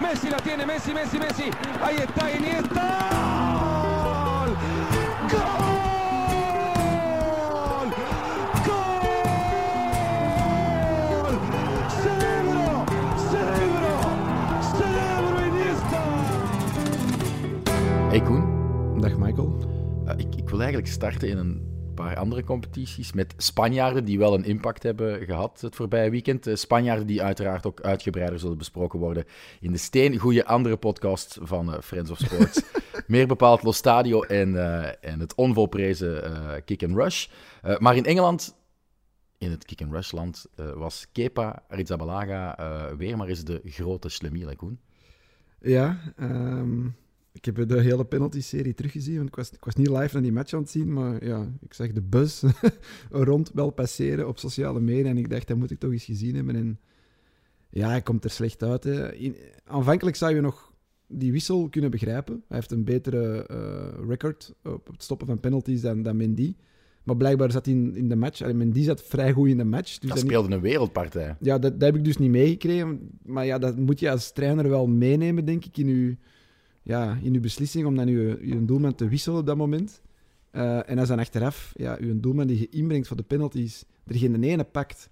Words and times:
Messi 0.00 0.28
la 0.28 0.36
tiene, 0.38 0.66
Messi, 0.66 0.92
Messi, 0.92 1.18
Messi. 1.18 1.50
Ahí 1.82 1.96
está 1.96 2.30
Iniesta. 2.30 2.98
¡Gol! 5.30 5.46
¡Gol! 8.66 9.08
¡Cerebro! 12.02 12.84
¡Cerebro! 13.30 13.92
¡Cerebro 14.78 15.36
Iniesta! 15.46 16.00
Hey 18.10 18.20
Koen, 18.20 19.00
Dag 19.00 19.16
Michael. 19.18 19.48
Eh, 20.06 20.14
ik, 20.18 20.34
ik 20.36 20.48
wil 20.48 20.58
eigenlijk 20.60 20.92
starten 20.92 21.28
in 21.28 21.38
een 21.38 21.75
paar 21.96 22.16
andere 22.16 22.44
competities 22.44 23.12
met 23.12 23.34
Spanjaarden 23.36 24.04
die 24.04 24.18
wel 24.18 24.34
een 24.34 24.44
impact 24.44 24.82
hebben 24.82 25.24
gehad 25.24 25.60
het 25.60 25.74
voorbije 25.74 26.10
weekend. 26.10 26.46
Eh, 26.46 26.54
Spanjaarden 26.54 27.06
die 27.06 27.22
uiteraard 27.22 27.66
ook 27.66 27.80
uitgebreider 27.80 28.38
zullen 28.38 28.58
besproken 28.58 28.98
worden 28.98 29.24
in 29.60 29.72
de 29.72 29.78
steengoede 29.78 30.44
andere 30.44 30.76
podcast 30.76 31.38
van 31.42 31.74
eh, 31.74 31.80
Friends 31.80 32.10
of 32.10 32.18
Sports. 32.18 32.62
Meer 33.06 33.26
bepaald 33.26 33.62
Los 33.62 33.76
Stadio 33.76 34.22
en, 34.22 34.56
eh, 34.56 35.10
en 35.12 35.20
het 35.20 35.34
onvolprezen 35.34 36.22
Kick 36.64 36.82
and 36.82 36.96
Rush. 36.96 37.26
Maar 37.78 37.96
in 37.96 38.04
Engeland, 38.04 38.56
in 39.38 39.50
het 39.50 39.64
Kick 39.64 39.82
and 39.82 39.92
Rush 39.92 40.12
land, 40.12 40.46
was 40.74 41.06
Kepa 41.12 41.62
Arrizabalaga 41.68 42.58
eh, 42.58 42.96
weer 42.96 43.16
maar 43.16 43.28
eens 43.28 43.44
de 43.44 43.60
grote 43.64 44.08
slemiel, 44.08 44.48
hè, 44.48 44.56
Koen. 44.56 44.80
Ja, 45.60 45.98
ehm, 46.16 46.88
ik 47.36 47.44
heb 47.44 47.68
de 47.68 47.80
hele 47.80 48.04
penalty-serie 48.04 48.74
teruggezien. 48.74 49.16
Want 49.16 49.28
ik 49.28 49.34
was, 49.34 49.50
ik 49.50 49.64
was 49.64 49.74
niet 49.74 49.88
live 49.88 50.12
naar 50.12 50.22
die 50.22 50.32
match 50.32 50.52
aan 50.52 50.60
het 50.60 50.70
zien, 50.70 50.92
maar 50.92 51.24
ja, 51.24 51.52
ik 51.60 51.74
zag 51.74 51.92
de 51.92 52.02
bus 52.02 52.42
rond 53.10 53.50
wel 53.54 53.70
passeren 53.70 54.28
op 54.28 54.38
sociale 54.38 54.80
media. 54.80 55.10
En 55.10 55.18
ik 55.18 55.30
dacht, 55.30 55.48
dat 55.48 55.56
moet 55.56 55.70
ik 55.70 55.78
toch 55.78 55.92
eens 55.92 56.04
gezien 56.04 56.34
hebben. 56.34 56.56
En 56.56 56.80
ja, 57.70 57.88
hij 57.88 58.02
komt 58.02 58.24
er 58.24 58.30
slecht 58.30 58.62
uit. 58.62 58.84
Hè. 58.84 59.14
In, 59.14 59.36
aanvankelijk 59.64 60.16
zou 60.16 60.34
je 60.34 60.40
nog 60.40 60.72
die 61.06 61.32
wissel 61.32 61.68
kunnen 61.68 61.90
begrijpen. 61.90 62.34
Hij 62.48 62.56
heeft 62.56 62.70
een 62.70 62.84
betere 62.84 63.46
eh, 63.46 64.08
record 64.08 64.54
op 64.62 64.86
het 64.86 65.02
stoppen 65.02 65.26
van 65.26 65.40
penalties 65.40 65.80
dan, 65.80 66.02
dan 66.02 66.16
Mendy. 66.16 66.54
Maar 67.02 67.16
blijkbaar 67.16 67.50
zat 67.50 67.66
hij 67.66 67.74
in, 67.74 67.96
in 67.96 68.08
de 68.08 68.16
match. 68.16 68.42
Allee, 68.42 68.54
Mendy 68.54 68.82
zat 68.82 69.02
vrij 69.02 69.32
goed 69.32 69.48
in 69.48 69.56
de 69.56 69.64
match. 69.64 69.98
Dus 69.98 70.10
Dat 70.10 70.18
speelde 70.18 70.54
een 70.54 70.60
wereldpartij. 70.60 71.36
ja, 71.40 71.58
dat, 71.58 71.72
dat 71.72 71.82
heb 71.82 71.96
ik 71.96 72.04
dus 72.04 72.16
niet 72.16 72.30
meegekregen. 72.30 73.10
Maar 73.22 73.46
ja, 73.46 73.58
dat 73.58 73.76
moet 73.76 74.00
je 74.00 74.10
als 74.10 74.32
trainer 74.32 74.68
wel 74.68 74.86
meenemen, 74.86 75.44
denk 75.44 75.64
ik, 75.64 75.76
in 75.76 75.86
je, 75.86 76.16
ja, 76.86 77.18
in 77.22 77.34
uw 77.34 77.40
beslissing 77.40 77.86
om 77.86 77.96
dan 77.96 78.08
je, 78.08 78.38
je 78.42 78.64
doelman 78.64 78.94
te 78.94 79.08
wisselen 79.08 79.38
op 79.38 79.46
dat 79.46 79.56
moment. 79.56 80.02
Eh, 80.50 80.90
en 80.90 80.98
als 80.98 81.08
dan 81.08 81.18
achteraf 81.18 81.72
ja, 81.76 81.96
je 82.00 82.20
doelman 82.20 82.46
die 82.46 82.58
je 82.58 82.68
inbrengt 82.68 83.06
voor 83.06 83.16
de 83.16 83.22
penalties, 83.22 83.84
er 84.06 84.16
geen 84.16 84.42
ene 84.42 84.64
pakt 84.64 85.08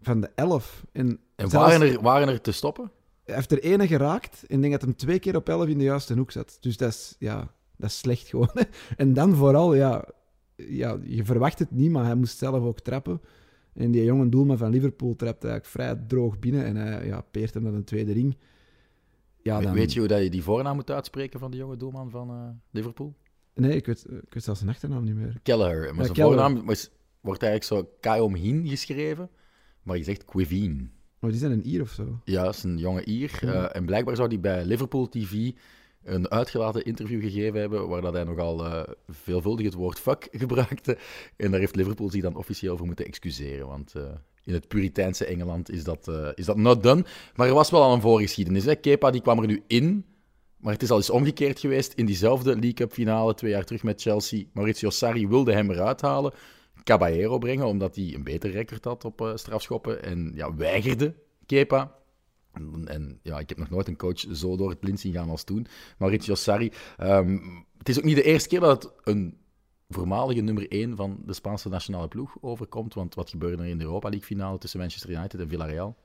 van 0.00 0.20
de 0.20 0.30
elf. 0.34 0.84
En, 0.92 1.06
En 1.36 1.48
zelfs- 1.50 1.54
waren 1.54 1.92
er, 1.92 2.02
waren 2.02 2.28
er 2.28 2.40
te 2.40 2.52
stoppen? 2.52 2.90
hij 3.24 3.34
heeft 3.34 3.52
er 3.52 3.62
ene 3.62 3.86
geraakt 3.86 4.44
en 4.46 4.54
ik 4.54 4.60
denk 4.60 4.72
dat 4.72 4.82
hem 4.82 4.96
twee 4.96 5.18
keer 5.18 5.36
op 5.36 5.48
elf 5.48 5.68
in 5.68 5.78
de 5.78 5.84
juiste 5.84 6.14
hoek 6.14 6.30
zat. 6.30 6.56
Dus 6.60 6.76
dat 6.76 6.88
is, 6.90 7.16
ja, 7.18 7.50
dat 7.76 7.90
is 7.90 7.98
slecht 7.98 8.28
gewoon. 8.28 8.50
En 8.96 9.12
dan 9.12 9.34
vooral, 9.34 9.74
ja, 9.74 10.08
ja, 10.56 10.98
je 11.02 11.24
verwacht 11.24 11.58
het 11.58 11.70
niet, 11.70 11.90
maar 11.90 12.04
hij 12.04 12.14
moest 12.14 12.38
zelf 12.38 12.62
ook 12.64 12.80
trappen. 12.80 13.20
En 13.74 13.90
die 13.90 14.04
jonge 14.04 14.28
doelman 14.28 14.58
van 14.58 14.70
Liverpool 14.70 15.16
trapt 15.16 15.44
eigenlijk 15.44 15.72
vrij 15.72 16.04
droog 16.06 16.38
binnen 16.38 16.64
en 16.64 16.76
hij 16.76 17.06
ja, 17.06 17.20
peert 17.30 17.54
hem 17.54 17.62
naar 17.62 17.72
een 17.72 17.84
tweede 17.84 18.12
ring. 18.12 18.36
Ja, 19.44 19.60
dan... 19.60 19.72
Weet 19.72 19.92
je 19.92 19.98
hoe 19.98 20.08
dat 20.08 20.22
je 20.22 20.30
die 20.30 20.42
voornaam 20.42 20.74
moet 20.74 20.90
uitspreken 20.90 21.40
van 21.40 21.50
de 21.50 21.56
jonge 21.56 21.76
doelman 21.76 22.10
van 22.10 22.30
eh, 22.30 22.48
Liverpool? 22.70 23.14
Nee, 23.54 23.76
ik 23.76 23.86
weet, 23.86 24.04
ik 24.10 24.34
weet 24.34 24.42
zelfs 24.42 24.60
zijn 24.60 24.72
achternaam 24.72 25.04
niet 25.04 25.14
meer. 25.14 25.38
Kelleher. 25.42 25.94
Maar 25.94 26.04
zijn 26.04 26.16
Kelleher. 26.16 26.38
voornaam 26.38 26.76
wordt 27.20 27.42
eigenlijk 27.42 27.64
zo 27.64 27.96
Kaom 28.00 28.34
Hin 28.34 28.68
geschreven, 28.68 29.30
maar 29.82 29.96
je 29.96 30.04
zegt 30.04 30.24
Quivine. 30.24 30.88
Maar 31.18 31.30
die 31.30 31.38
zijn 31.38 31.52
een 31.52 31.68
Ier 31.68 31.80
of 31.80 31.90
zo. 31.90 32.20
Ja, 32.24 32.44
dat 32.44 32.54
is 32.54 32.62
een 32.62 32.78
jonge 32.78 33.04
Ier. 33.04 33.38
Eh, 33.42 33.76
en 33.76 33.84
blijkbaar 33.86 34.16
zou 34.16 34.28
hij 34.28 34.40
bij 34.40 34.64
Liverpool 34.64 35.08
TV 35.08 35.52
een 36.02 36.30
uitgelaten 36.30 36.84
interview 36.84 37.20
gegeven 37.20 37.60
hebben, 37.60 37.88
waar 37.88 38.00
dat 38.00 38.12
hij 38.12 38.24
nogal 38.24 38.64
eh, 38.64 38.82
veelvuldig 39.08 39.64
het 39.64 39.74
woord 39.74 39.98
fuck 39.98 40.28
gebruikte. 40.44 40.98
En 41.36 41.50
daar 41.50 41.60
heeft 41.60 41.76
Liverpool 41.76 42.10
zich 42.10 42.22
dan 42.22 42.36
officieel 42.36 42.76
voor 42.76 42.86
moeten 42.86 43.06
excuseren, 43.06 43.66
want... 43.66 43.94
in 44.44 44.54
het 44.54 44.68
Puriteinse 44.68 45.24
Engeland 45.24 45.70
is 45.70 45.84
dat, 45.84 46.08
eh, 46.08 46.28
is 46.34 46.44
dat 46.44 46.56
not 46.56 46.82
done. 46.82 47.04
Maar 47.34 47.48
er 47.48 47.54
was 47.54 47.70
wel 47.70 47.82
al 47.82 47.94
een 47.94 48.00
voorgeschiedenis. 48.00 48.64
Hè? 48.64 48.74
Kepa 48.74 49.10
die 49.10 49.20
kwam 49.20 49.38
er 49.38 49.46
nu 49.46 49.62
in, 49.66 50.04
maar 50.56 50.72
het 50.72 50.82
is 50.82 50.90
al 50.90 50.96
eens 50.96 51.10
omgekeerd 51.10 51.60
geweest. 51.60 51.92
In 51.92 52.06
diezelfde 52.06 52.50
League 52.50 52.72
Cup 52.72 52.92
finale, 52.92 53.34
twee 53.34 53.50
jaar 53.50 53.64
terug 53.64 53.82
met 53.82 54.02
Chelsea. 54.02 54.44
Maurizio 54.52 54.90
Sarri 54.90 55.28
wilde 55.28 55.52
hem 55.52 55.70
eruit 55.70 56.00
halen. 56.00 56.32
Caballero 56.82 57.38
brengen, 57.38 57.66
omdat 57.66 57.96
hij 57.96 58.14
een 58.14 58.24
beter 58.24 58.50
record 58.50 58.84
had 58.84 59.04
op 59.04 59.20
eh, 59.20 59.30
strafschoppen. 59.34 60.02
En 60.02 60.32
ja, 60.34 60.54
weigerde 60.54 61.14
Kepa. 61.46 61.94
En, 62.52 62.82
en, 62.88 63.18
ja, 63.22 63.38
ik 63.38 63.48
heb 63.48 63.58
nog 63.58 63.70
nooit 63.70 63.88
een 63.88 63.96
coach 63.96 64.24
zo 64.32 64.56
door 64.56 64.70
het 64.70 64.80
blind 64.80 65.00
zien 65.00 65.12
gaan 65.12 65.30
als 65.30 65.44
toen. 65.44 65.66
Maurizio 65.98 66.34
Sarri. 66.34 66.72
Ehm, 66.96 67.38
het 67.78 67.88
is 67.88 67.98
ook 67.98 68.04
niet 68.04 68.16
de 68.16 68.22
eerste 68.22 68.48
keer 68.48 68.60
dat 68.60 68.82
het 68.82 68.92
een 69.04 69.38
voormalige 69.88 70.40
nummer 70.40 70.68
1 70.70 70.96
van 70.96 71.18
de 71.26 71.32
Spaanse 71.32 71.68
nationale 71.68 72.08
ploeg 72.08 72.36
overkomt. 72.40 72.94
Want 72.94 73.14
wat 73.14 73.30
gebeurde 73.30 73.62
er 73.62 73.68
in 73.68 73.78
de 73.78 73.84
Europa 73.84 74.08
League 74.08 74.26
finale 74.26 74.58
tussen 74.58 74.80
Manchester 74.80 75.10
United 75.10 75.40
en 75.40 75.48
Villarreal? 75.48 75.96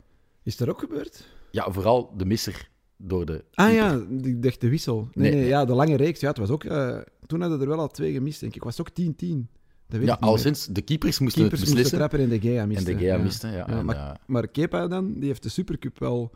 Is 0.44 0.58
dat 0.58 0.70
ook 0.70 0.80
gebeurd? 0.80 1.28
Ja, 1.52 1.72
vooral 1.72 2.14
de 2.18 2.26
misser 2.26 2.70
door 2.98 3.26
de... 3.26 3.44
Ah 3.54 3.68
keeper. 3.68 4.08
ja, 4.24 4.28
ik 4.30 4.44
dacht 4.44 4.62
de 4.62 4.70
wissel. 4.70 5.10
Nee, 5.14 5.32
Nee, 5.34 5.46
ja, 5.46 5.66
de 5.66 5.74
lange 5.74 5.96
reeks. 5.96 6.20
Ja, 6.20 6.28
het 6.28 6.38
was 6.38 6.50
ook, 6.50 6.64
eh, 6.64 6.98
toen 7.26 7.42
hadden 7.42 7.62
er 7.62 7.68
wel 7.68 7.80
al 7.80 7.88
twee 7.88 8.14
gemist, 8.14 8.40
denk 8.40 8.56
ik. 8.56 8.64
Het 8.64 8.76
was 8.78 8.80
ook 8.88 8.90
10-10. 8.90 9.50
Dat 9.88 10.00
weet 10.00 10.08
Ja, 10.08 10.18
al 10.20 10.38
sinds 10.38 10.66
de 10.66 10.82
keepers 10.82 11.20
moesten 11.20 11.42
Keepers 11.42 11.62
het 11.62 11.70
moesten 11.70 11.76
beslissen. 11.76 11.98
trappen 11.98 12.20
en 12.20 12.30
de 12.30 12.40
Gea 12.50 12.62
En 12.62 12.68
miste. 12.68 12.84
de 12.94 12.98
Gea 12.98 13.16
ja. 13.16 13.24
miste, 13.24 13.48
ja. 13.48 13.54
Ja, 13.54 13.68
en, 13.68 13.86
maar, 13.86 14.20
maar 14.28 14.48
Kepa 14.48 14.88
dan, 14.88 15.14
die 15.14 15.28
heeft 15.28 15.44
de 15.44 15.50
Supercup 15.50 16.00
wel... 16.00 16.32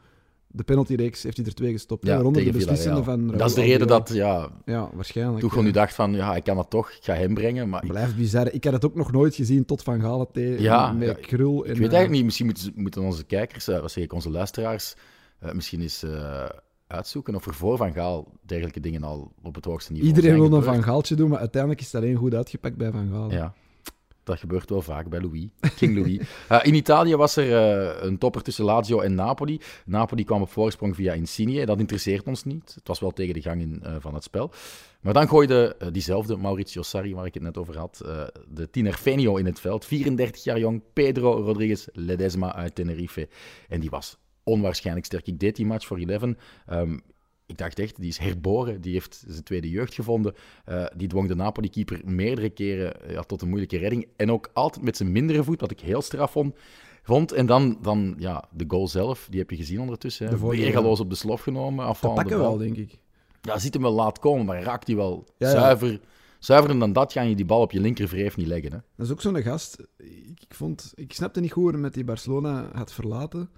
De 0.56 0.64
penaltyreeks 0.64 1.24
heeft 1.24 1.38
hij 1.38 1.46
er 1.46 1.53
twee 1.53 1.72
gestopt. 1.72 2.06
ja, 2.06 2.14
waaronder 2.14 2.44
de 2.44 2.47
tegen 2.47 2.59
beslissende 2.59 3.03
Villarreal. 3.03 3.28
van... 3.28 3.38
Dat 3.38 3.50
is 3.50 3.56
de 3.56 3.62
reden 3.62 3.88
dat, 3.88 4.09
ja, 4.14 4.50
Ja, 4.66 4.90
waarschijnlijk. 4.94 5.40
Tuchel 5.40 5.59
ja. 5.59 5.64
nu 5.66 5.72
dacht 5.72 5.94
van, 5.94 6.14
ja, 6.14 6.36
ik 6.36 6.44
kan 6.44 6.56
dat 6.56 6.69
toch, 6.69 6.91
ik 6.91 7.03
ga 7.03 7.14
hem 7.14 7.34
brengen. 7.34 7.69
Maar 7.69 7.84
ik, 7.84 7.90
Blijft 7.90 8.16
bizar. 8.16 8.52
Ik 8.52 8.63
had 8.63 8.74
het 8.74 8.86
ook 8.86 8.96
nog 8.96 9.12
nooit 9.12 9.36
gezien 9.36 9.66
tot 9.66 9.84
Van 9.84 10.02
Galen 10.02 10.28
tegen 10.31 10.62
Ja, 10.62 10.92
met 10.92 11.08
ja, 11.08 11.13
Krul. 11.13 11.66
En, 11.66 11.72
ik 11.72 11.78
weet 11.78 11.78
eh, 11.78 11.81
eigenlijk 11.81 12.09
niet, 12.09 12.24
misschien 12.24 12.46
moeten, 12.46 12.72
moeten 12.75 13.02
onze 13.02 13.24
kijkers, 13.24 13.63
zeg 13.63 13.97
ik, 13.97 14.13
onze 14.13 14.30
luisteraars, 14.30 14.96
eh, 15.40 15.52
misschien 15.52 15.81
eens 15.81 16.06
uitzoeken 16.88 17.36
of 17.36 17.46
er 17.46 17.53
voor 17.53 17.78
Van 17.78 17.94
Gaal 17.94 18.31
dergelijke 18.42 18.80
dingen 18.80 19.03
al 19.03 19.34
op 19.42 19.56
het 19.56 19.66
hoogste 19.66 19.92
niveau 19.92 20.13
Iedereen 20.16 20.40
wil 20.40 20.53
een. 20.53 20.63
Van 20.63 20.84
Gaaltje 20.84 21.16
doen, 21.16 21.30
maar 21.30 21.40
uiteindelijk 21.40 21.81
is 21.81 21.92
het 21.92 22.02
alleen 22.02 22.16
goed 22.16 22.34
uitgepakt 22.34 22.78
bij 22.78 22.92
Van 22.92 23.09
Gaal. 23.12 23.31
Ja, 23.31 23.53
dat 24.23 24.39
gebeurt 24.39 24.69
wel 24.69 24.81
vaak 24.81 25.09
bij 25.09 25.22
Louis, 25.22 25.47
King 25.75 25.95
Louis. 25.95 26.19
Eh, 26.47 26.59
in 26.63 26.73
Italië 26.73 27.16
was 27.16 27.35
er 27.35 27.56
eh, 27.56 28.03
een 28.03 28.17
topper 28.17 28.41
tussen 28.41 28.66
Lazio 28.66 29.00
en 29.00 29.16
Napoli. 29.16 29.59
Napoli 29.85 30.23
kwam 30.23 30.41
op 30.41 30.50
voorsprong 30.50 30.95
via 30.95 31.13
Insigne. 31.13 31.66
Dat 31.66 31.79
interesseert 31.79 32.28
ons 32.28 32.44
niet. 32.44 32.72
Het 32.75 32.88
was 32.88 33.00
wel 33.00 33.12
tegen 33.12 33.33
de 33.33 33.41
gang 33.41 33.62
in, 33.62 33.79
eh, 33.83 33.95
van 34.00 34.13
het 34.13 34.23
spel. 34.23 34.51
Maar 35.01 35.13
dan 35.13 35.28
gooide 35.28 35.75
diezelfde 35.91 36.38
Maurizio 36.38 36.81
Sarri, 36.81 37.16
waar 37.16 37.25
ik 37.25 37.33
het 37.33 37.44
net 37.44 37.57
over 37.57 37.78
had, 37.78 37.97
de 38.47 38.69
tiener 38.69 38.94
Fenio 38.94 39.35
in 39.35 39.45
het 39.45 39.59
veld. 39.59 39.85
34 39.85 40.44
jaar 40.44 40.59
jong, 40.59 40.81
Pedro 40.94 41.44
Rodriguez 41.44 41.88
Ledesma 41.91 42.56
uit 42.56 42.75
Tenerife. 42.75 43.28
En 43.69 43.79
die 43.79 43.89
was 43.89 44.17
onwaarschijnlijk 44.44 45.06
sterk. 45.06 45.28
Ik 45.28 45.39
deed 45.39 45.56
die 45.56 45.66
match 45.66 45.88
voor 45.88 46.00
11. 46.00 46.35
Ehm, 46.66 46.97
ik 47.53 47.59
dacht 47.59 47.80
echt, 47.80 48.00
die 48.00 48.09
is 48.09 48.18
herboren. 48.18 48.81
Die 48.81 48.94
heeft 48.94 49.24
zijn 49.28 49.44
tweede 49.44 49.69
jeugd 49.69 49.94
gevonden. 49.94 50.34
Eh, 50.66 50.86
die 50.96 51.08
dwong 51.08 51.28
de 51.28 51.36
Napoli-keeper 51.36 52.02
meerdere 52.06 52.50
keren 52.50 52.94
ja, 53.08 53.22
tot 53.22 53.41
een 53.41 53.47
moeilijke 53.47 53.78
redding. 53.78 54.08
En 54.16 54.31
ook 54.31 54.50
altijd 54.53 54.86
met 54.86 54.97
zijn 54.97 55.12
mindere 55.12 55.44
voet, 55.44 55.62
wat 55.62 55.72
ik 55.72 55.80
heel 55.80 56.02
straf 56.02 56.31
vond. 56.31 56.56
vond. 57.03 57.31
En 57.31 57.46
dan, 57.46 57.78
dan 57.81 58.16
ja, 58.18 58.44
de 58.52 58.66
goal 58.68 58.88
zelf, 58.88 59.28
die 59.30 59.40
heb 59.40 59.50
je 59.50 59.56
gezien 59.56 59.80
ondertussen. 59.80 60.30
De 60.30 60.38
Hè. 60.38 60.47
Weergaloos 60.47 61.00
op 61.00 61.09
de 61.09 61.16
slof 61.16 61.42
genomen. 61.42 61.86
Pakken 61.86 62.25
bal. 62.25 62.40
wel, 62.40 62.58
denk 62.58 62.78
ik. 62.78 63.00
Ja, 63.42 63.59
ziet 63.59 63.74
hem 63.74 63.84
wel 63.84 63.92
laat 63.94 64.19
komen, 64.19 64.46
maar 64.46 64.63
raakt 64.63 64.88
hij 64.88 64.96
wel 64.96 65.25
Ja, 65.38 65.47
ja. 65.47 65.53
zuiver. 65.53 66.00
Zuiverder 66.40 66.80
dan 66.80 66.94
dat 66.94 67.12
ga 67.12 67.22
je 67.22 67.36
die 67.36 67.46
bal 67.46 67.62
op 67.62 67.72
je 67.72 67.80
linkervreef 67.80 68.38
niet 68.38 68.47
leggen. 68.47 68.72
Hè. 68.72 68.78
Dat 68.96 69.06
is 69.06 69.12
ook 69.12 69.22
zo'n 69.22 69.42
gast. 69.42 69.78
Ik, 69.97 70.40
ik, 70.47 70.53
vond, 70.53 70.92
ik 70.96 71.13
snapte 71.13 71.40
niet 71.40 71.52
goed 71.52 71.63
hoe 71.63 71.72
hij 71.72 71.81
met 71.81 71.94
die 71.94 72.03
Barcelona 72.03 72.69
had 72.74 72.94
verlaten. 72.94 73.50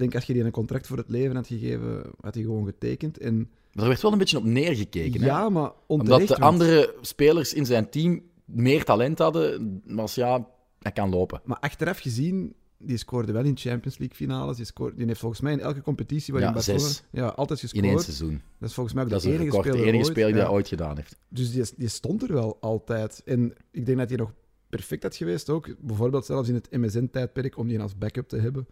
Ik 0.00 0.06
denk, 0.10 0.14
als 0.14 0.24
je 0.24 0.32
die 0.32 0.44
een 0.44 0.50
contract 0.50 0.86
voor 0.86 0.96
het 0.96 1.08
leven 1.08 1.36
had 1.36 1.46
gegeven, 1.46 2.02
had 2.20 2.34
hij 2.34 2.42
gewoon 2.42 2.64
getekend. 2.64 3.18
En, 3.18 3.36
Maar 3.72 3.82
er 3.82 3.88
werd 3.88 4.02
wel 4.02 4.12
een 4.12 4.18
beetje 4.18 4.38
op 4.38 4.44
neergekeken. 4.44 5.20
hè. 5.20 5.26
ja, 5.26 5.48
maar 5.48 5.70
Omdat 5.86 6.20
de 6.20 6.26
want- 6.26 6.40
andere 6.40 6.94
spelers 7.00 7.54
in 7.54 7.66
zijn 7.66 7.90
team 7.90 8.22
meer 8.44 8.84
talent 8.84 9.18
hadden, 9.18 9.80
was 9.86 10.14
ja, 10.14 10.46
hij 10.78 10.92
kan 10.92 11.10
lopen. 11.10 11.40
Maar 11.44 11.58
achteraf 11.58 11.98
gezien, 11.98 12.54
die 12.78 12.96
scoorde 12.96 13.32
wel 13.32 13.44
in 13.44 13.56
Champions 13.56 13.98
League 13.98 14.16
finales. 14.16 14.56
Die, 14.56 14.64
scoorde, 14.64 14.96
die 14.96 15.06
heeft 15.06 15.20
volgens 15.20 15.40
mij 15.40 15.52
in 15.52 15.60
elke 15.60 15.80
competitie 15.82 16.32
waarin 16.32 16.48
Ja, 16.50 16.54
Barcelona... 16.56 16.84
zes. 16.84 17.02
Ja, 17.10 17.26
altijd 17.26 17.62
In 17.62 17.68
gescoord. 17.68 17.92
één 17.92 18.00
seizoen. 18.02 18.40
Dat 18.58 18.68
is 18.68 18.74
volgens 18.74 18.94
mij 18.94 19.04
ook 19.04 19.10
Dat 19.10 19.22
de 19.22 19.28
enige 19.28 19.44
record, 19.44 19.62
de 19.64 19.68
speler 19.70 19.86
enige 19.86 19.98
ooit. 20.04 20.12
speler 20.12 20.28
die 20.32 20.38
Ja. 20.38 20.44
dat 20.44 20.52
ooit 20.54 20.68
gedaan 20.68 20.96
heeft. 20.96 21.16
Dus 21.28 21.52
die, 21.52 21.64
die 21.76 21.88
stond 21.88 22.22
er 22.22 22.32
wel 22.32 22.56
altijd. 22.60 23.22
En 23.24 23.52
ik 23.70 23.86
denk 23.86 23.98
dat 23.98 24.08
hij 24.08 24.18
nog 24.18 24.32
perfect 24.68 25.02
had 25.02 25.16
geweest 25.16 25.48
ook. 25.50 25.68
Bijvoorbeeld 25.80 26.24
zelfs 26.26 26.48
in 26.48 26.54
het 26.54 26.68
MSN-tijdperk 26.70 27.56
om 27.58 27.68
die 27.68 27.80
als 27.80 27.98
backup 27.98 28.28
te 28.28 28.36
hebben. 28.36 28.66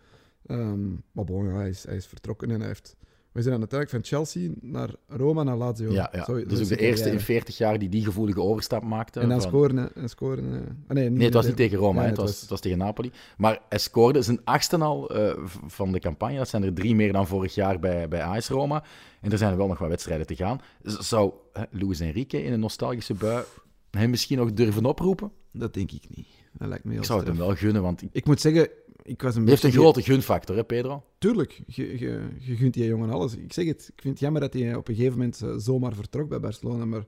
Ehm, 0.46 0.88
maar 1.12 1.24
bon, 1.24 1.46
ja, 1.46 1.54
hij, 1.54 1.68
is, 1.68 1.84
hij 1.84 1.96
is 1.96 2.06
vertrokken 2.06 2.50
en 2.50 2.58
hij 2.58 2.68
heeft 2.68 2.96
We 3.32 3.42
zijn 3.42 3.58
dan 3.60 3.70
uiteindelijk 3.70 3.90
van 3.90 4.18
Chelsea 4.18 4.50
naar 4.60 4.90
Roma 5.06 5.42
naar 5.42 5.56
Lazio. 5.56 5.92
Ja, 5.92 6.12
ja. 6.12 6.24
Dus 6.24 6.58
is 6.58 6.60
ook 6.62 6.68
de 6.68 6.76
eerste 6.76 7.04
in 7.04 7.16
carrière. 7.16 7.24
40 7.24 7.56
jaar 7.56 7.78
die 7.78 7.88
die 7.88 8.04
gevoelige 8.04 8.40
overstap 8.40 8.82
maakte. 8.82 9.20
En 9.20 9.28
dan 9.28 9.40
van- 9.40 9.50
scoren. 9.50 9.94
En 9.94 10.08
scoren 10.08 10.54
eh. 10.54 10.60
ah, 10.88 10.94
nee, 10.94 11.10
Nee, 11.10 11.24
het 11.24 11.34
was 11.34 11.46
niet 11.46 11.56
tegen 11.56 11.78
Roma, 11.78 12.02
Ja, 12.02 12.08
het, 12.08 12.16
was, 12.16 12.40
het 12.40 12.50
was 12.50 12.60
tegen 12.60 12.78
Napoli. 12.78 13.10
Maar 13.36 13.60
hij 13.68 13.78
scoorde 13.78 14.22
zijn 14.22 14.40
achtste 14.44 14.78
al 14.78 15.10
eh, 15.10 15.32
van 15.66 15.92
de 15.92 15.98
campagne. 15.98 16.36
Dat 16.36 16.48
zijn 16.48 16.62
er 16.62 16.74
drie 16.74 16.94
meer 16.94 17.12
dan 17.12 17.26
vorig 17.26 17.54
jaar 17.54 17.78
bij, 17.78 18.08
bij 18.08 18.22
AS 18.22 18.48
Roma. 18.48 18.84
En 19.20 19.32
er 19.32 19.38
zijn 19.38 19.50
er 19.50 19.56
wel 19.56 19.66
nog 19.66 19.78
wat 19.78 19.88
wedstrijden 19.88 20.26
te 20.26 20.36
gaan. 20.36 20.60
Zou 20.82 21.32
hè, 21.52 21.62
Luis 21.70 22.00
Enrique 22.00 22.42
in 22.42 22.52
een 22.52 22.60
nostalgische 22.60 23.14
bui 23.14 23.44
hem 23.90 24.10
misschien 24.10 24.38
nog 24.38 24.52
durven 24.52 24.84
oproepen? 24.84 25.32
Dat 25.52 25.74
denk 25.74 25.92
ik 25.92 26.04
niet. 26.16 26.26
Dat 26.52 26.68
lijkt 26.68 26.84
me 26.84 26.90
heel 26.90 27.00
Ik 27.00 27.06
zou 27.06 27.18
het 27.18 27.28
hem 27.28 27.38
wel 27.38 27.54
gunnen, 27.54 27.82
want 27.82 28.02
Ik 28.12 28.26
moet 28.26 28.40
zeggen, 28.40 28.68
ik 29.02 29.22
was 29.22 29.36
een 29.36 29.48
heeft 29.48 29.62
een 29.62 29.72
grote 29.72 30.02
gunfactor, 30.02 30.56
hè, 30.56 30.64
Pedro? 30.64 31.04
Tuurlijk, 31.18 31.62
je, 31.66 31.98
je, 31.98 32.28
je 32.38 32.56
gunt 32.56 32.74
die 32.74 32.84
jongen 32.84 33.10
alles. 33.10 33.36
Ik 33.36 33.52
zeg 33.52 33.66
het, 33.66 33.90
ik 33.94 34.02
vind 34.02 34.14
het 34.14 34.22
jammer 34.22 34.40
dat 34.40 34.52
hij 34.52 34.74
op 34.74 34.88
een 34.88 34.94
gegeven 34.94 35.18
moment 35.18 35.42
eh, 35.42 35.54
zomaar 35.56 35.94
vertrok 35.94 36.28
bij 36.28 36.40
Barcelona, 36.40 36.84
maar 36.84 37.04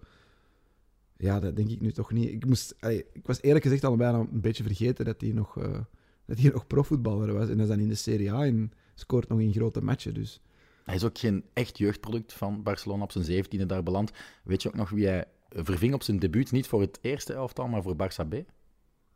ja, 1.17 1.41
dat 1.41 1.57
denk 1.57 1.71
ik 1.71 1.81
nu 1.81 1.93
toch 1.93 2.13
niet. 2.13 2.29
Ik, 2.29 2.47
moest, 2.47 2.75
allee, 2.81 3.05
ik 3.13 3.27
was 3.27 3.43
eerlijk 3.43 3.65
gezegd 3.65 3.85
al 3.85 3.97
bijna 3.97 4.19
een 4.19 4.41
beetje 4.41 4.63
vergeten 4.63 5.05
dat 5.05 5.21
hij 5.21 5.31
nog, 5.31 5.59
eh, 5.59 5.79
dat 6.27 6.39
hij 6.39 6.51
nog 6.55 6.67
profvoetballer 6.67 7.33
was. 7.33 7.49
En 7.49 7.57
dat 7.57 7.61
is 7.61 7.69
dan 7.69 7.81
in 7.81 7.89
de 7.89 7.95
Serie 7.95 8.33
A 8.33 8.45
en 8.45 8.73
scoort 8.95 9.29
nog 9.29 9.41
in 9.41 9.53
grote 9.53 9.81
matchen. 9.81 10.15
Dus 10.15 10.41
Hij 10.85 10.95
is 10.95 11.05
ook 11.05 11.19
geen 11.19 11.45
echt 11.53 11.79
jeugdproduct 11.79 12.33
van 12.33 12.63
Barcelona 12.63 13.03
op 13.03 13.13
zijn 13.13 13.25
zeventiende 13.25 13.67
daar 13.67 13.83
beland. 13.83 14.11
Weet 14.45 14.63
je 14.63 14.69
ook 14.69 14.75
nog 14.75 14.91
wie 14.91 15.07
hij 15.07 15.25
verving 15.49 15.95
op 15.95 16.03
zijn 16.03 16.19
debuut? 16.19 16.53
Niet 16.53 16.67
voor 16.67 16.81
het 16.81 16.99
eerste 17.01 17.33
elftal, 17.33 17.69
maar 17.69 17.83
voor 17.83 17.95
Barça 17.95 18.29
B? 18.29 18.35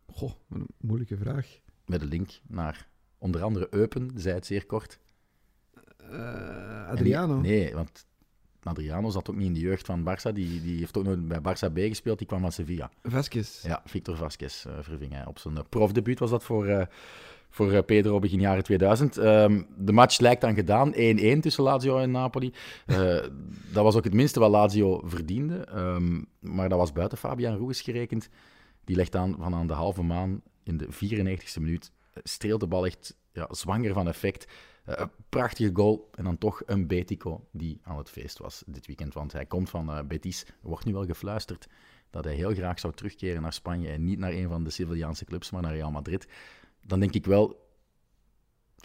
goh, 0.06 0.32
wat 0.46 0.58
een 0.58 0.66
moeilijke 0.80 1.16
vraag. 1.16 1.60
Met 1.86 2.02
een 2.02 2.08
link 2.08 2.30
naar 2.48 2.88
onder 3.18 3.42
andere 3.42 3.66
Eupen, 3.70 4.10
zei 4.16 4.34
het 4.34 4.46
zeer 4.46 4.66
kort. 4.66 4.98
Eh, 6.10 6.88
Adriano. 6.88 7.40
Die- 7.40 7.50
nee, 7.50 7.74
want 7.74 8.06
Adriano 8.62 9.10
zat 9.10 9.30
ook 9.30 9.36
niet 9.36 9.46
in 9.46 9.52
de 9.52 9.60
jeugd 9.60 9.86
van 9.86 10.00
Barça. 10.00 10.32
Die, 10.32 10.62
die 10.62 10.78
heeft 10.78 10.96
ook 10.98 11.04
nooit 11.04 11.28
bij 11.28 11.38
Barça 11.38 11.72
B 11.72 11.78
gespeeld. 11.78 12.18
Die 12.18 12.26
kwam 12.26 12.40
van 12.40 12.52
Sevilla. 12.52 12.90
Vasquez. 13.02 13.62
Ja, 13.62 13.82
Victor 13.84 14.16
Vasquez 14.16 14.64
eh, 14.66 14.72
verving 14.80 15.12
hij. 15.12 15.26
Op 15.26 15.38
zijn 15.38 15.56
eh, 15.56 15.62
profdebuut 15.68 16.18
was 16.18 16.30
dat 16.30 16.44
voor, 16.44 16.88
voor 17.50 17.82
Pedro 17.82 18.18
begin 18.18 18.40
jaren 18.40 18.62
2000. 18.62 19.16
Ehm, 19.16 19.62
de 19.76 19.92
match 19.92 20.18
lijkt 20.18 20.40
dan 20.40 20.54
gedaan. 20.54 20.92
1-1 20.94 21.40
tussen 21.40 21.64
Lazio 21.64 21.98
en 21.98 22.10
Napoli. 22.10 22.52
Dat 23.72 23.82
was 23.84 23.96
ook 23.96 24.04
het 24.04 24.14
minste 24.14 24.40
wat 24.40 24.50
Lazio 24.50 25.00
verdiende. 25.04 25.56
Ehm, 25.64 26.22
maar 26.40 26.68
dat 26.68 26.78
was 26.78 26.92
buiten 26.92 27.18
Fabian 27.18 27.58
Ruiz 27.58 27.82
gerekend. 27.82 28.28
Die 28.84 28.96
legt 28.96 29.16
aan 29.16 29.36
van 29.38 29.54
aan 29.54 29.66
de 29.66 29.72
halve 29.72 30.02
maan 30.02 30.42
in 30.64 30.76
de 30.76 30.88
94e 30.92 31.60
minuut. 31.60 31.92
eh, 32.12 32.20
Streelt 32.24 32.60
de 32.60 32.66
bal 32.66 32.86
echt 32.86 33.16
ja, 33.32 33.46
zwanger 33.50 33.92
van 33.92 34.08
effect. 34.08 34.46
Eh, 34.84 35.06
prachtige 35.28 35.70
goal. 35.74 36.08
En 36.14 36.24
dan 36.24 36.38
toch 36.38 36.62
een 36.66 36.86
Betico 36.86 37.48
die 37.52 37.80
aan 37.82 37.98
het 37.98 38.10
feest 38.10 38.38
was 38.38 38.62
dit 38.66 38.86
weekend. 38.86 39.14
Want 39.14 39.32
hij 39.32 39.46
komt 39.46 39.70
van 39.70 39.90
eh, 39.90 40.04
Betis. 40.04 40.44
Er 40.44 40.54
wordt 40.62 40.84
nu 40.84 40.92
wel 40.92 41.06
gefluisterd 41.06 41.66
dat 42.10 42.24
hij 42.24 42.34
heel 42.34 42.54
graag 42.54 42.78
zou 42.80 42.92
terugkeren 42.94 43.42
naar 43.42 43.52
Spanje. 43.52 43.88
En 43.88 44.04
niet 44.04 44.18
naar 44.18 44.32
een 44.32 44.48
van 44.48 44.64
de 44.64 44.70
Sevillaanse 44.70 45.24
clubs, 45.24 45.50
maar 45.50 45.62
naar 45.62 45.72
Real 45.74 45.90
Madrid. 45.90 46.28
Dan 46.86 47.00
denk 47.00 47.14
ik 47.14 47.26
wel, 47.26 47.62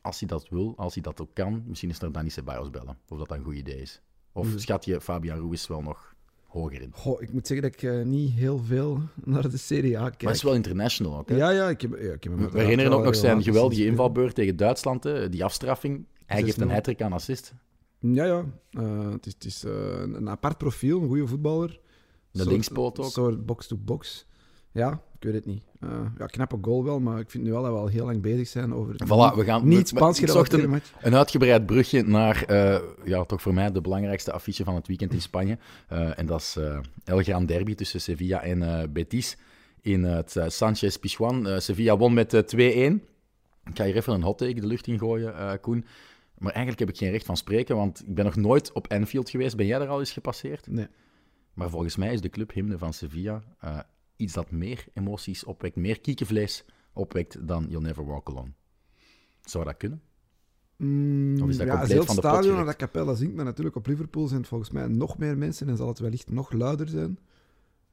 als 0.02 0.20
hij 0.20 0.28
dat 0.28 0.50
wil, 0.50 0.74
als 0.78 0.94
hij 0.94 1.04
dat 1.04 1.22
ook 1.22 1.34
kan, 1.34 1.64
misschien 1.68 1.90
is 1.90 2.02
er 2.02 2.12
Dani 2.12 2.30
Ceballos 2.30 2.70
bellen. 2.70 2.98
Of 3.08 3.18
dat 3.18 3.31
een 3.31 3.44
goed 3.44 3.56
idee 3.56 3.81
is. 3.81 4.02
Of 4.31 4.48
Mhm. 4.48 4.58
schat 4.58 4.86
je 4.86 5.02
Fabian 5.02 5.38
Ruiz 5.40 5.68
wel 5.68 5.81
nog 5.81 6.16
hoger 6.50 6.81
in? 6.81 6.90
Goh, 6.94 7.22
ik 7.22 7.34
moet 7.34 7.48
zeggen 7.48 7.72
dat 7.72 7.81
ik 7.81 7.90
eh, 7.90 8.06
niet 8.06 8.31
heel 8.31 8.57
veel 8.57 9.01
naar 9.24 9.50
de 9.50 9.57
Serie 9.57 10.00
A 10.00 10.10
kijk. 10.10 10.22
Maar 10.24 10.34
is 10.34 10.44
wel 10.44 10.54
international 10.54 11.18
ook. 11.18 11.30
Hè? 11.30 11.36
Ja, 11.36 11.50
ja, 11.50 11.69
ik 11.69 11.81
heb, 11.81 11.92
ja, 11.92 12.13
ik 12.13 12.24
heb 12.24 12.38
hem 12.38 12.50
We 12.50 12.60
herinneren 12.60 12.92
ook 12.92 13.04
nog 13.04 13.16
zijn 13.16 13.24
regelmatig 13.25 13.46
geweldige 13.54 13.86
invalbeurt 13.86 14.36
tegen 14.36 14.56
Duitsland, 14.56 15.04
hè? 15.04 15.30
die 15.30 15.44
afstraffing. 15.44 16.06
Hij 16.25 16.44
geeft 16.44 16.62
een 16.62 16.69
6-0. 16.69 16.72
hat 16.72 17.01
aan 17.01 17.13
assist. 17.13 17.54
Ja, 18.00 18.25
ja. 18.25 18.46
Eh, 18.72 19.12
het 19.12 19.25
is, 19.25 19.34
het 19.34 19.46
is 19.46 19.63
eh, 19.63 19.72
een, 19.74 20.13
een 20.13 20.30
apart 20.30 20.57
profiel, 20.57 21.01
een 21.01 21.07
goede 21.07 21.28
voetballer. 21.28 21.80
De 22.31 22.38
Soort- 22.38 22.50
linkspoot 22.52 23.00
ook. 23.00 23.06
Een 23.06 23.12
soort 23.12 23.45
box-to-box. 23.45 24.25
Ja, 24.71 24.92
ik 25.18 25.24
weet 25.24 25.33
het 25.33 25.45
niet. 25.45 25.63
Eh, 25.80 26.06
ja, 26.18 26.25
knappe 26.25 26.57
goal 26.62 26.83
wel, 26.83 27.00
maar 27.00 27.19
ik 27.19 27.30
vind 27.30 27.44
nu 27.44 27.51
wel 27.51 27.62
dat 27.63 27.71
we 27.71 27.77
al 27.77 27.88
heel 27.88 28.06
lang 28.06 28.21
bezig 28.21 28.48
zijn 28.48 28.74
over 28.74 28.94
Voilà, 28.94 29.36
we 29.38 29.44
gaan- 29.44 29.68
niet 29.68 29.88
Spaans 29.88 30.19
gerelateerde 30.19 30.63
een- 30.63 30.69
match. 30.69 30.92
Een 31.01 31.16
uitgebreid 31.16 31.66
brugje 31.66 32.04
naar, 32.04 32.44
eh, 32.44 32.80
ja, 33.06 33.24
toch 33.24 33.42
voor 33.42 33.54
mij 33.54 33.71
de 33.71 33.81
belangrijkste 33.81 34.31
affiche 34.31 34.63
van 34.63 34.75
het 34.75 34.88
weekend 34.88 35.13
in 35.13 35.21
Spanje. 35.21 35.57
Eh, 35.88 36.19
en 36.19 36.25
dat 36.25 36.39
is 36.39 36.57
El 37.04 37.21
Gran 37.21 37.45
Derby 37.45 37.75
tussen 37.75 38.01
Sevilla 38.01 38.42
en 38.42 38.89
Betis 38.94 39.38
in 39.81 40.04
het 40.04 40.36
Sanchez 40.48 40.95
Pizjuan. 40.95 41.48
Eh, 41.48 41.60
Sevilla 41.60 41.98
won 41.98 42.13
met 42.13 42.33
eh, 42.33 42.42
2-1. 42.42 43.04
Ik 43.69 43.77
ga 43.77 43.83
hier 43.83 43.95
even 43.95 44.13
een 44.13 44.24
hot 44.24 44.38
take 44.38 44.54
de 44.54 44.68
lucht 44.68 44.88
in 44.88 45.00
gooien, 45.00 45.60
Koen. 45.60 45.86
Maar 46.38 46.51
eigenlijk 46.51 46.80
heb 46.80 46.89
ik 46.89 46.98
geen 46.98 47.12
recht 47.12 47.25
van 47.25 47.38
spreken, 47.38 47.75
want 47.75 48.00
ik 48.07 48.16
ben 48.16 48.25
nog 48.25 48.36
nooit 48.36 48.71
op 48.71 48.92
Anfield 48.92 49.30
geweest. 49.30 49.56
Ben 49.56 49.66
jij 49.66 49.80
er 49.81 49.88
al 49.88 50.00
eens 50.00 50.12
gepasseerd? 50.12 50.68
Nee. 50.68 50.88
Maar 51.54 51.69
volgens 51.69 51.95
mij 51.95 52.13
is 52.13 52.21
de 52.21 52.30
clubhymne 52.30 52.77
van 52.77 52.94
Sevilla 52.94 53.44
iets 54.19 54.33
dat 54.33 54.51
meer 54.51 54.86
emoties 54.94 55.44
opwekt, 55.44 55.75
meer 55.75 56.00
kiekenvlees 56.00 56.66
opwekt 56.94 57.48
dan 57.48 57.66
You'll 57.69 57.83
Never 57.83 58.06
Walk 58.06 58.30
Alone. 58.30 58.51
Zou 59.42 59.63
dat 59.66 59.77
kunnen? 59.77 60.01
Mm, 60.77 61.42
Of 61.42 61.50
is 61.50 61.57
dat 61.57 61.68
ja, 61.68 61.77
compleet 61.77 62.06
van 62.06 62.16
de 62.16 62.21
stadion 62.21 62.56
naar 62.56 62.66
dat 62.66 62.75
Capella 62.75 63.13
zingt, 63.13 63.36
maar 63.36 63.45
natuurlijk 63.45 63.75
op 63.75 63.88
Liverpool 63.88 64.27
zijn 64.27 64.39
het 64.39 64.50
volgens 64.50 64.71
mij 64.71 64.88
nog 64.88 65.18
meer 65.18 65.38
mensen 65.38 65.68
en 65.69 65.77
zal 65.77 65.88
het 65.88 66.00
wellicht 66.00 66.31
nog 66.31 66.51
luider 66.51 66.88
zijn. 66.88 67.19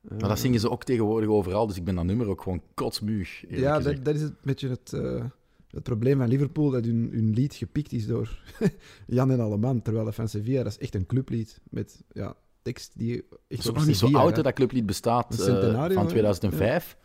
Eh, 0.08 0.18
Maar 0.18 0.28
dat 0.28 0.38
zingen 0.38 0.60
ze 0.60 0.70
ook 0.70 0.84
tegenwoordig 0.84 1.28
overal, 1.28 1.66
dus 1.66 1.76
ik 1.76 1.84
ben 1.84 1.94
dat 1.94 2.04
nummer 2.04 2.28
ook 2.28 2.42
gewoon 2.42 2.62
kotsmuug. 2.74 3.44
Ja, 3.48 3.78
dat, 3.78 4.04
dat 4.04 4.14
is 4.14 4.20
het 4.20 4.40
beetje 4.42 4.68
het, 4.68 4.92
eh, 4.92 5.24
het 5.70 5.82
probleem 5.82 6.18
van 6.18 6.28
Liverpool, 6.28 6.70
dat 6.70 6.84
hun, 6.84 7.08
hun 7.12 7.30
lied 7.30 7.54
gepikt 7.54 7.92
is 7.92 8.06
door 8.06 8.42
Jan 9.06 9.30
en 9.30 9.40
Alleman, 9.40 9.82
terwijl 9.82 10.12
van 10.12 10.28
Sevilla, 10.28 10.62
dat 10.62 10.72
is 10.72 10.78
echt 10.78 10.94
een 10.94 11.06
clublied 11.06 11.60
met 11.70 12.02
ja, 12.12 12.36
tekst 12.66 12.92
die 12.94 13.24
Het 13.48 13.58
is 13.58 13.68
ook 13.68 13.74
nog 13.74 13.86
niet 13.86 13.96
zo 13.96 14.12
oud, 14.12 14.36
hè, 14.36 14.42
dat 14.42 14.52
clublied 14.52 14.86
bestaat 14.86 15.40
eh, 15.40 15.72
van 15.92 16.04
hè? 16.04 16.06
2005. 16.06 16.96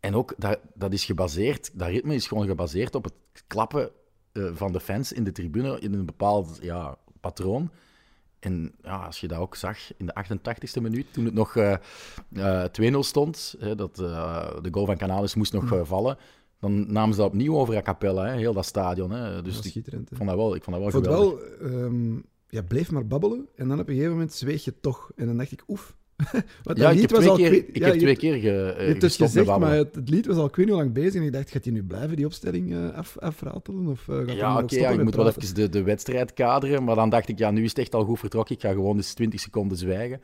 En 0.00 0.14
ook, 0.14 0.34
dat, 0.38 0.58
dat 0.74 0.92
is 0.92 1.04
gebaseerd, 1.04 1.78
dat 1.78 1.88
ritme 1.88 2.14
is 2.14 2.26
gewoon 2.26 2.46
gebaseerd 2.46 2.94
op 2.94 3.04
het 3.04 3.14
klappen 3.46 3.90
eh, 4.32 4.50
van 4.52 4.72
de 4.72 4.80
fans 4.80 5.12
in 5.12 5.24
de 5.24 5.32
tribune 5.32 5.80
in 5.80 5.94
een 5.94 6.06
bepaald 6.06 6.58
ja, 6.60 6.96
patroon. 7.20 7.70
En 8.38 8.74
ja, 8.82 8.96
als 8.96 9.20
je 9.20 9.28
dat 9.28 9.38
ook 9.38 9.54
zag 9.54 9.78
in 9.96 10.06
de 10.06 10.24
88e 10.24 10.82
minuut, 10.82 11.12
toen 11.12 11.24
het 11.24 11.34
nog 11.34 11.56
eh, 11.56 11.76
eh, 12.32 12.92
2-0 12.94 12.98
stond, 12.98 13.54
hè, 13.58 13.74
dat 13.74 13.96
de 13.96 14.68
goal 14.70 14.86
van 14.86 14.96
Canalis 14.96 15.34
moest 15.34 15.52
nog 15.52 15.80
vallen, 15.82 16.16
dan 16.60 16.92
namen 16.92 17.14
ze 17.14 17.20
dat 17.20 17.30
opnieuw 17.30 17.56
over 17.56 17.76
a 17.76 17.82
cappella, 17.82 18.24
hè, 18.24 18.36
heel 18.36 18.52
dat 18.52 18.66
stadion. 18.66 19.10
Hè. 19.10 19.34
Dat 19.34 19.44
Dus 19.44 19.56
was 19.56 19.66
ik 19.66 19.84
vond 20.12 20.28
dat 20.28 20.38
wel, 20.38 20.54
ik 20.54 20.64
vond 20.64 20.76
dat 20.76 20.92
wel 20.92 21.02
geweldig. 21.02 21.58
wel, 21.60 21.70
ehm, 21.70 22.18
ja, 22.52 22.62
bleef 22.62 22.90
maar 22.90 23.06
babbelen 23.06 23.48
en 23.56 23.68
dan 23.68 23.80
op 23.80 23.88
een 23.88 23.94
gegeven 23.94 24.12
moment 24.12 24.32
zweeg 24.32 24.64
je 24.64 24.80
toch. 24.80 25.10
En 25.16 25.26
dan 25.26 25.36
dacht 25.36 25.52
ik, 25.52 25.62
oef. 25.68 25.96
Want 26.62 26.78
Ja, 26.78 26.90
ik 26.90 26.94
lied 26.94 27.00
heb 27.00 27.10
was 27.10 27.26
al 27.26 27.36
keer, 27.36 27.52
ik 27.52 27.76
ja, 27.76 27.86
heb 27.86 27.98
twee 27.98 28.16
keer 28.16 28.34
ge, 28.34 28.48
eh, 28.48 28.80
Je 28.80 28.86
hebt 28.86 29.02
het 29.02 29.04
gestopt 29.04 29.34
met 29.34 29.42
gezegd, 29.42 29.58
maar 29.58 29.74
het, 29.74 29.94
het 29.94 30.08
lied 30.08 30.26
was 30.26 30.36
al 30.36 30.44
ik 30.44 30.56
weet 30.56 30.66
niet 30.66 30.74
hoe 30.74 30.84
lang 30.84 30.94
bezig. 30.94 31.14
En 31.14 31.22
ik 31.22 31.32
dacht, 31.32 31.50
gaat 31.50 31.64
hij 31.64 31.72
nu 31.72 31.82
blijven, 31.82 32.16
die 32.16 32.26
opstelling 32.26 32.72
eh, 32.72 32.90
af, 32.94 33.18
afratelen? 33.18 33.86
Of, 33.86 34.08
eh, 34.08 34.16
gaat 34.16 34.30
Ja, 34.30 34.58
oké, 34.62 34.76
ja, 34.76 34.90
met 34.90 35.04
moet 35.04 35.14
wel 35.14 35.26
even 35.26 35.54
de, 35.54 35.68
de 35.68 35.82
wedstrijd 35.82 36.32
kaderen. 36.32 36.84
Maar 36.84 36.94
dan 36.94 37.10
dacht 37.10 37.28
ik, 37.28 37.38
ja, 37.38 37.50
nu 37.50 37.62
is 37.62 37.68
het 37.68 37.78
echt 37.78 37.94
al 37.94 38.04
goed 38.04 38.18
vertrokken. 38.18 38.54
Ik 38.54 38.60
ga 38.60 38.72
gewoon 38.72 38.96
eens 38.96 39.14
20 39.14 39.40
seconden 39.40 39.78
zwijgen. 39.78 40.20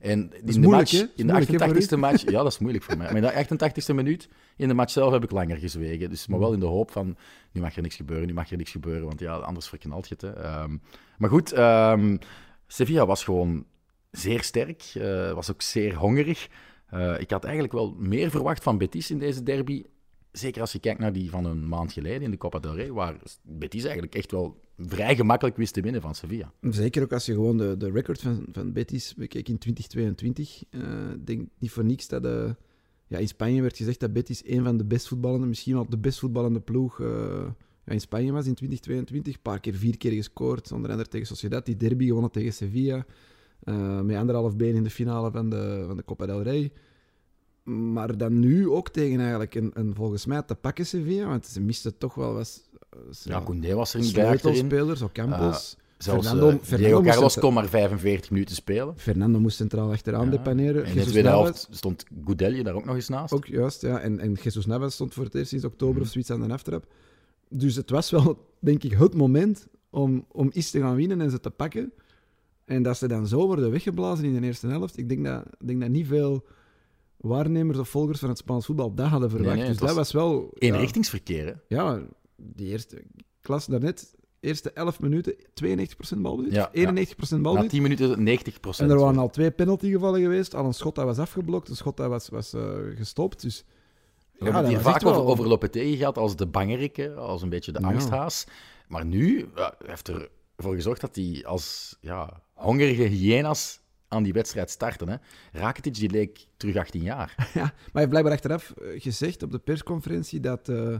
En 0.00 0.18
in 0.20 0.28
de, 0.44 0.58
moeilijk, 0.58 0.70
match, 0.70 0.92
in 0.92 1.08
de 1.14 1.24
moeilijk, 1.24 1.50
hè, 1.50 1.58
voor 1.58 1.96
88ste 1.96 1.98
match... 1.98 2.22
Ja, 2.24 2.42
dat 2.42 2.52
is 2.52 2.58
moeilijk 2.58 2.84
voor 2.84 2.96
mij. 2.96 3.06
Maar 3.12 3.32
in 3.38 3.46
de 3.48 3.66
88ste 3.66 3.94
minuut, 3.94 4.28
in 4.56 4.68
de 4.68 4.74
match 4.74 4.92
zelf, 4.92 5.12
heb 5.12 5.24
ik 5.24 5.30
langer 5.30 5.56
gezwegen. 5.56 6.10
Dus, 6.10 6.26
maar 6.26 6.38
wel 6.38 6.52
in 6.52 6.60
de 6.60 6.66
hoop 6.66 6.90
van, 6.90 7.16
nu 7.52 7.60
mag 7.60 7.76
er 7.76 7.82
niks 7.82 7.96
gebeuren, 7.96 8.26
nu 8.26 8.34
mag 8.34 8.50
er 8.50 8.56
niks 8.56 8.70
gebeuren. 8.70 9.06
Want 9.06 9.20
ja, 9.20 9.36
anders 9.36 9.68
verknalt 9.68 10.08
je 10.08 10.14
het. 10.18 10.22
Hè. 10.22 10.42
Ehm, 10.42 10.76
maar 11.18 11.30
goed, 11.30 11.52
ehm, 11.52 12.16
Sevilla 12.66 13.06
was 13.06 13.24
gewoon 13.24 13.64
zeer 14.10 14.42
sterk. 14.42 14.82
eh, 14.94 15.32
was 15.32 15.50
ook 15.50 15.62
zeer 15.62 15.94
hongerig. 15.94 16.48
Eh, 16.86 17.20
ik 17.20 17.30
had 17.30 17.44
eigenlijk 17.44 17.72
wel 17.72 17.94
meer 17.98 18.30
verwacht 18.30 18.62
van 18.62 18.78
Betis 18.78 19.10
in 19.10 19.18
deze 19.18 19.42
derby. 19.42 19.84
Zeker 20.32 20.60
als 20.60 20.72
je 20.72 20.78
kijkt 20.78 21.00
naar 21.00 21.12
die 21.12 21.30
van 21.30 21.44
een 21.44 21.68
maand 21.68 21.92
geleden 21.92 22.22
in 22.22 22.30
de 22.30 22.36
Copa 22.36 22.58
del 22.58 22.74
Rey, 22.74 22.92
waar 22.92 23.16
Betis 23.42 23.82
eigenlijk 23.84 24.14
echt 24.14 24.30
wel 24.30 24.60
vrij 24.78 25.16
gemakkelijk 25.16 25.56
wist 25.56 25.74
te 25.74 25.80
winnen 25.80 26.00
van 26.00 26.14
Sevilla. 26.14 26.52
Zeker 26.60 27.02
ook 27.02 27.12
als 27.12 27.26
je 27.26 27.32
gewoon 27.32 27.56
de, 27.56 27.76
de 27.76 27.90
record 27.90 28.20
van, 28.20 28.46
van 28.52 28.72
Betis 28.72 29.14
bekeek 29.14 29.48
in 29.48 29.58
2022. 29.58 30.62
eh, 30.70 30.80
Ik 31.14 31.26
denk 31.26 31.48
niet 31.58 31.70
voor 31.70 31.84
niks 31.84 32.08
dat... 32.08 32.24
eh, 32.24 32.50
ja, 33.06 33.18
in 33.18 33.28
Spanje 33.28 33.62
werd 33.62 33.76
gezegd 33.76 34.00
dat 34.00 34.12
Betis 34.12 34.42
een 34.46 34.64
van 34.64 34.76
de 34.76 34.84
best 34.84 35.08
voetballende, 35.08 35.46
misschien 35.46 35.74
wel 35.74 35.88
de 35.88 35.98
best 35.98 36.18
voetballende 36.18 36.60
ploeg 36.60 37.00
eh, 37.00 37.46
ja, 37.84 37.92
in 37.92 38.00
Spanje 38.00 38.32
was 38.32 38.46
in 38.46 38.54
2022. 38.54 39.34
Een 39.34 39.40
paar 39.42 39.60
keer, 39.60 39.74
vier 39.74 39.96
keer 39.96 40.12
gescoord, 40.12 40.72
onder 40.72 40.90
andere 40.90 41.08
tegen 41.08 41.26
Sociedad. 41.26 41.66
Die 41.66 41.76
derby 41.76 42.06
gewonnen 42.06 42.30
tegen 42.30 42.52
Sevilla. 42.52 43.04
met 44.02 44.16
anderhalf 44.16 44.56
been 44.56 44.74
in 44.74 44.82
de 44.82 44.90
finale 44.90 45.30
van 45.30 45.50
de, 45.50 45.84
van 45.86 45.96
de 45.96 46.04
Copa 46.04 46.26
del 46.26 46.42
Rey. 46.42 46.72
Maar 47.92 48.16
dan 48.16 48.38
nu 48.38 48.68
ook 48.68 48.88
tegen 48.88 49.20
eigenlijk 49.20 49.54
een, 49.54 49.70
een 49.74 49.94
volgens 49.94 50.26
mij 50.26 50.42
te 50.42 50.54
pakken 50.54 50.86
Sevilla, 50.86 51.26
want 51.26 51.46
ze 51.46 51.60
misten 51.60 51.98
toch 51.98 52.14
wel 52.14 52.32
wat... 52.34 52.68
Ja, 53.22 53.40
Koundé 53.40 53.74
was 53.74 53.94
er 53.94 54.00
niet 54.00 54.14
bij 54.14 54.24
sleutelspelers, 54.38 55.02
ook 55.02 55.12
Campos. 55.12 55.76
Zelfs 55.98 56.26
Fernando- 56.28 56.50
eh, 56.50 56.56
Fernando 56.62 57.02
Carlos 57.02 57.38
kon 57.38 57.54
maar 57.54 57.68
45 57.68 58.30
minuten 58.30 58.54
spelen. 58.54 58.94
Fernando 58.96 59.40
moest 59.40 59.56
centraal 59.56 59.90
achteraan 59.90 60.24
Ja. 60.24 60.30
depaneren. 60.30 60.84
En 60.84 60.90
in 60.90 60.96
de 60.96 61.10
tweede 61.10 61.28
helft 61.28 61.68
stond 61.70 62.04
Goudelje 62.24 62.62
daar 62.62 62.74
ook 62.74 62.84
nog 62.84 62.94
eens 62.94 63.08
naast. 63.08 63.32
Ook 63.34 63.46
juist, 63.46 63.82
ja. 63.82 63.98
En, 64.00 64.18
en 64.18 64.32
Jesus 64.42 64.66
Navas 64.66 64.94
stond 64.94 65.14
voor 65.14 65.24
het 65.24 65.34
eerst 65.34 65.48
sinds 65.48 65.64
oktober 65.64 65.94
Mhm. 65.94 66.02
of 66.04 66.08
zoiets 66.08 66.30
aan 66.30 66.40
de 66.46 66.52
aftrap. 66.52 66.86
Dus 67.48 67.76
het 67.76 67.90
was 67.90 68.10
wel, 68.10 68.46
denk 68.58 68.82
ik, 68.82 68.92
het 68.92 69.14
moment 69.14 69.66
om, 69.90 70.24
om 70.32 70.50
iets 70.52 70.70
te 70.70 70.80
gaan 70.80 70.94
winnen 70.96 71.20
en 71.20 71.30
ze 71.30 71.40
te 71.40 71.50
pakken. 71.50 71.92
En 72.64 72.82
dat 72.82 72.96
ze 72.96 73.08
dan 73.08 73.26
zo 73.26 73.46
worden 73.46 73.70
weggeblazen 73.70 74.24
in 74.24 74.40
de 74.40 74.46
eerste 74.46 74.66
helft. 74.66 74.96
Ik 74.98 75.08
denk 75.08 75.24
dat, 75.24 75.44
ik 75.58 75.66
denk 75.66 75.80
dat 75.80 75.90
niet 75.90 76.06
veel 76.06 76.44
waarnemers 77.20 77.78
of 77.78 77.88
volgers 77.88 78.18
van 78.18 78.28
het 78.28 78.38
Spaans 78.38 78.66
voetbal 78.66 78.94
dat 78.94 79.06
hadden 79.06 79.30
verwacht. 79.30 79.56
nee, 79.56 79.66
dus 79.66 79.76
dat 79.76 79.94
was 79.94 80.12
wel... 80.12 80.50
ja, 80.54 80.66
Eenrichtingsverkeer, 80.72 81.46
hè? 81.46 81.52
Ja, 81.76 82.00
die 82.36 82.66
eerste 82.66 83.02
klas 83.40 83.66
daarnet, 83.66 84.14
eerste 84.40 84.70
11 84.72 85.00
minuten, 85.00 85.34
92% 86.14 86.18
balbezit, 86.18 86.52
Ja, 86.52 86.70
ja. 86.72 86.92
91% 86.94 86.94
Na 87.30 87.38
balbezit. 87.38 87.70
10 87.70 87.82
minuten 87.82 88.18
90% 88.18 88.78
En 88.78 88.90
er 88.90 88.98
waren 88.98 89.18
al 89.18 89.30
twee 89.30 89.50
penaltygevallen 89.50 90.20
geweest. 90.20 90.54
Al 90.54 90.64
een 90.64 90.74
schot 90.74 90.94
dat 90.94 91.04
was 91.04 91.18
afgeblokt, 91.18 91.68
een 91.68 91.76
schot 91.76 91.96
dat 91.96 92.08
was, 92.08 92.28
was 92.28 92.52
eh, 92.52 92.62
gestopt. 92.94 93.42
Dus 93.42 93.64
het 94.38 94.66
hier 94.66 94.80
vaak 94.80 95.00
wel- 95.00 95.12
over, 95.14 95.24
over 95.30 95.48
Lopetegui 95.48 95.96
gehad 95.96 96.18
als 96.18 96.36
de 96.36 96.46
bangerik, 96.46 96.98
als 97.16 97.42
een 97.42 97.48
beetje 97.48 97.72
de 97.72 97.80
Ja. 97.80 97.86
angsthaas. 97.88 98.46
Maar 98.88 99.04
nu 99.04 99.48
ja, 99.56 99.74
heeft 99.86 100.08
ervoor 100.56 100.74
gezorgd 100.74 101.00
dat 101.00 101.16
hij 101.16 101.44
als 101.46 101.96
ja, 102.00 102.42
hongerige 102.54 103.02
hyena's 103.02 103.79
aan 104.10 104.22
die 104.22 104.32
wedstrijd 104.32 104.70
starten. 104.70 105.08
Hè. 105.08 105.16
Rakitic 105.52 105.94
die 105.94 106.10
leek 106.10 106.46
terug 106.56 106.76
18 106.76 107.02
jaar. 107.02 107.34
Ja, 107.54 107.60
maar 107.62 107.72
hij 107.74 107.90
heeft 107.92 108.08
blijkbaar 108.08 108.32
achteraf 108.32 108.70
eh, 108.70 109.00
gezegd 109.00 109.42
op 109.42 109.50
de 109.50 109.58
persconferentie 109.58 110.40
dat, 110.40 110.68
eh, 110.68 110.96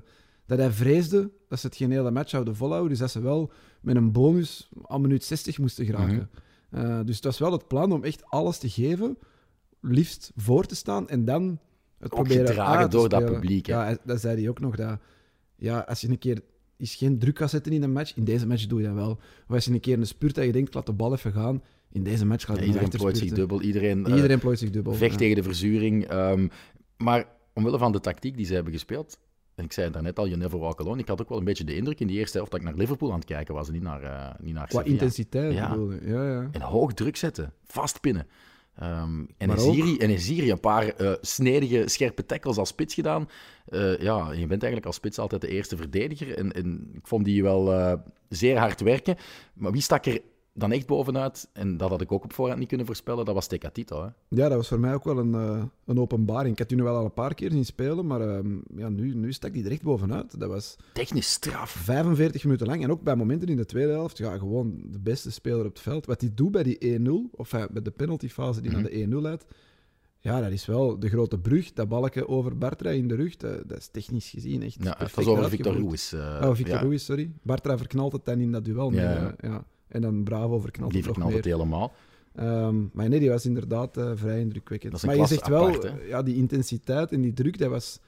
dat 0.46 0.58
hij 0.58 0.70
vreesde 0.70 1.30
dat 1.48 1.60
ze 1.60 1.66
het 1.66 1.76
geen 1.76 1.90
hele 1.90 2.10
match 2.10 2.30
zouden 2.30 2.56
volhouden. 2.56 2.90
Dus 2.90 2.98
dat 2.98 3.10
ze 3.10 3.20
wel 3.20 3.52
met 3.80 3.96
een 3.96 4.12
bonus 4.12 4.68
aan 4.82 5.00
minuut 5.00 5.24
60 5.24 5.58
moesten 5.58 5.84
geraken. 5.84 6.30
Eh, 6.70 7.00
dus 7.04 7.16
het 7.16 7.24
was 7.24 7.38
wel 7.38 7.52
het 7.52 7.68
plan 7.68 7.92
om 7.92 8.04
echt 8.04 8.24
alles 8.24 8.58
te 8.58 8.68
geven, 8.68 9.18
liefst 9.80 10.32
voor 10.36 10.66
te 10.66 10.74
staan 10.74 11.08
en 11.08 11.24
dan 11.24 11.58
het 11.98 12.12
Ook 12.12 12.18
proberen 12.18 12.46
gedragen 12.46 12.90
te 12.90 12.96
door 12.96 13.08
dat 13.08 13.24
publiek, 13.24 13.66
hè. 13.66 13.72
Ja, 13.72 13.96
dat 14.04 14.20
zei 14.20 14.40
hij 14.40 14.48
ook 14.48 14.60
nog. 14.60 14.76
Dat, 14.76 14.98
ja, 15.56 15.78
als 15.78 16.00
je 16.00 16.08
een 16.08 16.18
keer 16.18 16.42
is 16.76 16.94
geen 16.94 17.18
druk 17.18 17.34
kan 17.34 17.48
zetten 17.48 17.72
in 17.72 17.82
een 17.82 17.92
match, 17.92 18.16
in 18.16 18.24
deze 18.24 18.46
match 18.46 18.66
doe 18.66 18.80
je 18.80 18.86
dat 18.86 18.94
wel. 18.94 19.10
Of 19.48 19.54
als 19.54 19.64
je 19.64 19.72
een 19.72 19.80
keer 19.80 19.98
een 19.98 20.06
spurt 20.06 20.34
dat 20.34 20.44
je 20.44 20.52
denkt, 20.52 20.74
laat 20.74 20.86
de 20.86 20.92
bal 20.92 21.12
even 21.12 21.32
gaan, 21.32 21.62
in 21.92 22.02
deze 22.02 22.26
match 22.26 22.44
gaat 22.44 22.58
Ja, 22.58 22.64
iedereen 22.64 22.88
plooit 22.88 23.18
zich 23.18 23.32
dubbel, 23.32 23.62
iedereen, 23.62 24.06
eh, 24.06 24.14
Iedereen 24.14 24.38
plooit 24.38 24.58
zich 24.58 24.70
dubbel. 24.70 24.92
vecht 24.94 25.18
tegen 25.18 25.36
de 25.36 25.42
verzuring. 25.42 26.06
ehm, 26.06 26.48
maar 26.96 27.26
omwille 27.54 27.78
van 27.78 27.92
de 27.92 28.00
tactiek 28.00 28.36
die 28.36 28.46
ze 28.46 28.54
hebben 28.54 28.72
gespeeld, 28.72 29.18
en 29.54 29.64
ik 29.64 29.72
zei 29.72 29.84
het 29.84 29.94
daarnet 29.94 30.18
al, 30.18 30.26
you 30.26 30.38
never 30.38 30.58
walk 30.58 30.80
alone, 30.80 31.00
ik 31.00 31.08
had 31.08 31.20
ook 31.20 31.28
wel 31.28 31.38
een 31.38 31.44
beetje 31.44 31.64
de 31.64 31.74
indruk 31.74 32.00
in 32.00 32.06
die 32.06 32.18
eerste 32.18 32.36
helft 32.36 32.50
dat 32.52 32.60
ik 32.60 32.66
naar 32.66 32.76
Liverpool 32.76 33.10
aan 33.12 33.18
het 33.18 33.24
kijken 33.24 33.54
was 33.54 33.66
en 33.66 33.72
niet 33.72 33.82
naar, 33.82 34.02
eh 34.02 34.34
niet 34.40 34.54
naar 34.54 34.66
Qua 34.68 34.78
Sevilla. 34.78 35.00
intensiteit 35.00 35.52
Ja. 35.54 35.68
bedoel 35.70 35.92
je. 35.92 36.00
Ja, 36.04 36.24
ja. 36.32 36.48
En 36.52 36.60
hoog 36.60 36.92
druk 36.94 37.16
zetten, 37.16 37.52
vastpinnen. 37.64 38.26
Ehm 38.76 39.24
en 39.38 39.48
Maar 39.48 39.56
Eziri, 39.56 39.96
en 40.46 40.50
een 40.50 40.60
paar 40.60 40.88
eh, 40.88 41.12
snedige, 41.20 41.82
scherpe 41.88 42.26
tackles 42.26 42.56
als 42.56 42.68
spits 42.68 42.94
gedaan. 42.94 43.28
Ja, 43.98 44.32
je 44.32 44.38
bent 44.46 44.50
eigenlijk 44.62 44.86
als 44.86 44.96
spits 44.96 45.18
altijd 45.18 45.40
de 45.40 45.48
eerste 45.48 45.76
verdediger. 45.76 46.36
En, 46.38 46.52
en 46.52 46.90
ik 46.92 47.06
vond 47.06 47.24
die 47.24 47.42
wel 47.42 47.98
zeer 48.28 48.58
hard 48.58 48.80
werken. 48.80 49.16
Maar 49.54 49.72
wie 49.72 49.80
stak 49.82 50.06
er 50.06 50.20
dan 50.52 50.72
echt 50.72 50.86
bovenuit? 50.86 51.48
En 51.52 51.76
dat 51.76 51.90
had 51.90 52.00
ik 52.00 52.12
ook 52.12 52.24
op 52.24 52.32
voorhand 52.32 52.58
niet 52.58 52.68
kunnen 52.68 52.86
voorspellen. 52.86 53.24
Dat 53.24 53.34
was 53.34 53.46
Tecatito. 53.46 54.02
Hè? 54.02 54.08
Ja, 54.28 54.48
dat 54.48 54.56
was 54.56 54.68
voor 54.68 54.80
mij 54.80 54.94
ook 54.94 55.04
wel 55.04 55.18
een, 55.18 55.34
eh, 55.34 55.62
een 55.86 55.98
openbaring. 56.00 56.52
Ik 56.52 56.58
had 56.58 56.70
u 56.72 56.74
nu 56.74 56.82
wel 56.82 56.96
al 56.96 57.04
een 57.04 57.12
paar 57.14 57.34
keer 57.34 57.50
zien 57.50 57.64
spelen, 57.64 58.06
maar 58.06 58.20
ehm, 58.20 58.58
ja, 58.76 58.88
nu, 58.88 59.14
nu 59.14 59.32
stak 59.32 59.54
hij 59.54 59.64
er 59.64 59.70
echt 59.70 59.82
bovenuit. 59.82 60.40
Dat 60.40 60.48
was 60.48 60.76
Technisch 60.92 61.30
straf. 61.32 61.70
45 61.70 62.44
minuten 62.44 62.66
lang. 62.66 62.82
En 62.82 62.90
ook 62.90 63.02
bij 63.02 63.16
momenten 63.16 63.48
in 63.48 63.56
de 63.56 63.64
tweede 63.66 63.92
helft, 63.92 64.18
ja, 64.18 64.38
gewoon 64.38 64.80
de 64.90 64.98
beste 65.00 65.30
speler 65.30 65.60
op 65.64 65.72
het 65.72 65.80
veld. 65.80 66.06
Wat 66.06 66.20
hij 66.20 66.30
doet 66.34 66.50
bij 66.50 66.62
die 66.62 66.78
1-0, 66.78 67.30
of 67.32 67.52
eh, 67.52 67.64
bij 67.70 67.82
de 67.82 67.90
penaltyfase 67.90 68.60
die 68.60 68.70
Mhm. 68.70 68.80
naar 68.80 68.90
de 68.90 68.96
1-0 68.96 69.20
leidt, 69.20 69.44
ja, 70.22 70.40
dat 70.40 70.50
is 70.50 70.66
wel 70.66 70.98
de 70.98 71.08
grote 71.08 71.38
brug. 71.38 71.72
Dat 71.72 71.88
balken 71.88 72.28
over 72.28 72.58
Bartra 72.58 72.90
in 72.90 73.08
de 73.08 73.14
rug, 73.14 73.36
dat, 73.36 73.68
dat 73.68 73.78
is 73.78 73.88
technisch 73.88 74.30
gezien 74.30 74.62
echt 74.62 74.76
Ja, 74.82 74.94
het 74.98 75.14
was 75.14 75.26
over 75.26 75.48
Victor. 75.48 75.74
Ruiz. 75.74 76.12
eh, 76.12 76.40
Oh, 76.48 76.54
Victor 76.54 76.74
ja, 76.74 76.80
Ruiz, 76.82 77.04
sorry. 77.04 77.30
Bartra 77.42 77.78
verknalt 77.78 78.12
het 78.12 78.24
dan 78.24 78.40
in 78.40 78.52
dat 78.52 78.64
duel. 78.64 78.92
Ja, 78.92 79.34
mee, 79.40 79.50
ja. 79.50 79.64
En 79.90 80.00
dan 80.00 80.22
Bravo 80.24 80.58
verknalt 80.58 80.92
het 80.94 81.04
nog 81.04 81.04
verknalt 81.14 81.28
meer. 81.34 81.42
het 81.42 81.52
helemaal. 81.52 81.92
Ehm, 82.34 82.76
maar 82.92 83.08
nee, 83.08 83.20
die 83.20 83.28
was 83.30 83.46
inderdaad 83.46 83.96
eh, 83.96 84.10
vrij 84.14 84.40
indrukwekkend. 84.40 84.92
Dat 84.92 85.02
is 85.02 85.08
een 85.08 85.14
maar 85.18 85.28
je 85.28 85.34
zegt 85.34 85.48
wel, 85.48 85.82
hè? 85.82 86.06
ja, 86.06 86.22
die 86.22 86.36
intensiteit 86.36 87.12
en 87.12 87.20
die 87.20 87.32
druk, 87.32 87.58
dat 87.58 87.70
was, 87.70 88.00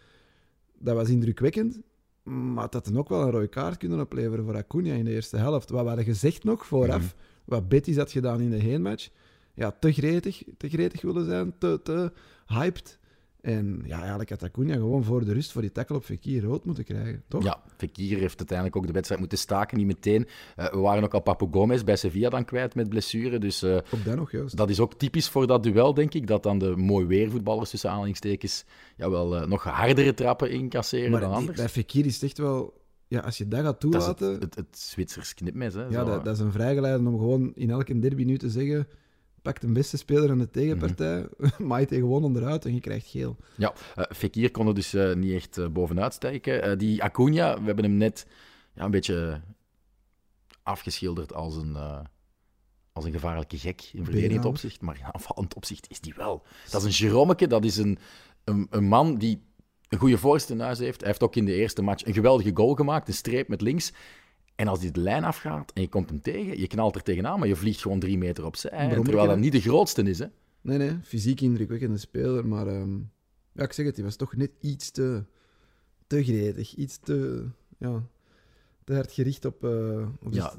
dat 0.79 0.95
was 0.95 1.09
indrukwekkend. 1.09 1.81
Maar 2.23 2.63
dat 2.65 2.73
had 2.75 2.85
dan 2.85 2.99
ook 2.99 3.09
wel 3.09 3.23
een 3.23 3.31
rode 3.31 3.49
kaart 3.49 3.77
kunnen 3.77 4.01
opleveren 4.01 4.45
voor 4.45 4.57
Acuna 4.57 4.93
in 4.95 5.05
de 5.05 5.11
eerste 5.11 5.37
helft. 5.37 5.71
Wat 5.71 5.81
we 5.83 5.87
hadden 5.87 6.05
gezegd 6.05 6.45
nog 6.45 6.67
vooraf, 6.67 6.97
Mhm. 7.03 7.13
wat 7.45 7.69
Betis 7.69 7.97
had 7.97 8.13
gedaan 8.13 8.41
in 8.41 8.51
de 8.51 8.57
heenmatch. 8.57 9.09
Ja, 9.55 9.71
te 9.81 9.93
gretig, 9.93 10.43
te 10.57 10.69
gretig 10.69 11.03
willen 11.03 11.25
zijn, 11.25 11.55
te, 11.59 11.81
te 11.83 12.13
hyped. 12.47 12.99
En 13.43 13.83
ja, 13.87 13.99
eigenlijk 13.99 14.31
had 14.31 14.43
Acuna 14.43 14.75
gewoon 14.75 15.05
voor 15.05 15.25
de 15.25 15.33
rust, 15.33 15.53
voor 15.53 15.63
die 15.63 15.73
tackle 15.73 15.97
op 15.97 16.05
Fekir 16.05 16.43
rood 16.43 16.65
moeten 16.65 16.85
krijgen, 16.85 17.23
toch? 17.29 17.45
Ja, 17.45 17.63
Fekir 17.77 18.19
heeft 18.19 18.39
uiteindelijk 18.39 18.77
ook 18.77 18.87
de 18.87 18.93
wedstrijd 18.93 19.21
moeten 19.21 19.39
staken, 19.39 19.77
niet 19.79 19.87
meteen. 19.87 20.27
Eh, 20.57 20.67
we 20.73 20.79
waren 20.79 21.03
ook 21.05 21.15
al 21.15 21.21
Papo 21.21 21.49
Gomez 21.51 21.83
bij 21.83 21.97
Sevilla 21.97 22.29
dan 22.29 22.45
kwijt 22.45 22.75
met 22.75 22.89
blessure. 22.89 23.39
Dus 23.39 23.63
eh, 23.63 23.75
Ook 23.75 24.05
dat 24.05 24.17
nog, 24.17 24.31
juist. 24.33 24.57
dat 24.57 24.71
is 24.71 24.81
ook 24.81 24.95
typisch 24.95 25.29
voor 25.29 25.47
dat 25.47 25.63
duel, 25.63 25.95
denk 25.95 26.15
ik. 26.15 26.27
Dat 26.27 26.43
dan 26.43 26.59
de 26.59 26.77
mooi 26.77 27.07
weervoetballers 27.07 27.71
tussen 27.71 27.91
aanhalingstekens 27.91 28.65
ja, 28.97 29.11
wel 29.11 29.37
eh, 29.37 29.47
nog 29.47 29.63
hardere 29.65 30.15
trappen 30.15 30.51
incasseren 30.51 31.11
maar 31.11 31.21
dan 31.21 31.29
die- 31.31 31.39
anders. 31.39 31.57
bij 31.59 31.69
Fekir 31.69 32.07
is 32.07 32.15
het 32.15 32.23
echt 32.23 32.39
wel... 32.39 32.81
Ja, 33.09 33.21
als 33.21 33.39
je 33.39 33.49
dat 33.49 33.61
gaat 33.61 33.81
dat 33.81 33.95
is 33.95 34.01
toelaten... 34.01 34.33
het, 34.33 34.43
het, 34.43 34.55
het 34.55 34.79
Zwitsers 34.79 35.35
knipmes. 35.35 35.75
Hè, 35.75 35.85
Ja, 35.85 36.05
dat 36.05 36.35
is 36.35 36.41
een 36.41 36.53
vrijgeleide 36.53 37.09
om 37.09 37.19
gewoon 37.19 37.53
in 37.55 37.71
elke 37.71 37.99
derby 37.99 38.25
nu 38.25 38.39
te 38.39 38.51
zeggen: 38.51 38.87
pak 39.43 39.61
de 39.61 39.73
beste 39.73 39.97
speler 39.97 40.31
aan 40.31 40.39
de 40.39 40.51
tegenpartij, 40.51 41.27
maait 41.59 41.91
hij 41.91 41.99
gewoon 41.99 42.25
onderuit 42.25 42.65
en 42.65 42.75
je 42.75 42.81
krijgt 42.81 43.07
geel. 43.07 43.37
Ja, 43.57 43.73
eh, 43.95 44.05
Fekir 44.17 44.51
kon 44.51 44.67
er 44.67 44.75
dus 44.75 44.95
eh, 44.95 45.15
niet 45.15 45.33
echt 45.33 45.59
eh, 45.59 45.67
bovenuit 45.69 46.15
stijgen. 46.15 46.63
Eh, 46.63 46.79
die 46.79 47.03
Acuna, 47.03 47.59
we 47.59 47.67
hebben 47.67 47.85
hem 47.85 47.97
net 47.97 48.27
ja, 48.75 48.85
een 48.85 48.91
beetje 48.91 49.41
afgeschilderd 50.63 51.35
als 51.35 51.57
een, 51.57 51.77
als 52.93 53.05
een 53.05 53.13
gevaarlijke 53.13 53.59
gek 53.59 53.91
in 53.93 54.05
verdedigend 54.05 54.45
opzicht. 54.45 54.81
Maar 54.81 54.99
in 54.99 55.05
aanvallend 55.13 55.55
opzicht 55.55 55.91
is 55.91 56.01
die 56.01 56.15
wel. 56.17 56.43
Dat 56.71 56.85
is 56.85 57.01
een 57.01 57.07
Jeromeke, 57.07 57.47
dat 57.47 57.65
is 57.65 57.77
een, 57.77 57.99
een, 58.45 58.67
een 58.71 58.85
man 58.85 59.19
die 59.19 59.43
een 59.89 59.99
goede 59.99 60.19
voorste 60.19 60.53
in 60.53 60.61
huis 60.61 60.79
heeft. 60.79 60.99
Hij 60.99 61.09
heeft 61.09 61.23
ook 61.23 61.37
in 61.37 61.45
de 61.45 61.55
eerste 61.55 61.83
match 61.83 62.07
een 62.07 62.13
geweldige 62.13 62.51
goal 62.55 62.75
gemaakt, 62.75 63.09
een 63.09 63.15
streep 63.15 63.49
met 63.49 63.61
links. 63.61 63.93
En 64.63 64.69
als 64.69 64.81
die 64.81 64.91
de 64.91 65.01
lijn 65.01 65.25
afgaat 65.25 65.73
en 65.73 65.83
je 65.83 65.89
komt 65.89 66.09
hem 66.09 66.21
tegen, 66.21 66.61
je 66.61 66.67
knalt 66.67 66.95
er 66.95 67.03
tegenaan, 67.03 67.39
maar 67.39 67.49
je 67.49 67.57
vliegt 67.57 67.81
gewoon 67.81 67.99
drie 67.99 68.19
meter 68.19 68.45
opzij. 68.45 68.89
Terwijl 68.89 69.27
dat 69.27 69.39
niet 69.39 69.53
de 69.53 69.61
grootste 69.61 70.03
is. 70.03 70.19
Hè? 70.19 70.27
Nee, 70.61 70.79
nee, 70.79 70.99
fysiek 71.03 71.41
indrukwekkende 71.41 71.99
speler, 71.99 72.47
maar 72.47 72.67
ehm, 72.67 72.99
ja, 73.53 73.63
ik 73.63 73.73
zeg 73.73 73.87
het, 73.87 73.97
hij 73.97 74.05
was 74.05 74.17
toch 74.17 74.37
net 74.37 74.51
iets 74.61 74.91
te, 74.91 75.25
te 76.07 76.25
gretig, 76.25 76.75
iets 76.75 76.99
te, 76.99 77.47
ja, 77.79 78.03
te 78.85 78.95
hard 78.95 79.13
gericht 79.13 79.45
op, 79.45 79.65
eh 79.65 79.71
op 80.23 80.33
Ja, 80.33 80.53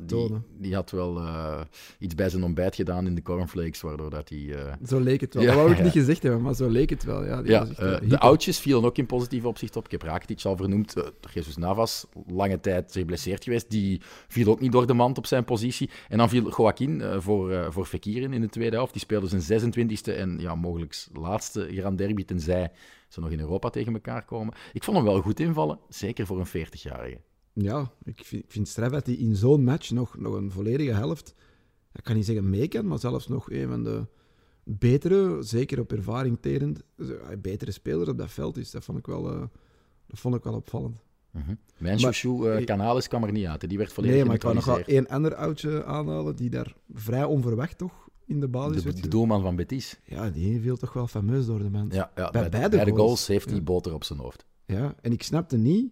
die, 0.57 0.75
had 0.75 0.91
wel 0.91 1.17
eh, 1.17 1.61
iets 1.99 2.15
bij 2.15 2.29
zijn 2.29 2.43
ontbijt 2.43 2.75
gedaan 2.75 3.05
in 3.07 3.15
de 3.15 3.21
cornflakes, 3.21 3.81
waardoor 3.81 4.09
dat 4.09 4.29
hij... 4.29 4.55
eh, 4.55 4.73
Zo 4.85 4.99
leek 4.99 5.21
het 5.21 5.33
wel. 5.33 5.43
Ja, 5.43 5.49
dat 5.49 5.57
wou 5.57 5.71
ik 5.71 5.77
ja. 5.77 5.83
niet 5.83 5.91
gezegd 5.91 6.23
hebben, 6.23 6.41
maar 6.41 6.55
zo 6.55 6.67
leek 6.69 6.89
het 6.89 7.03
wel. 7.03 7.25
Ja, 7.25 7.41
die 7.41 7.51
Ja, 7.51 7.65
echt, 7.67 8.09
de 8.09 8.19
oudjes 8.19 8.59
vielen 8.59 8.85
ook 8.85 8.97
in 8.97 9.05
positief 9.05 9.45
opzicht 9.45 9.75
op. 9.75 9.85
Ik 9.85 9.91
heb 9.91 10.01
Rakitic 10.01 10.43
al 10.43 10.57
vernoemd. 10.57 10.93
Jesus 11.33 11.57
Navas, 11.57 12.05
lange 12.27 12.59
tijd 12.59 12.91
geblesseerd 12.91 13.43
geweest. 13.43 13.69
Die 13.69 14.01
viel 14.27 14.47
ook 14.51 14.59
niet 14.59 14.71
door 14.71 14.87
de 14.87 14.93
mand 14.93 15.17
op 15.17 15.25
zijn 15.25 15.43
positie. 15.43 15.89
En 16.09 16.17
dan 16.17 16.29
viel 16.29 16.49
Joaquin 16.57 17.01
voor, 17.21 17.73
voor 17.73 17.85
Fekir 17.85 18.21
in 18.21 18.33
in 18.33 18.41
de 18.41 18.49
tweede 18.49 18.75
helft. 18.75 18.91
Die 18.93 19.01
speelde 19.01 19.39
zijn 19.39 19.73
26e 19.73 20.13
en 20.17 20.39
ja, 20.39 20.55
mogelijk 20.55 21.05
laatste 21.13 21.67
Grand 21.71 21.97
Derby, 21.97 22.25
tenzij 22.25 22.71
ze 23.07 23.19
nog 23.19 23.29
in 23.31 23.39
Europa 23.39 23.69
tegen 23.69 23.93
elkaar 23.93 24.25
komen. 24.25 24.53
Ik 24.73 24.83
vond 24.83 24.97
hem 24.97 25.05
wel 25.05 25.21
goed 25.21 25.39
invallen, 25.39 25.79
zeker 25.89 26.25
voor 26.25 26.39
een 26.39 26.67
40-jarige. 26.67 27.17
Ja, 27.53 27.91
ik 28.03 28.21
vind, 28.25 28.43
ik 28.43 28.51
vind 28.51 28.67
straf 28.67 28.91
dat 28.91 29.05
hij 29.05 29.15
in 29.15 29.35
zo'n 29.35 29.63
match 29.63 29.91
nog, 29.91 30.17
nog 30.17 30.33
een 30.35 30.51
volledige 30.51 30.91
helft, 30.93 31.35
ik 31.93 32.03
kan 32.03 32.15
niet 32.15 32.25
zeggen 32.25 32.49
mee 32.49 32.67
kan, 32.67 32.87
maar 32.87 32.99
zelfs 32.99 33.27
nog 33.27 33.51
een 33.51 33.67
van 33.67 33.83
de 33.83 34.05
betere, 34.63 35.37
zeker 35.43 35.79
op 35.79 35.91
ervaring 35.91 36.37
terend, 36.41 36.81
eh, 36.97 37.05
betere 37.41 37.71
spelers 37.71 38.09
op 38.09 38.17
dat 38.17 38.31
veld 38.31 38.57
is. 38.57 38.71
Dat 38.71 38.83
vond 38.83 38.97
ik 38.97 39.05
wel, 39.05 39.31
eh, 39.31 39.39
dat 40.07 40.19
vond 40.19 40.35
ik 40.35 40.43
wel 40.43 40.53
opvallend. 40.53 41.01
Mhm. 41.31 41.53
Mijn 41.77 41.99
chouchou 41.99 42.51
eh, 42.51 42.65
Canales 42.65 43.07
kwam 43.07 43.23
er 43.23 43.31
niet 43.31 43.45
uit. 43.45 43.61
hè. 43.61 43.67
Die 43.67 43.77
werd 43.77 43.93
volledig 43.93 44.15
Nee, 44.17 44.25
maar 44.25 44.35
ik 44.35 44.41
wou 44.41 44.55
nog 44.55 44.65
wel 44.65 44.79
één 44.79 45.07
ander 45.07 45.35
oudje 45.35 45.83
aanhalen 45.85 46.35
die 46.35 46.49
daar 46.49 46.75
vrij 46.93 47.23
onverwacht 47.23 47.77
toch 47.77 48.09
in 48.25 48.39
de 48.39 48.47
basis 48.47 48.83
de, 48.83 48.93
de 48.93 49.07
doelman 49.07 49.41
van 49.41 49.55
Betis. 49.55 49.99
Ja, 50.05 50.29
die 50.29 50.61
viel 50.61 50.77
toch 50.77 50.93
wel 50.93 51.07
fameus 51.07 51.45
door 51.45 51.59
de 51.59 51.69
mand. 51.69 51.93
Ja, 51.93 52.11
ja, 52.15 52.29
Bij 52.31 52.49
beide 52.49 52.77
goals. 52.79 52.97
goals 52.99 53.27
heeft 53.27 53.45
hij 53.49 53.55
Ja. 53.57 53.63
boter 53.63 53.93
op 53.93 54.03
zijn 54.03 54.19
hoofd. 54.19 54.45
Ja, 54.65 54.95
en 55.01 55.11
ik 55.11 55.23
snapte 55.23 55.57
niet 55.57 55.91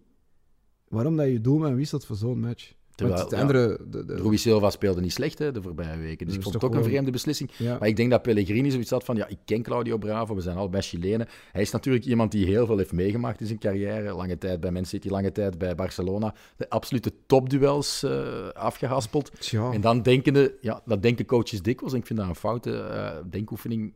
waarom 0.91 1.17
dat 1.17 1.27
je 1.27 1.41
doelman 1.41 1.75
wisselt 1.75 2.05
voor 2.05 2.15
zo'n 2.15 2.39
match. 2.39 2.73
Terwijl, 2.95 3.19
Want 3.19 3.29
de 3.29 3.35
ja, 3.35 3.41
andere... 3.41 3.77
De, 3.89 4.05
de, 4.05 4.15
Rui 4.15 4.37
Silva 4.37 4.69
speelde 4.69 5.01
niet 5.01 5.13
slecht 5.13 5.39
hè, 5.39 5.51
de 5.51 5.61
voorbije 5.61 5.97
weken. 5.97 6.25
Dus 6.25 6.35
Dat 6.35 6.35
ik 6.35 6.41
vond 6.41 6.53
het 6.53 6.63
toch 6.63 6.71
ook 6.71 6.75
een 6.75 6.89
vreemde 6.89 7.11
beslissing. 7.11 7.49
ja. 7.57 7.77
Maar 7.79 7.87
ik 7.87 7.95
denk 7.95 8.11
dat 8.11 8.21
Pellegrini 8.21 8.71
zoiets 8.71 8.89
had 8.89 9.03
van, 9.03 9.15
ja, 9.15 9.27
ik 9.27 9.37
ken 9.45 9.61
Claudio 9.61 9.97
Bravo, 9.97 10.35
we 10.35 10.41
zijn 10.41 10.57
allebei 10.57 10.83
Chilenen. 10.83 11.27
Hij 11.51 11.61
is 11.61 11.71
natuurlijk 11.71 12.05
iemand 12.05 12.31
die 12.31 12.45
heel 12.45 12.65
veel 12.65 12.77
heeft 12.77 12.91
meegemaakt 12.91 13.39
in 13.39 13.45
zijn 13.45 13.59
carrière. 13.59 14.13
Lange 14.13 14.37
tijd 14.37 14.59
bij 14.59 14.71
Man 14.71 14.85
City, 14.85 15.09
lange 15.09 15.31
tijd 15.31 15.57
bij 15.57 15.75
Barcelona. 15.75 16.35
De 16.57 16.69
absolute 16.69 17.13
topduels 17.25 18.03
eh 18.03 18.49
afgehaspeld. 18.53 19.31
Tja. 19.39 19.71
En 19.71 19.81
dan 19.81 20.01
denkende, 20.01 20.57
ja, 20.61 20.81
dat 20.85 21.01
denken 21.01 21.25
coaches 21.25 21.61
dikwijls. 21.61 21.93
En 21.93 21.99
ik 21.99 22.05
vind 22.05 22.19
dat 22.19 22.27
een 22.27 22.35
foute 22.35 22.77
eh, 22.77 23.17
denkoefening. 23.29 23.93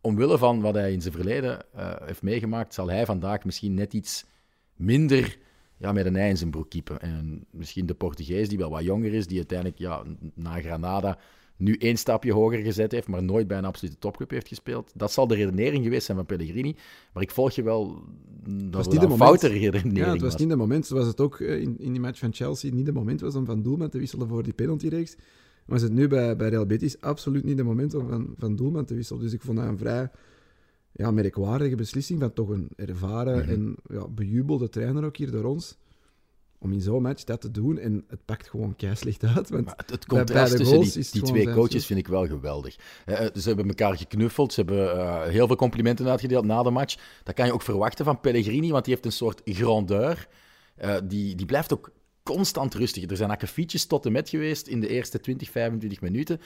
Omwille 0.00 0.38
van 0.38 0.60
wat 0.60 0.74
hij 0.74 0.92
in 0.92 1.00
zijn 1.00 1.14
verleden 1.14 1.58
eh, 1.74 1.92
heeft 2.04 2.22
meegemaakt, 2.22 2.74
zal 2.74 2.90
hij 2.90 3.06
vandaag 3.06 3.44
misschien 3.44 3.74
net 3.74 3.92
iets 3.92 4.24
minder 4.76 5.38
ja, 5.78 5.92
met 5.92 6.06
een 6.06 6.16
ei 6.16 6.28
in 6.28 6.36
zijn 6.36 6.50
broek 6.50 6.70
kiepen. 6.70 7.00
En 7.00 7.44
misschien 7.50 7.86
de 7.86 7.94
Portugees, 7.94 8.48
die 8.48 8.58
wel 8.58 8.70
wat 8.70 8.84
jonger 8.84 9.14
is, 9.14 9.26
die 9.26 9.36
uiteindelijk 9.36 9.78
ja, 9.78 10.02
na 10.34 10.60
Granada 10.60 11.18
nu 11.58 11.76
één 11.76 11.96
stapje 11.96 12.32
hoger 12.32 12.58
gezet 12.58 12.92
heeft, 12.92 13.08
maar 13.08 13.22
nooit 13.22 13.46
bij 13.46 13.58
een 13.58 13.64
absolute 13.64 13.98
topclub 13.98 14.30
heeft 14.30 14.48
gespeeld. 14.48 14.92
Dat 14.94 15.12
zal 15.12 15.26
de 15.26 15.34
redenering 15.34 15.84
geweest 15.84 16.04
zijn 16.04 16.16
van 16.16 16.26
Pellegrini. 16.26 16.76
Maar 17.12 17.22
ik 17.22 17.30
volg 17.30 17.52
je 17.52 17.62
wel 17.62 18.02
dat 18.44 18.74
was 18.74 18.88
niet 18.88 19.00
de 19.00 19.06
een 19.06 19.16
foute 19.16 19.48
redenering 19.48 19.96
Ja, 19.96 20.10
het 20.10 20.20
was 20.20 20.32
was. 20.32 20.40
niet 20.40 20.48
de 20.48 20.56
moment, 20.56 20.86
zoals 20.86 21.06
het 21.06 21.20
ook 21.20 21.40
eh, 21.40 21.60
in, 21.60 21.76
in 21.78 21.92
die 21.92 22.00
match 22.00 22.18
van 22.18 22.34
Chelsea 22.34 22.72
niet 22.72 22.86
de 22.86 22.92
moment 22.92 23.20
was 23.20 23.34
om 23.34 23.44
van 23.44 23.62
doelman 23.62 23.88
te 23.88 23.98
wisselen 23.98 24.28
voor 24.28 24.42
die 24.42 24.52
penaltyreeks. 24.52 25.16
Was 25.64 25.82
het 25.82 25.92
nu 25.92 26.08
bij, 26.08 26.36
bij 26.36 26.48
Real 26.48 26.66
Betis 26.66 27.00
absoluut 27.00 27.44
niet 27.44 27.56
de 27.56 27.62
moment 27.62 27.94
om 27.94 28.08
van, 28.08 28.34
van 28.38 28.56
doelman 28.56 28.84
te 28.84 28.94
wisselen. 28.94 29.22
Dus 29.22 29.32
ik 29.32 29.42
vond 29.42 29.56
dat 29.58 29.66
een 29.66 29.78
vrij 29.78 30.10
ja, 30.92 31.10
merkwaardige 31.10 31.76
beslissing 31.76 32.20
van 32.20 32.32
toch 32.32 32.48
een 32.48 32.68
ervaren 32.76 33.38
Mhm. 33.38 33.50
en 33.50 33.76
ja, 33.90 34.08
bejubelde 34.08 34.68
trainer 34.68 35.04
ook 35.04 35.16
hier 35.16 35.30
door 35.30 35.44
ons. 35.44 35.76
Om 36.60 36.72
in 36.72 36.80
zo'n 36.80 37.02
match 37.02 37.24
dat 37.24 37.40
te 37.40 37.50
doen. 37.50 37.78
En 37.78 38.04
het 38.08 38.24
pakt 38.24 38.48
gewoon 38.48 38.76
keislicht 38.76 39.24
uit. 39.24 39.50
Want 39.50 39.64
Maar 39.64 39.74
het, 39.76 39.90
het 39.90 40.06
contrast 40.06 40.56
tussen 40.56 40.80
die, 40.80 41.10
die 41.10 41.22
twee 41.22 41.52
coaches 41.52 41.86
vind 41.86 41.98
ik 41.98 42.08
wel 42.08 42.26
geweldig. 42.26 42.76
Eh, 43.04 43.26
eh, 43.26 43.34
ze 43.34 43.48
hebben 43.48 43.68
elkaar 43.68 43.96
geknuffeld, 43.96 44.52
ze 44.52 44.60
hebben 44.60 44.92
eh, 44.98 45.22
heel 45.22 45.46
veel 45.46 45.56
complimenten 45.56 46.08
uitgedeeld 46.08 46.44
na 46.44 46.62
de 46.62 46.70
match. 46.70 46.96
Dat 47.22 47.34
kan 47.34 47.46
je 47.46 47.52
ook 47.52 47.62
verwachten 47.62 48.04
van 48.04 48.20
Pellegrini, 48.20 48.70
want 48.70 48.84
die 48.84 48.94
heeft 48.94 49.06
een 49.06 49.12
soort 49.12 49.40
grandeur. 49.44 50.28
Die, 51.04 51.34
die 51.34 51.46
blijft 51.46 51.72
ook 51.72 51.90
constant 52.34 52.74
rustig. 52.74 53.10
Er 53.10 53.16
zijn 53.16 53.30
akkefietjes 53.30 53.86
tot 53.86 54.06
en 54.06 54.12
met 54.12 54.28
geweest 54.28 54.66
in 54.66 54.80
de 54.80 54.88
eerste 54.88 55.20
20, 55.20 55.50
25 55.50 56.00
minuten. 56.00 56.40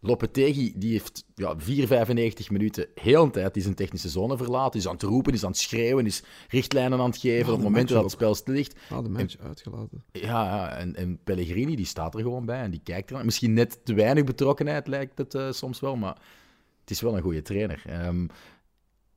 Lopetegui 0.00 0.72
die 0.76 0.92
heeft 0.92 1.24
ja, 1.34 1.54
4, 1.58 1.86
95 1.86 2.50
minuten 2.50 2.86
heel 2.94 3.22
een 3.22 3.30
tijd 3.30 3.54
die 3.54 3.62
zijn 3.62 3.74
technische 3.74 4.08
zone 4.08 4.36
verlaten. 4.36 4.80
Is 4.80 4.86
aan 4.86 4.92
het 4.92 5.02
roepen, 5.02 5.32
is 5.32 5.44
aan 5.44 5.50
het 5.50 5.58
schreeuwen, 5.58 6.06
is 6.06 6.22
richtlijnen 6.48 6.98
aan 7.00 7.10
het 7.10 7.18
geven 7.18 7.46
Ja, 7.46 7.52
op 7.52 7.58
de 7.58 7.64
momenten 7.64 7.94
dat 7.94 8.02
het 8.04 8.12
spel 8.12 8.34
stil 8.34 8.54
ligt. 8.54 8.78
ah, 8.90 9.02
de 9.02 9.08
match 9.08 9.36
uitgelaten. 9.38 10.04
Ja, 10.12 10.20
ja 10.44 10.76
en, 10.76 10.96
en 10.96 11.18
Pellegrini 11.24 11.76
die 11.76 11.86
staat 11.86 12.14
er 12.14 12.20
gewoon 12.20 12.44
bij 12.44 12.60
en 12.60 12.70
die 12.70 12.80
kijkt 12.84 13.10
er. 13.10 13.24
Misschien 13.24 13.52
net 13.52 13.80
te 13.84 13.94
weinig 13.94 14.24
betrokkenheid 14.24 14.86
lijkt 14.86 15.18
het 15.18 15.34
eh, 15.34 15.50
soms 15.52 15.80
wel, 15.80 15.96
maar 15.96 16.16
het 16.80 16.90
is 16.90 17.00
wel 17.00 17.16
een 17.16 17.22
goede 17.22 17.42
trainer. 17.42 17.82
Ehm, 17.86 18.26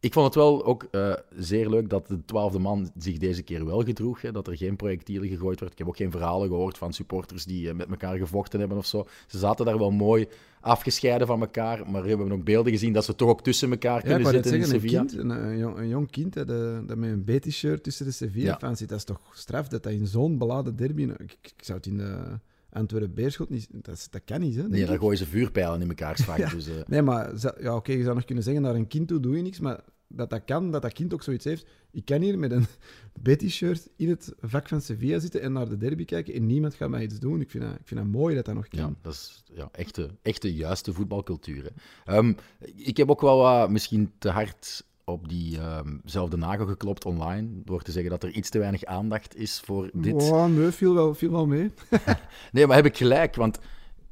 ik 0.02 0.14
vond 0.14 0.26
het 0.26 0.36
wel 0.36 0.66
ook 0.66 0.88
eh, 0.92 1.14
zeer 1.36 1.70
leuk 1.70 1.90
dat 1.90 2.08
de 2.08 2.26
twaalfde 2.26 2.60
man 2.60 2.92
zich 2.98 3.18
deze 3.18 3.42
keer 3.44 3.66
wel 3.66 3.82
gedroeg. 3.84 4.22
Hè, 4.22 4.32
dat 4.32 4.48
er 4.48 4.58
geen 4.58 4.76
projectielen 4.76 5.28
gegooid 5.30 5.60
werd. 5.60 5.72
Ik 5.72 5.78
heb 5.78 5.88
ook 5.88 5.98
geen 5.98 6.12
verhalen 6.12 6.48
gehoord 6.48 6.78
van 6.78 6.94
supporters 6.94 7.46
die 7.46 7.70
eh, 7.70 7.76
met 7.76 7.90
elkaar 7.90 8.18
gevochten 8.18 8.60
hebben 8.60 8.78
of 8.78 8.86
zo. 8.86 9.08
Ze 9.28 9.38
zaten 9.38 9.66
daar 9.66 9.78
wel 9.78 9.92
mooi 9.92 10.28
afgescheiden 10.62 11.28
van 11.28 11.42
elkaar. 11.42 11.90
Maar 11.92 12.02
we 12.02 12.10
hebben 12.10 12.32
ook 12.32 12.44
beelden 12.44 12.72
gezien 12.72 12.94
dat 12.94 13.06
ze 13.06 13.16
toch 13.16 13.30
ook 13.30 13.44
tussen 13.44 13.72
elkaar 13.72 14.08
Ja, 14.08 14.14
kunnen 14.16 14.32
zitten 14.34 14.54
in 14.54 14.58
zeggen, 14.60 14.76
een 14.76 14.82
Sevilla. 14.82 15.00
kind, 15.06 15.18
een, 15.18 15.30
een 15.30 15.58
jong, 15.58 15.78
een 15.78 15.88
jong 15.88 16.12
kind 16.12 16.34
hè, 16.36 16.46
de- 16.46 16.84
dat 16.88 16.98
met 16.98 17.12
een 17.12 17.24
Betis-shirt 17.24 17.84
tussen 17.84 18.06
de 18.06 18.12
Ja. 18.12 18.18
Sevilla-fans 18.18 18.80
zit, 18.80 18.90
dat 18.90 18.98
is 18.98 19.04
toch 19.04 19.22
straf 19.34 19.68
dat 19.68 19.84
dat 19.84 19.92
in 19.92 20.08
zo'n 20.08 20.38
beladen 20.38 20.76
derby... 20.76 21.04
nou, 21.04 21.18
Ik, 21.24 21.38
ik 21.42 21.64
zou 21.64 21.78
het 21.78 21.88
in 21.88 21.98
de 21.98 22.40
Antwerpen-Beerschot 22.72 23.50
niet... 23.50 23.68
Dat, 23.72 24.08
dat 24.12 24.22
kan 24.26 24.40
niet, 24.40 24.56
hè, 24.56 24.68
Nee, 24.68 24.86
daar 24.86 24.98
gooien 24.98 25.18
ze 25.18 25.26
vuurpijlen 25.26 25.82
in 25.82 25.88
mekaars 25.88 26.22
vak. 26.22 26.38
Ja. 26.38 26.50
Dus, 26.50 26.68
eh, 26.68 26.76
Nee, 26.88 27.02
maar 27.02 27.32
ja, 27.60 27.76
oké, 27.76 27.92
je 27.92 28.04
zou 28.04 28.16
nog 28.16 28.26
kunnen 28.26 28.44
zeggen, 28.44 28.62
naar 28.62 28.76
een 28.76 28.88
kind 28.88 29.08
toe 29.08 29.20
doe 29.20 29.36
je 29.36 29.42
niks, 29.42 29.60
maar 29.60 29.80
dat 30.08 30.30
dat 30.30 30.42
kan, 30.46 30.72
dat 30.72 30.82
dat 30.82 30.94
kind 30.94 31.14
ook 31.14 31.24
zoiets 31.24 31.46
heeft. 31.46 31.66
Ik 31.92 32.06
kan 32.06 32.22
hier 32.22 32.40
met 32.40 32.52
een 32.52 32.66
Betis-shirt 33.24 33.90
in 33.96 34.10
het 34.10 34.34
vak 34.40 34.68
van 34.68 34.82
Sevilla 34.82 35.20
zitten 35.20 35.42
en 35.42 35.52
naar 35.52 35.70
de 35.70 35.78
derby 35.78 36.06
kijken 36.06 36.34
en 36.34 36.46
niemand 36.46 36.74
gaat 36.74 36.90
mij 36.90 37.04
iets 37.04 37.20
doen. 37.20 37.42
Ik 37.42 37.50
vind 37.50 37.64
dat, 37.64 37.74
ik 37.74 37.88
vind 37.88 38.00
dat 38.00 38.10
mooi 38.10 38.36
dat 38.36 38.46
dat 38.46 38.56
nog 38.56 38.68
kan. 38.68 38.80
Ja, 38.80 38.94
dat 39.02 39.14
is 39.14 39.44
ja, 39.54 39.70
echte, 39.72 40.10
echte 40.22 40.54
juiste 40.54 40.94
voetbalcultuur. 40.94 41.64
hè. 41.64 41.70
Ehm, 42.14 42.34
ik 42.76 42.98
heb 42.98 43.10
ook 43.10 43.22
wel 43.22 43.38
wat, 43.38 43.70
misschien 43.70 44.12
te 44.18 44.30
hard 44.30 44.86
op 45.06 45.30
diezelfde 45.30 46.38
nagel 46.38 46.66
geklopt 46.66 47.06
online, 47.06 47.50
door 47.64 47.82
te 47.82 47.92
zeggen 47.92 48.12
dat 48.12 48.24
er 48.24 48.32
iets 48.32 48.50
te 48.50 48.60
weinig 48.60 48.84
aandacht 48.86 49.36
is 49.36 49.60
voor 49.60 49.90
dit. 49.94 50.14
Oh, 50.14 50.46
nee, 50.46 50.72
viel 50.72 50.94
wel, 50.94 51.14
viel 51.14 51.32
wel 51.32 51.48
mee. 51.48 51.72
Nee, 52.52 52.68
maar 52.68 52.76
heb 52.76 52.86
ik 52.86 52.98
gelijk, 52.98 53.36
want 53.36 53.60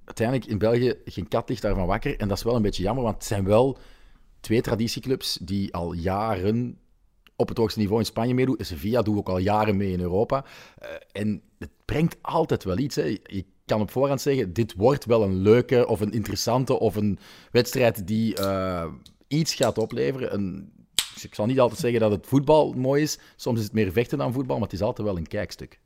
uiteindelijk 0.05 0.47
in 0.47 0.57
België, 0.57 0.93
geen 1.05 1.27
kat 1.27 1.49
ligt 1.49 1.61
daarvan 1.61 1.87
wakker. 1.87 2.17
En 2.17 2.27
dat 2.27 2.37
is 2.37 2.43
wel 2.43 2.55
een 2.55 2.61
beetje 2.61 2.83
jammer, 2.83 3.03
want 3.03 3.15
het 3.15 3.25
zijn 3.25 3.45
wel 3.45 3.77
twee 4.39 4.61
traditieclubs 4.61 5.39
die 5.41 5.73
al 5.73 5.93
jaren 5.93 6.77
op 7.35 7.47
het 7.47 7.57
hoogste 7.57 7.79
niveau 7.79 7.99
in 7.99 8.05
Spanje 8.05 8.33
meedoen. 8.33 8.55
Sevilla 8.59 9.01
doet 9.01 9.17
ook 9.17 9.29
al 9.29 9.37
jaren 9.37 9.77
mee 9.77 9.91
in 9.91 9.99
Europa. 9.99 10.45
Eh, 10.77 10.89
en 11.11 11.41
het 11.57 11.69
brengt 11.85 12.17
altijd 12.21 12.63
wel 12.63 12.77
iets. 12.77 12.95
Hè. 12.95 13.03
Je 13.23 13.45
kan 13.65 13.81
op 13.81 13.91
voorhand 13.91 14.21
zeggen, 14.21 14.53
dit 14.53 14.73
wordt 14.73 15.05
wel 15.05 15.23
een 15.23 15.35
leuke 15.35 15.87
of 15.87 15.99
een 15.99 16.11
interessante 16.11 16.79
of 16.79 16.95
een 16.95 17.19
wedstrijd 17.51 18.07
die 18.07 18.35
eh, 18.35 18.91
iets 19.27 19.53
gaat 19.53 19.77
opleveren. 19.77 20.33
Een, 20.33 20.71
ik 21.23 21.35
zal 21.35 21.45
niet 21.45 21.59
altijd 21.59 21.79
zeggen 21.79 21.99
dat 21.99 22.11
het 22.11 22.27
voetbal 22.27 22.73
mooi 22.73 23.01
is. 23.01 23.19
Soms 23.35 23.57
is 23.57 23.63
het 23.63 23.73
meer 23.73 23.91
vechten 23.91 24.17
dan 24.17 24.33
voetbal, 24.33 24.55
maar 24.55 24.67
het 24.67 24.75
is 24.75 24.81
altijd 24.81 25.07
wel 25.07 25.17
een 25.17 25.27
kijkstuk. 25.27 25.79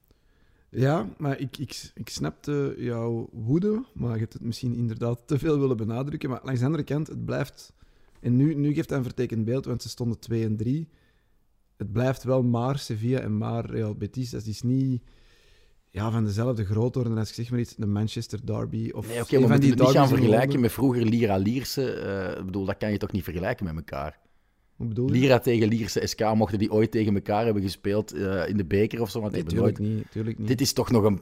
Ja, 0.69 1.09
maar 1.17 1.39
ik, 1.39 1.57
ik, 1.57 1.91
ik 1.93 2.09
snapte 2.09 2.75
jouw 2.77 3.29
woede, 3.31 3.83
maar 3.93 4.13
je 4.13 4.19
hebt 4.19 4.33
het 4.33 4.41
misschien 4.41 4.75
inderdaad 4.75 5.21
te 5.25 5.39
veel 5.39 5.59
willen 5.59 5.77
benadrukken. 5.77 6.29
Maar 6.29 6.41
langs 6.43 6.59
de 6.59 6.65
andere 6.65 6.83
kant, 6.83 7.07
het 7.07 7.25
blijft... 7.25 7.73
En 8.19 8.35
nu, 8.35 8.53
nu 8.55 8.73
geeft 8.73 8.89
dat 8.89 8.97
een 8.97 9.03
vertekend 9.03 9.45
beeld, 9.45 9.65
want 9.65 9.81
ze 9.81 9.89
stonden 9.89 10.19
2 10.19 10.43
en 10.43 10.55
3. 10.57 10.87
Het 11.77 11.91
blijft 11.91 12.23
wel 12.23 12.43
maar 12.43 12.79
Sevilla 12.79 13.19
en 13.19 13.37
maar 13.37 13.65
Real 13.65 13.95
Betis. 13.95 14.29
Dat 14.29 14.45
is 14.45 14.61
niet 14.61 15.01
ja, 15.89 16.11
van 16.11 16.25
dezelfde 16.25 16.65
grootorde 16.65 17.15
als 17.15 17.29
ik 17.29 17.35
zeg 17.35 17.49
maar 17.49 17.59
iets, 17.59 17.75
de 17.75 17.85
Manchester 17.85 18.45
Derby. 18.45 18.89
Of 18.93 19.07
Nee, 19.07 19.21
oké, 19.21 19.39
maar 19.39 19.41
we 19.41 19.47
moeten 19.47 19.69
het 19.69 19.79
niet 19.79 19.89
gaan 19.89 20.07
vergelijken 20.07 20.59
met 20.59 20.71
vroeger 20.71 21.05
Lira 21.05 21.37
Lierse. 21.37 21.93
eh, 21.93 22.39
ik 22.39 22.45
bedoel, 22.45 22.65
dat 22.65 22.77
kan 22.77 22.91
je 22.91 22.97
toch 22.97 23.11
niet 23.11 23.23
vergelijken 23.23 23.65
met 23.65 23.75
elkaar. 23.75 24.19
Hoe 24.85 24.93
bedoel 24.93 25.13
je? 25.13 25.19
Lira 25.19 25.39
tegen 25.39 25.67
Lierse 25.67 26.01
SK, 26.07 26.33
mochten 26.35 26.59
die 26.59 26.71
ooit 26.71 26.91
tegen 26.91 27.13
elkaar 27.15 27.45
hebben 27.45 27.63
gespeeld 27.63 28.11
eh, 28.13 28.47
in 28.47 28.57
de 28.57 28.65
beker 28.65 29.01
of 29.01 29.09
zo? 29.09 29.19
Want 29.21 29.33
Nee, 29.33 29.43
tuurlijk 29.43 29.79
nooit... 29.79 29.93
niet, 29.95 30.11
tuurlijk 30.11 30.37
niet. 30.37 30.47
Dit 30.47 30.61
is 30.61 30.73
toch 30.73 30.91
nog 30.91 31.03
een 31.03 31.21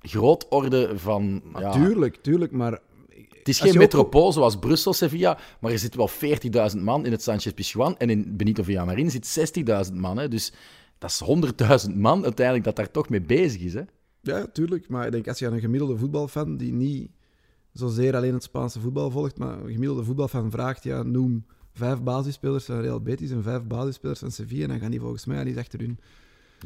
grootorde 0.00 0.98
van... 0.98 1.42
Maar 1.52 1.62
ja, 1.62 1.70
Tuurlijk, 1.70 2.16
tuurlijk, 2.16 2.52
maar... 2.52 2.80
Het 3.38 3.48
is 3.48 3.60
geen 3.60 3.70
ook- 3.72 3.76
metropool 3.78 4.32
zoals 4.32 4.58
Brussel, 4.58 4.92
Sevilla, 4.92 5.38
maar 5.60 5.72
er 5.72 5.78
zitten 5.78 6.00
wel 6.00 6.70
40.000 6.74 6.78
man 6.82 7.06
in 7.06 7.12
het 7.12 7.22
Sanchez 7.22 7.52
Pizjuan 7.52 7.96
en 7.96 8.10
in 8.10 8.36
Benito 8.36 8.62
Villamarin 8.62 9.10
zit 9.10 9.54
60.000 9.90 9.94
man. 9.94 10.18
Hè, 10.18 10.28
dus 10.28 10.52
dat 10.98 11.10
is 11.10 11.22
100.000 11.88 11.94
man 11.96 12.24
uiteindelijk 12.24 12.64
dat 12.66 12.76
daar 12.76 12.90
toch 12.90 13.08
mee 13.08 13.20
bezig 13.20 13.60
is. 13.60 13.74
Hè. 13.74 13.82
Ja, 14.20 14.46
tuurlijk. 14.52 14.88
Maar 14.88 15.06
ik 15.06 15.12
denk, 15.12 15.28
als 15.28 15.38
je 15.38 15.46
aan 15.46 15.52
een 15.52 15.60
gemiddelde 15.60 15.96
voetbalfan 15.96 16.56
die 16.56 16.72
niet 16.72 17.10
zozeer 17.72 18.16
alleen 18.16 18.34
het 18.34 18.42
Spaanse 18.42 18.80
voetbal 18.80 19.10
volgt, 19.10 19.38
maar 19.38 19.58
een 19.58 19.72
gemiddelde 19.72 20.04
voetbalfan 20.04 20.50
vraagt, 20.50 20.84
ja, 20.84 21.02
noem 21.02 21.44
vijf 21.72 22.02
basisspelers 22.02 22.64
van 22.64 22.80
Real 22.80 23.00
Betis 23.00 23.30
en 23.30 23.42
vijf 23.42 23.62
basisspelers 23.62 24.18
van 24.18 24.30
Sevilla, 24.30 24.66
dan 24.66 24.78
gaan 24.78 24.90
die 24.90 25.00
volgens 25.00 25.24
mij 25.24 25.38
al 25.38 25.46
eens 25.46 25.56
achter 25.56 25.80
hun, 25.80 25.98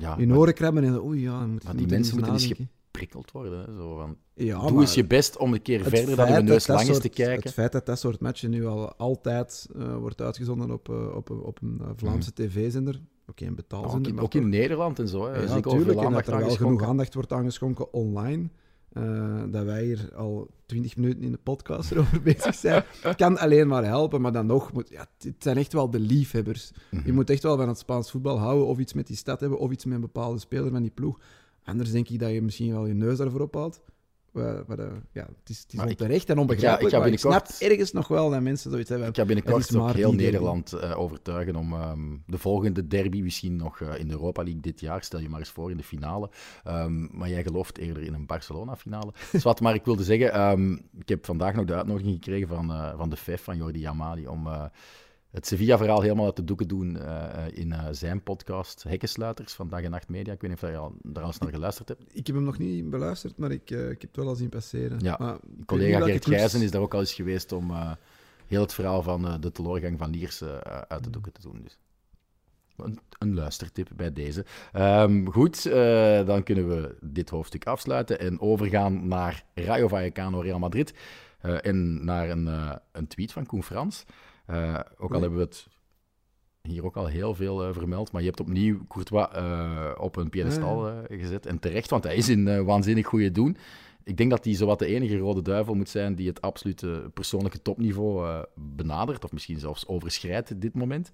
Ja, 0.00 0.16
hun 0.16 0.36
oren 0.36 0.54
krabben 0.54 0.84
en 0.84 1.00
oei, 1.00 1.20
ja, 1.20 1.40
dan 1.40 1.50
moet, 1.50 1.64
maar 1.64 1.76
die 1.76 1.86
mensen 1.86 2.14
moeten 2.14 2.32
eens 2.32 2.42
nadenken. 2.42 2.70
geprikkeld 2.84 3.30
worden. 3.30 3.58
Hè, 3.58 3.74
zo 3.76 3.96
van, 3.96 4.16
Ja, 4.34 4.66
doe 4.66 4.80
eens 4.80 4.94
je 4.94 5.06
best 5.06 5.36
om 5.36 5.52
een 5.52 5.62
keer 5.62 5.82
verder 5.82 6.16
dan 6.16 6.32
je 6.32 6.42
neus 6.42 6.66
lang 6.66 6.88
is 6.88 6.98
te 6.98 7.08
kijken. 7.08 7.42
Het 7.42 7.52
feit 7.52 7.72
dat 7.72 7.86
dat 7.86 7.98
soort 7.98 8.20
matchen 8.20 8.50
nu 8.50 8.66
al 8.66 8.94
altijd 8.94 9.68
eh, 9.78 9.96
wordt 9.96 10.20
uitgezonden 10.20 10.70
op, 10.70 10.88
eh, 10.88 11.16
op, 11.16 11.30
op 11.30 11.62
een 11.62 11.78
eh, 11.80 11.90
Vlaamse 11.96 12.32
tv-zender, 12.32 13.00
oké, 13.26 13.44
een 13.44 13.50
ook, 13.50 13.56
betaalzender, 13.56 14.12
in, 14.12 14.20
ook 14.20 14.34
in 14.34 14.48
Nederland 14.48 14.98
en 14.98 15.08
zo. 15.08 15.26
Hè. 15.26 15.34
Ja, 15.34 15.42
Er 15.42 15.48
natuurlijk. 15.48 16.00
En 16.00 16.12
dat 16.12 16.26
er 16.26 16.38
wel 16.38 16.50
genoeg 16.50 16.82
aandacht 16.82 17.14
wordt 17.14 17.32
aangeschonken 17.32 17.92
online. 17.92 18.48
Eh, 18.96 19.42
dat 19.50 19.64
wij 19.64 19.84
hier 19.84 20.10
al 20.14 20.50
twintig 20.66 20.96
minuten 20.96 21.22
in 21.22 21.32
de 21.32 21.38
podcast 21.42 21.90
erover 21.90 22.22
bezig 22.32 22.54
zijn. 22.54 22.84
kan 23.16 23.38
alleen 23.38 23.68
maar 23.68 23.84
helpen, 23.84 24.20
maar 24.20 24.32
dan 24.32 24.46
nog, 24.46 24.72
moet, 24.72 24.88
ja, 24.88 25.06
het 25.18 25.34
zijn 25.38 25.56
echt 25.56 25.72
wel 25.72 25.90
de 25.90 26.00
liefhebbers. 26.00 26.72
Mhm. 26.90 27.06
Je 27.06 27.12
moet 27.12 27.30
echt 27.30 27.42
wel 27.42 27.56
van 27.56 27.68
het 27.68 27.78
Spaans 27.78 28.10
voetbal 28.10 28.38
houden, 28.38 28.66
of 28.66 28.78
iets 28.78 28.92
met 28.92 29.06
die 29.06 29.16
stad 29.16 29.40
hebben, 29.40 29.58
of 29.58 29.70
iets 29.70 29.84
met 29.84 29.94
een 29.94 30.00
bepaalde 30.00 30.38
speler 30.38 30.70
van 30.70 30.82
die 30.82 30.90
ploeg. 30.90 31.20
Anders 31.64 31.90
denk 31.90 32.08
ik 32.08 32.18
dat 32.18 32.30
je 32.30 32.42
misschien 32.42 32.72
wel 32.72 32.86
je 32.86 32.94
neus 32.94 33.18
daarvoor 33.18 33.40
ophaalt. 33.40 33.80
Wa- 34.36 34.64
wat, 34.66 34.78
eh, 34.78 34.86
ja, 35.12 35.22
het 35.40 35.50
is, 35.50 35.58
het 35.58 35.72
is 35.72 35.74
Maar 35.78 35.84
ik- 35.84 35.90
onterecht 36.00 36.28
en 36.28 36.34
ik 36.34 36.40
onbegrijpelijk, 36.40 36.94
ga 36.94 37.00
maar 37.00 37.08
ik 37.08 37.18
snap 37.18 37.46
ergens 37.58 37.92
nog 37.92 38.08
wel 38.08 38.30
dat 38.30 38.40
mensen 38.40 38.70
zoiets 38.70 38.88
hebben. 38.88 39.08
Ik 39.08 39.16
ga 39.16 39.24
binnenkort 39.24 39.70
maar 39.72 39.88
ook 39.88 39.94
heel. 39.94 40.12
Nederland 40.12 40.72
eh, 40.72 40.98
overtuigen 40.98 41.56
om 41.56 41.72
ehm, 41.72 42.00
de 42.26 42.38
volgende 42.38 42.86
derby, 42.86 43.20
misschien 43.22 43.56
nog 43.56 43.80
eh, 43.80 43.98
in 43.98 44.06
de 44.08 44.12
Europa 44.14 44.42
League 44.42 44.60
dit 44.60 44.80
jaar, 44.80 45.02
stel 45.02 45.20
je 45.20 45.28
maar 45.28 45.38
eens 45.40 45.50
voor 45.50 45.70
in 45.70 45.76
de 45.76 45.82
finale. 45.82 46.30
Ehm, 46.64 47.16
maar 47.18 47.28
jij 47.28 47.42
gelooft 47.42 47.78
eerder 47.78 48.02
in 48.02 48.14
een 48.14 48.26
Barcelona-finale. 48.26 49.12
Dus 49.32 49.42
wat 49.42 49.60
maar 49.60 49.74
ik 49.74 49.84
wilde 49.84 50.04
zeggen, 50.04 50.32
ehm, 50.32 50.72
ik 50.98 51.08
heb 51.08 51.24
vandaag 51.24 51.54
nog 51.54 51.64
de 51.64 51.74
uitnodiging 51.74 52.14
gekregen 52.14 52.48
van, 52.48 52.70
eh, 52.70 52.96
van 52.96 53.08
de 53.10 53.16
FEF, 53.16 53.42
van 53.42 53.56
Jordi 53.56 53.84
Amali, 53.84 54.26
om 54.28 54.46
eh, 54.46 54.64
het 55.36 55.46
Sevilla-verhaal 55.46 56.00
helemaal 56.00 56.24
uit 56.24 56.36
de 56.36 56.44
doeken 56.44 56.68
doen 56.68 56.96
eh, 56.98 57.46
eh, 57.46 57.52
in 57.58 57.72
eh, 57.72 57.86
zijn 57.90 58.22
podcast 58.22 58.82
Hekkensluiters 58.82 59.52
van 59.52 59.68
Dag 59.68 59.82
en 59.82 59.90
Nacht 59.90 60.08
Media. 60.08 60.32
Ik 60.32 60.40
weet 60.40 60.50
niet 60.50 60.62
of 60.62 60.70
je 60.70 60.76
al, 60.76 60.94
daar 61.02 61.22
al 61.22 61.28
eens 61.28 61.38
naar 61.38 61.50
geluisterd 61.50 61.88
hebt. 61.88 62.02
Ik 62.12 62.26
heb 62.26 62.36
hem 62.36 62.44
nog 62.44 62.58
niet 62.58 62.90
beluisterd, 62.90 63.36
maar 63.38 63.50
ik, 63.50 63.70
eh, 63.70 63.90
ik 63.90 64.00
heb 64.00 64.10
het 64.10 64.16
wel 64.16 64.26
al 64.28 64.34
zien 64.34 64.48
passeren. 64.48 64.98
Ja, 65.00 65.16
Maar 65.18 65.36
Collega 65.66 65.98
clubs- 65.98 66.26
Gijzen 66.26 66.62
is 66.62 66.70
daar 66.70 66.80
ook 66.80 66.94
al 66.94 67.00
eens 67.00 67.14
geweest 67.14 67.52
om 67.52 67.72
heel 68.46 68.60
het 68.60 68.74
verhaal 68.74 69.02
van 69.02 69.40
de 69.40 69.52
teleurgang 69.52 69.98
van 69.98 70.10
Liers 70.10 70.42
uit 70.88 71.04
de 71.04 71.10
doeken 71.10 71.32
te 71.32 71.40
doen. 71.40 71.60
Dus. 71.62 71.78
Een, 72.76 72.98
een 73.18 73.34
luistertip 73.34 73.88
bij 73.96 74.12
deze. 74.12 74.44
Ehm, 74.72 75.26
goed, 75.26 75.62
dan 76.26 76.42
kunnen 76.42 76.68
we 76.68 76.96
dit 77.00 77.30
hoofdstuk 77.30 77.66
afsluiten 77.66 78.20
en 78.20 78.40
overgaan 78.40 79.08
naar 79.08 79.44
Rayo 79.54 79.88
Vallecano 79.88 80.40
Real 80.40 80.58
Madrid. 80.58 80.94
en 81.40 82.04
naar 82.04 82.30
een, 82.30 82.46
een 82.92 83.06
tweet 83.06 83.32
van 83.32 83.46
Koen 83.46 83.62
Frans. 83.62 84.04
Eh, 84.46 84.80
ook 84.98 85.14
al 85.14 85.20
hebben 85.20 85.38
we 85.38 85.44
het 85.44 85.68
hier 86.66 86.84
ook 86.84 86.96
al 86.96 87.06
heel 87.06 87.34
veel 87.34 87.64
eh, 87.64 87.72
vermeld. 87.72 88.12
Maar 88.12 88.20
je 88.20 88.26
hebt 88.26 88.40
opnieuw 88.40 88.86
Courtois 88.88 89.28
eh, 89.32 89.92
op 89.98 90.16
een 90.16 90.30
piedestal 90.30 90.88
eh, 90.88 91.18
gezet. 91.20 91.46
En 91.46 91.58
terecht, 91.58 91.90
want 91.90 92.04
hij 92.04 92.16
is 92.16 92.28
in 92.28 92.64
waanzinnig 92.64 93.06
goede 93.06 93.30
doen. 93.30 93.56
Ik 94.04 94.16
denk 94.16 94.30
dat 94.30 94.44
hij 94.44 94.54
zowat 94.54 94.78
de 94.78 94.86
enige 94.86 95.16
rode 95.16 95.42
duivel 95.42 95.74
moet 95.74 95.88
zijn 95.88 96.14
die 96.14 96.28
het 96.28 96.40
absolute 96.40 97.10
persoonlijke 97.14 97.62
topniveau 97.62 98.44
benadert. 98.54 99.24
Of 99.24 99.32
misschien 99.32 99.58
zelfs 99.58 99.86
overschrijdt 99.86 100.60
dit 100.60 100.74
moment. 100.74 101.12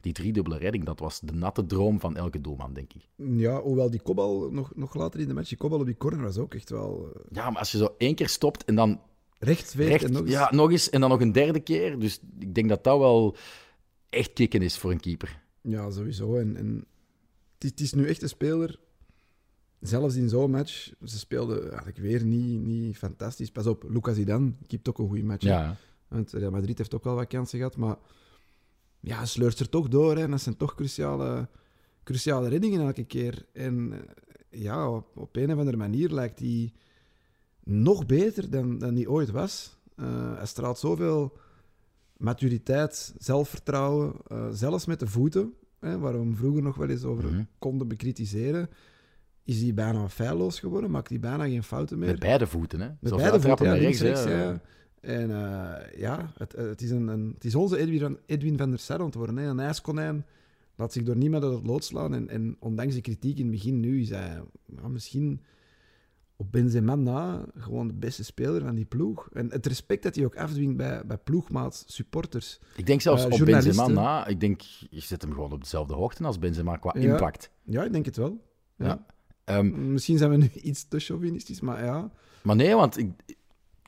Die 0.00 0.12
driedubbele 0.12 0.58
redding, 0.58 0.84
dat 0.84 0.98
was 0.98 1.20
de 1.20 1.32
natte 1.32 1.66
droom 1.66 2.00
van 2.00 2.16
elke 2.16 2.40
doelman, 2.40 2.72
denk 2.72 2.92
ik. 2.92 3.08
Ja, 3.16 3.60
hoewel 3.60 3.90
die 3.90 4.00
kopbal 4.00 4.50
nog, 4.50 4.72
nog 4.74 4.94
later 4.94 5.20
in 5.20 5.28
de 5.28 5.34
match, 5.34 5.48
die 5.48 5.58
kopbal 5.58 5.78
op 5.78 5.86
die 5.86 5.96
corner 5.96 6.22
was 6.22 6.38
ook 6.38 6.54
echt 6.54 6.70
wel 6.70 7.12
Ja, 7.30 7.50
maar 7.50 7.58
als 7.58 7.72
je 7.72 7.78
zo 7.78 7.94
één 7.98 8.14
keer 8.14 8.28
stopt 8.28 8.64
en 8.64 8.74
dan 8.74 9.00
recht 9.38 9.74
en 10.04 10.12
nog 10.12 10.22
eens. 10.22 10.30
ja, 10.30 10.50
nog 10.54 10.70
eens 10.70 10.90
en 10.90 11.00
dan 11.00 11.10
nog 11.10 11.20
een 11.20 11.32
derde 11.32 11.60
keer. 11.60 11.98
Dus 11.98 12.20
ik 12.38 12.54
denk 12.54 12.68
dat 12.68 12.84
dat 12.84 12.98
wel 12.98 13.36
echt 14.10 14.32
kicken 14.32 14.62
is 14.62 14.78
voor 14.78 14.90
een 14.90 15.00
keeper. 15.00 15.42
Ja, 15.60 15.90
sowieso. 15.90 16.36
En, 16.36 16.56
en 16.56 16.84
het, 17.58 17.80
is, 17.80 17.92
nu 17.92 18.06
echt 18.08 18.22
een 18.22 18.28
speler, 18.28 18.78
zelfs 19.80 20.14
in 20.14 20.28
zo'n 20.28 20.50
match, 20.50 20.92
ze 21.04 21.18
speelden 21.18 21.68
eigenlijk 21.68 21.98
weer 21.98 22.24
niet, 22.24 22.60
niet 22.60 22.96
fantastisch. 22.96 23.50
Pas 23.50 23.66
op, 23.66 23.84
Lucas 23.88 24.14
Zidane 24.14 24.52
keept 24.66 24.88
ook 24.88 24.98
een 24.98 25.08
goede 25.08 25.24
match. 25.24 25.44
hè. 25.44 25.50
Ja, 25.50 25.76
Want 26.08 26.32
Real 26.32 26.50
Madrid 26.50 26.78
heeft 26.78 26.94
ook 26.94 27.04
wel 27.04 27.14
wat 27.14 27.26
kansen 27.26 27.58
gehad, 27.58 27.76
maar 27.76 27.96
ja, 29.00 29.24
sleurt 29.24 29.58
er 29.58 29.68
toch 29.68 29.88
door. 29.88 30.16
Hè. 30.16 30.22
En 30.22 30.30
dat 30.30 30.40
zijn 30.40 30.56
toch 30.56 30.74
cruciale, 30.74 31.48
cruciale 32.02 32.48
reddingen 32.48 32.80
elke 32.80 33.04
keer. 33.04 33.46
En 33.52 33.92
eh, 33.92 34.60
ja, 34.60 34.90
op, 34.90 35.16
op 35.16 35.36
een 35.36 35.52
of 35.52 35.58
andere 35.58 35.76
manier 35.76 36.10
lijkt 36.10 36.38
hij 36.38 36.72
nog 37.68 38.06
beter 38.06 38.50
dan, 38.50 38.78
dan 38.78 38.94
hij 38.94 39.06
ooit 39.06 39.30
was. 39.30 39.78
Eh, 39.96 40.36
hij 40.36 40.46
straalt 40.46 40.78
zoveel 40.78 41.38
maturiteit, 42.16 43.14
zelfvertrouwen, 43.18 44.12
eh, 44.26 44.48
zelfs 44.52 44.86
met 44.86 45.00
de 45.00 45.06
voeten, 45.06 45.52
hè, 45.80 45.98
waar 45.98 46.12
we 46.12 46.18
hem 46.18 46.36
vroeger 46.36 46.62
nog 46.62 46.76
wel 46.76 46.88
eens 46.88 47.04
over 47.04 47.24
Mhm. 47.24 47.42
konden 47.58 47.88
bekritiseren, 47.88 48.68
is 49.44 49.62
hij 49.62 49.74
bijna 49.74 50.08
feilloos 50.08 50.60
geworden, 50.60 50.90
maakt 50.90 51.08
hij 51.08 51.20
bijna 51.20 51.44
geen 51.44 51.62
fouten 51.62 51.98
meer. 51.98 52.08
met 52.10 52.18
beide 52.18 52.46
voeten, 52.46 52.80
hè. 52.80 52.86
Met 52.88 52.96
Zoals 53.02 53.22
beide 53.22 53.40
voeten, 53.40 53.66
ja, 53.66 53.72
rechts, 53.74 54.00
rechts, 54.00 54.24
ja. 54.24 54.60
En 55.00 55.30
eh, 55.30 55.98
ja, 55.98 56.32
het, 56.36 56.52
het, 56.52 56.82
is 56.82 56.90
een, 56.90 57.08
een, 57.08 57.30
het 57.34 57.44
is 57.44 57.54
onze 57.54 57.78
Edwin, 57.78 57.98
van- 58.00 58.18
Edwin 58.26 58.58
van 58.58 58.70
der 58.70 59.12
worden. 59.14 59.36
Hè. 59.36 59.48
Een 59.48 59.60
ijskonijn 59.60 60.24
laat 60.76 60.92
zich 60.92 61.02
door 61.02 61.16
niemand 61.16 61.44
uit 61.44 61.52
het 61.54 61.66
lood 61.66 61.84
slaan. 61.84 62.14
En, 62.14 62.28
en 62.28 62.56
ondanks 62.58 62.94
de 62.94 63.00
kritiek 63.00 63.36
in 63.38 63.42
het 63.42 63.52
begin 63.54 63.80
nu 63.80 64.00
is 64.00 64.10
hij 64.10 64.42
ja, 64.80 64.88
misschien 64.88 65.40
op 66.36 66.52
Benzema 66.52 66.94
na 66.94 67.44
gewoon 67.56 67.86
de 67.88 67.94
beste 67.94 68.24
speler 68.24 68.60
van 68.62 68.74
die 68.74 68.84
ploeg. 68.84 69.28
En 69.32 69.50
het 69.50 69.66
respect 69.66 70.02
dat 70.02 70.14
hij 70.14 70.24
ook 70.24 70.36
afdwingt 70.36 70.76
bij, 70.76 71.02
bij 71.06 71.18
ploegmaats, 71.18 71.84
supporters. 71.86 72.58
Ik 72.76 72.86
denk 72.86 73.00
zelfs 73.00 73.24
Eh, 73.26 73.32
op 73.32 73.44
Benzema 73.44 73.86
na. 73.86 74.26
Ik 74.26 74.40
denk, 74.40 74.60
je 74.90 75.00
zet 75.00 75.22
hem 75.22 75.32
gewoon 75.32 75.52
op 75.52 75.60
dezelfde 75.60 75.94
hoogte 75.94 76.24
als 76.24 76.38
Benzema 76.38 76.76
qua 76.76 76.94
Ja. 76.98 77.10
impact. 77.12 77.50
Ja, 77.64 77.84
ik 77.84 77.92
denk 77.92 78.04
het 78.04 78.16
wel. 78.16 78.44
Ja. 78.76 78.86
Ja. 78.86 79.06
Ehm, 79.44 79.92
Misschien 79.92 80.18
zijn 80.18 80.30
we 80.30 80.36
nu 80.36 80.50
iets 80.52 80.88
te 80.88 80.98
chauvinistisch, 80.98 81.60
maar 81.60 81.84
ja. 81.84 82.10
maar 82.42 82.56
nee, 82.56 82.74
want 82.74 82.98
ik, 82.98 83.10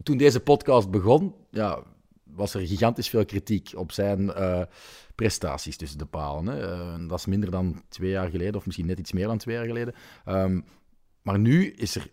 toen 0.02 0.16
deze 0.16 0.40
podcast 0.40 0.90
begon, 0.90 1.34
ja, 1.50 1.82
was 2.24 2.54
er 2.54 2.66
gigantisch 2.66 3.08
veel 3.08 3.24
kritiek 3.24 3.72
op 3.76 3.92
zijn 3.92 4.32
eh, 4.32 4.62
prestaties 5.14 5.76
tussen 5.76 5.98
de 5.98 6.06
palen. 6.06 6.46
Hè. 6.46 6.60
Eh, 6.72 7.08
dat 7.08 7.18
is 7.18 7.26
minder 7.26 7.50
dan 7.50 7.82
twee 7.88 8.10
jaar 8.10 8.30
geleden, 8.30 8.54
of 8.54 8.66
misschien 8.66 8.86
net 8.86 8.98
iets 8.98 9.12
meer 9.12 9.26
dan 9.26 9.38
twee 9.38 9.54
jaar 9.56 9.66
geleden. 9.66 9.94
Ehm, 10.24 10.60
maar 11.22 11.38
nu 11.38 11.66
is 11.70 11.94
er 11.94 12.10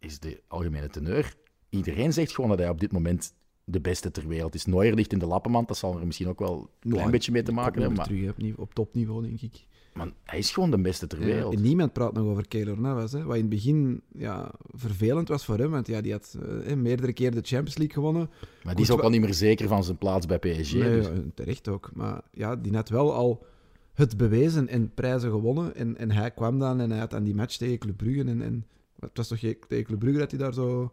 is 0.00 0.18
de 0.18 0.40
algemene 0.48 0.88
teneur. 0.88 1.34
Iedereen 1.68 2.12
zegt 2.12 2.34
gewoon 2.34 2.50
dat 2.50 2.58
hij 2.58 2.68
op 2.68 2.80
dit 2.80 2.92
moment 2.92 3.34
de 3.64 3.80
beste 3.80 4.10
ter 4.10 4.28
wereld 4.28 4.54
is. 4.54 4.64
Neuer 4.66 4.94
ligt 4.94 5.12
in 5.12 5.18
de 5.18 5.26
lappenmand, 5.26 5.68
dat 5.68 5.76
zal 5.76 5.98
er 5.98 6.06
misschien 6.06 6.28
ook 6.28 6.38
wel 6.38 6.70
een 6.80 6.90
klein 6.90 7.04
Ja, 7.04 7.10
beetje 7.10 7.32
mee 7.32 7.42
te 7.42 7.52
maken 7.52 7.78
hebben. 7.80 7.96
Maar, 7.98 8.06
terug 8.06 8.22
hè, 8.22 8.28
op, 8.30 8.36
niveau- 8.36 8.62
op 8.62 8.74
topniveau, 8.74 9.22
denk 9.22 9.40
ik. 9.40 9.66
maar 9.94 10.08
hij 10.24 10.38
is 10.38 10.50
gewoon 10.50 10.70
de 10.70 10.80
beste 10.80 11.06
ter 11.06 11.18
Ja, 11.20 11.24
wereld. 11.24 11.54
en 11.54 11.62
niemand 11.62 11.92
praat 11.92 12.12
nog 12.12 12.26
over 12.26 12.48
Keylor 12.48 12.80
Navas. 12.80 13.12
Hè, 13.12 13.22
wat 13.24 13.34
in 13.34 13.40
het 13.40 13.50
begin 13.50 14.02
ja, 14.12 14.52
vervelend 14.72 15.28
was 15.28 15.44
voor 15.44 15.58
hem. 15.58 15.70
Want 15.70 15.86
ja, 15.86 16.00
die 16.00 16.12
had 16.12 16.36
eh, 16.64 16.74
meerdere 16.76 17.12
keer 17.12 17.30
de 17.30 17.40
Champions 17.42 17.76
League 17.76 17.94
gewonnen. 17.94 18.30
Maar 18.64 18.74
die 18.74 18.84
is 18.84 18.90
ook 18.90 19.00
al 19.00 19.10
niet 19.10 19.20
meer 19.20 19.34
zeker 19.34 19.68
van 19.68 19.84
zijn 19.84 19.98
plaats 19.98 20.26
bij 20.26 20.38
PSG. 20.38 20.72
Nee, 20.74 20.82
dus- 20.82 21.06
ja, 21.06 21.12
terecht 21.34 21.68
ook. 21.68 21.90
Maar 21.94 22.22
ja, 22.32 22.56
die 22.56 22.74
had 22.74 22.88
wel 22.88 23.12
al 23.14 23.46
het 23.94 24.16
bewezen 24.16 24.68
en 24.68 24.94
prijzen 24.94 25.30
gewonnen. 25.30 25.74
En, 25.74 25.96
en 25.98 26.10
hij 26.10 26.30
kwam 26.30 26.58
dan 26.58 26.80
en 26.80 26.90
hij 26.90 26.98
had 26.98 27.14
aan 27.14 27.24
die 27.24 27.34
match 27.34 27.56
tegen 27.56 27.78
Club 27.78 27.96
Brugge. 27.96 28.20
En, 28.24 28.42
en 28.42 28.66
het 29.00 29.16
was 29.16 29.28
toch 29.28 29.38
tegen 29.38 29.84
Club 29.84 29.98
Brugge 29.98 30.18
dat 30.18 30.30
hij 30.30 30.40
daar 30.40 30.54
zo... 30.54 30.92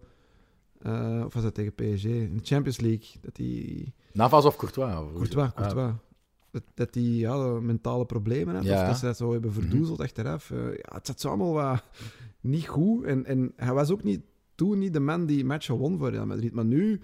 eh, 0.81 1.21
of 1.25 1.33
was 1.33 1.43
dat 1.43 1.53
tegen 1.53 1.73
PSG? 1.73 2.03
In 2.05 2.37
de 2.37 2.43
Champions 2.43 2.79
League. 2.79 3.07
Dat 3.21 3.37
hij... 3.37 3.93
Navas 4.13 4.45
of 4.45 4.55
Courtois? 4.55 4.95
Of- 4.95 5.13
Courtois, 5.13 5.47
Ah, 5.47 5.55
Courtois. 5.55 5.91
Dat, 6.51 6.63
dat 6.73 6.93
hij 6.93 7.03
ja, 7.03 7.35
mentale 7.59 8.05
problemen 8.05 8.55
had. 8.55 8.63
Ja. 8.63 8.81
Of 8.81 8.87
dat 8.87 8.97
ze 8.97 9.05
dat 9.05 9.17
zo 9.17 9.31
hebben 9.31 9.53
verdoezeld 9.53 9.99
achteraf. 10.01 10.51
Eh, 10.51 10.57
ja, 10.57 10.95
het 10.95 11.07
zat 11.07 11.19
zo 11.21 11.27
allemaal 11.27 11.53
wat 11.53 11.83
niet 12.41 12.67
goed. 12.67 13.03
En, 13.03 13.25
en 13.25 13.53
hij 13.55 13.73
was 13.73 13.91
ook 13.91 14.03
niet, 14.03 14.21
toen 14.55 14.79
niet 14.79 14.93
de 14.93 14.99
man 14.99 15.25
die 15.25 15.45
matchen 15.45 15.75
won 15.77 15.97
voor 15.97 16.09
Real 16.09 16.25
Madrid. 16.25 16.53
Maar 16.53 16.65
nu, 16.65 17.01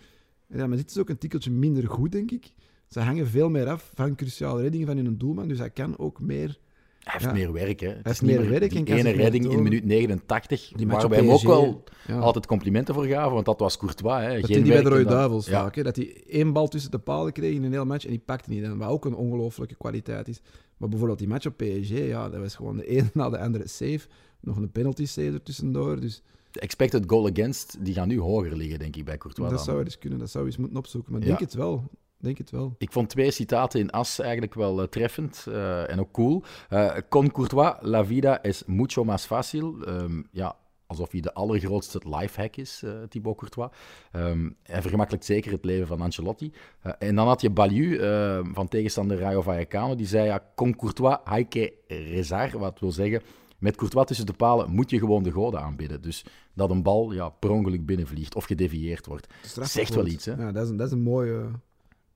Real 0.47 0.67
Madrid 0.67 0.89
is 0.89 0.97
ook 0.97 1.09
een 1.09 1.17
tikkeltje 1.17 1.51
minder 1.51 1.87
goed, 1.89 2.11
denk 2.11 2.31
ik. 2.31 2.53
Ze 2.87 2.99
hangen 2.99 3.27
veel 3.27 3.49
meer 3.49 3.67
af 3.69 3.91
van 3.93 4.15
cruciale 4.15 4.61
reddingen 4.61 4.87
van 4.87 4.97
hun 4.97 5.17
doelman. 5.17 5.47
Dus 5.47 5.57
hij 5.57 5.69
kan 5.69 5.97
ook 5.97 6.21
meer... 6.21 6.59
Hij 7.03 7.13
heeft 7.13 7.23
Ja. 7.25 7.31
meer 7.31 7.51
werk, 7.53 7.79
hè. 7.79 7.87
Het 7.87 7.99
heeft 8.03 8.21
niet 8.21 8.31
meer 8.31 8.39
meer 8.39 8.49
werk 8.49 8.71
die 8.71 8.83
kan 8.83 8.95
ene 8.97 9.09
redding 9.11 9.51
in 9.51 9.63
minuut 9.63 9.83
89, 9.85 10.71
Die 10.75 10.85
match 10.87 11.01
waar 11.01 11.09
wij 11.09 11.19
hem 11.19 11.29
ook 11.29 11.41
wel 11.41 11.83
Ja. 12.07 12.17
altijd 12.19 12.45
complimenten 12.45 12.93
voor 12.93 13.05
gaven, 13.05 13.33
want 13.33 13.45
dat 13.45 13.59
was 13.59 13.77
Courtois. 13.77 14.21
Hè. 14.25 14.43
Geen 14.43 14.61
hij 14.61 14.73
bij 14.73 14.81
de 14.83 14.89
Rode 14.89 15.03
Duivels 15.05 15.45
Ja. 15.45 15.61
vaak. 15.61 15.75
Hè? 15.75 15.83
Dat 15.83 15.95
hij 15.95 16.23
één 16.27 16.53
bal 16.53 16.67
tussen 16.67 16.91
de 16.91 16.99
palen 16.99 17.31
kreeg 17.33 17.53
in 17.55 17.63
een 17.63 17.71
hele 17.71 17.85
match 17.85 18.03
en 18.05 18.09
die 18.11 18.19
pakte 18.25 18.49
niet. 18.49 18.63
En 18.63 18.77
wat 18.77 18.89
ook 18.89 19.05
een 19.05 19.15
ongelofelijke 19.15 19.75
kwaliteit 19.75 20.27
is. 20.27 20.41
Maar 20.77 20.89
bijvoorbeeld 20.89 21.19
die 21.19 21.27
match 21.27 21.45
op 21.45 21.57
PSG, 21.57 21.89
ja, 22.07 22.29
dat 22.29 22.39
was 22.39 22.55
gewoon 22.55 22.77
de 22.77 22.87
ene 22.87 23.09
na 23.13 23.29
de 23.29 23.39
andere 23.39 23.67
save. 23.67 23.99
Nog 24.41 24.57
een 24.57 24.71
penalty 24.71 25.05
save 25.05 25.31
er 25.31 25.43
tussendoor. 25.43 25.99
Dus 25.99 26.21
De 26.51 26.59
expected 26.59 27.03
goal 27.07 27.27
against, 27.29 27.77
die 27.79 27.93
gaan 27.93 28.07
nu 28.07 28.19
hoger 28.19 28.55
liggen, 28.57 28.79
denk 28.79 28.95
ik, 28.95 29.05
bij 29.05 29.17
Courtois. 29.17 29.49
dat 29.49 29.57
dan. 29.57 29.67
zou 29.67 29.83
eens 29.83 29.97
kunnen. 29.97 30.19
Dat 30.19 30.29
zou 30.29 30.43
je 30.43 30.49
eens 30.49 30.59
moeten 30.59 30.77
opzoeken. 30.77 31.11
Maar 31.11 31.21
ik 31.21 31.27
denk 31.27 31.39
het 31.39 31.53
wel. 31.53 31.83
Denk 32.23 32.37
het 32.37 32.51
wel. 32.51 32.75
Ik 32.77 32.91
vond 32.91 33.09
twee 33.09 33.31
citaten 33.31 33.79
in 33.79 33.89
As 33.89 34.19
eigenlijk 34.19 34.53
wel 34.53 34.81
eh, 34.81 34.87
treffend 34.87 35.45
eh, 35.47 35.89
en 35.89 35.99
ook 35.99 36.11
cool. 36.11 36.43
Eh, 36.69 36.97
Con 37.09 37.31
Courtois, 37.31 37.73
la 37.81 38.05
vida 38.05 38.41
es 38.41 38.63
mucho 38.65 39.03
más 39.03 39.25
fácil. 39.25 39.83
Ehm, 39.85 40.21
ja, 40.31 40.55
alsof 40.87 41.11
hij 41.11 41.21
de 41.21 41.33
allergrootste 41.33 42.01
lifehack 42.03 42.55
is, 42.55 42.81
eh 42.83 42.91
Thibaut 43.09 43.37
Courtois. 43.37 43.69
Ehm, 44.11 44.49
hij 44.63 44.81
vergemakkelijkt 44.81 45.25
zeker 45.25 45.51
het 45.51 45.65
leven 45.65 45.87
van 45.87 46.01
Ancelotti. 46.01 46.53
En 46.99 47.15
dan 47.15 47.27
had 47.27 47.41
je 47.41 47.49
Baliu 47.49 47.97
eh, 47.97 48.39
van 48.53 48.67
tegenstander 48.67 49.19
Rayo 49.19 49.41
Vallecano, 49.41 49.95
die 49.95 50.07
zei, 50.07 50.25
ja, 50.25 50.43
con 50.55 50.75
Courtois 50.75 51.17
hay 51.23 51.45
que 51.45 51.73
rezar, 51.87 52.57
wat 52.57 52.79
wil 52.79 52.91
zeggen... 52.91 53.21
Met 53.57 53.75
Courtois 53.75 54.07
tussen 54.07 54.25
de 54.25 54.33
palen 54.33 54.71
moet 54.71 54.89
je 54.89 54.99
gewoon 54.99 55.23
de 55.23 55.31
goden 55.31 55.61
aanbidden. 55.61 56.01
Dus 56.01 56.25
dat 56.53 56.69
een 56.69 56.83
bal 56.83 57.13
ja, 57.13 57.29
per 57.29 57.49
ongeluk 57.49 57.85
binnenvliegt 57.85 58.35
of 58.35 58.45
gedevieerd 58.45 59.05
wordt. 59.05 59.27
Zegt 59.61 59.95
wel 59.95 60.05
iets, 60.05 60.25
hè? 60.25 60.33
Ja, 60.33 60.51
dat 60.51 60.63
is 60.63 60.69
een, 60.69 60.77
dat 60.77 60.87
is 60.87 60.93
een 60.93 61.01
mooie... 61.01 61.49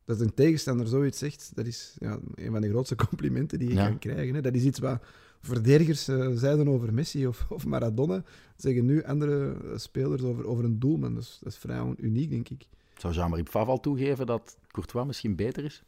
Dat 0.07 0.19
een 0.19 0.33
tegenstander 0.33 0.87
zoiets 0.87 1.17
zegt, 1.17 1.51
dat 1.55 1.65
is 1.65 1.95
ja, 1.99 2.19
een 2.35 2.51
van 2.51 2.61
de 2.61 2.69
grootste 2.69 2.95
complimenten 3.07 3.59
die 3.59 3.67
je 3.69 3.73
Ja. 3.75 3.87
kan 3.87 3.99
krijgen. 3.99 4.35
Hè. 4.35 4.41
Dat 4.41 4.55
is 4.55 4.63
iets 4.63 4.79
wat 4.79 5.03
verdedigers 5.41 6.07
eh, 6.07 6.31
zeiden 6.33 6.67
over 6.67 6.93
Messi 6.93 7.27
of, 7.27 7.45
of 7.49 7.65
Maradona. 7.65 8.23
Zeggen 8.55 8.85
nu 8.85 9.03
andere 9.03 9.55
spelers 9.75 10.21
over, 10.21 10.45
over 10.47 10.63
een 10.63 10.79
doelman. 10.79 11.13
Dat 11.13 11.23
is, 11.23 11.37
dat 11.43 11.51
is 11.53 11.59
vrij 11.59 11.93
uniek, 11.97 12.29
denk 12.29 12.49
ik. 12.49 12.67
Zou 12.97 13.13
Jean-Marie 13.13 13.43
Pfaff 13.45 13.69
al 13.69 13.79
toegeven 13.79 14.25
dat 14.25 14.57
Courtois 14.67 15.05
misschien 15.05 15.35
beter 15.35 15.63
is? 15.63 15.83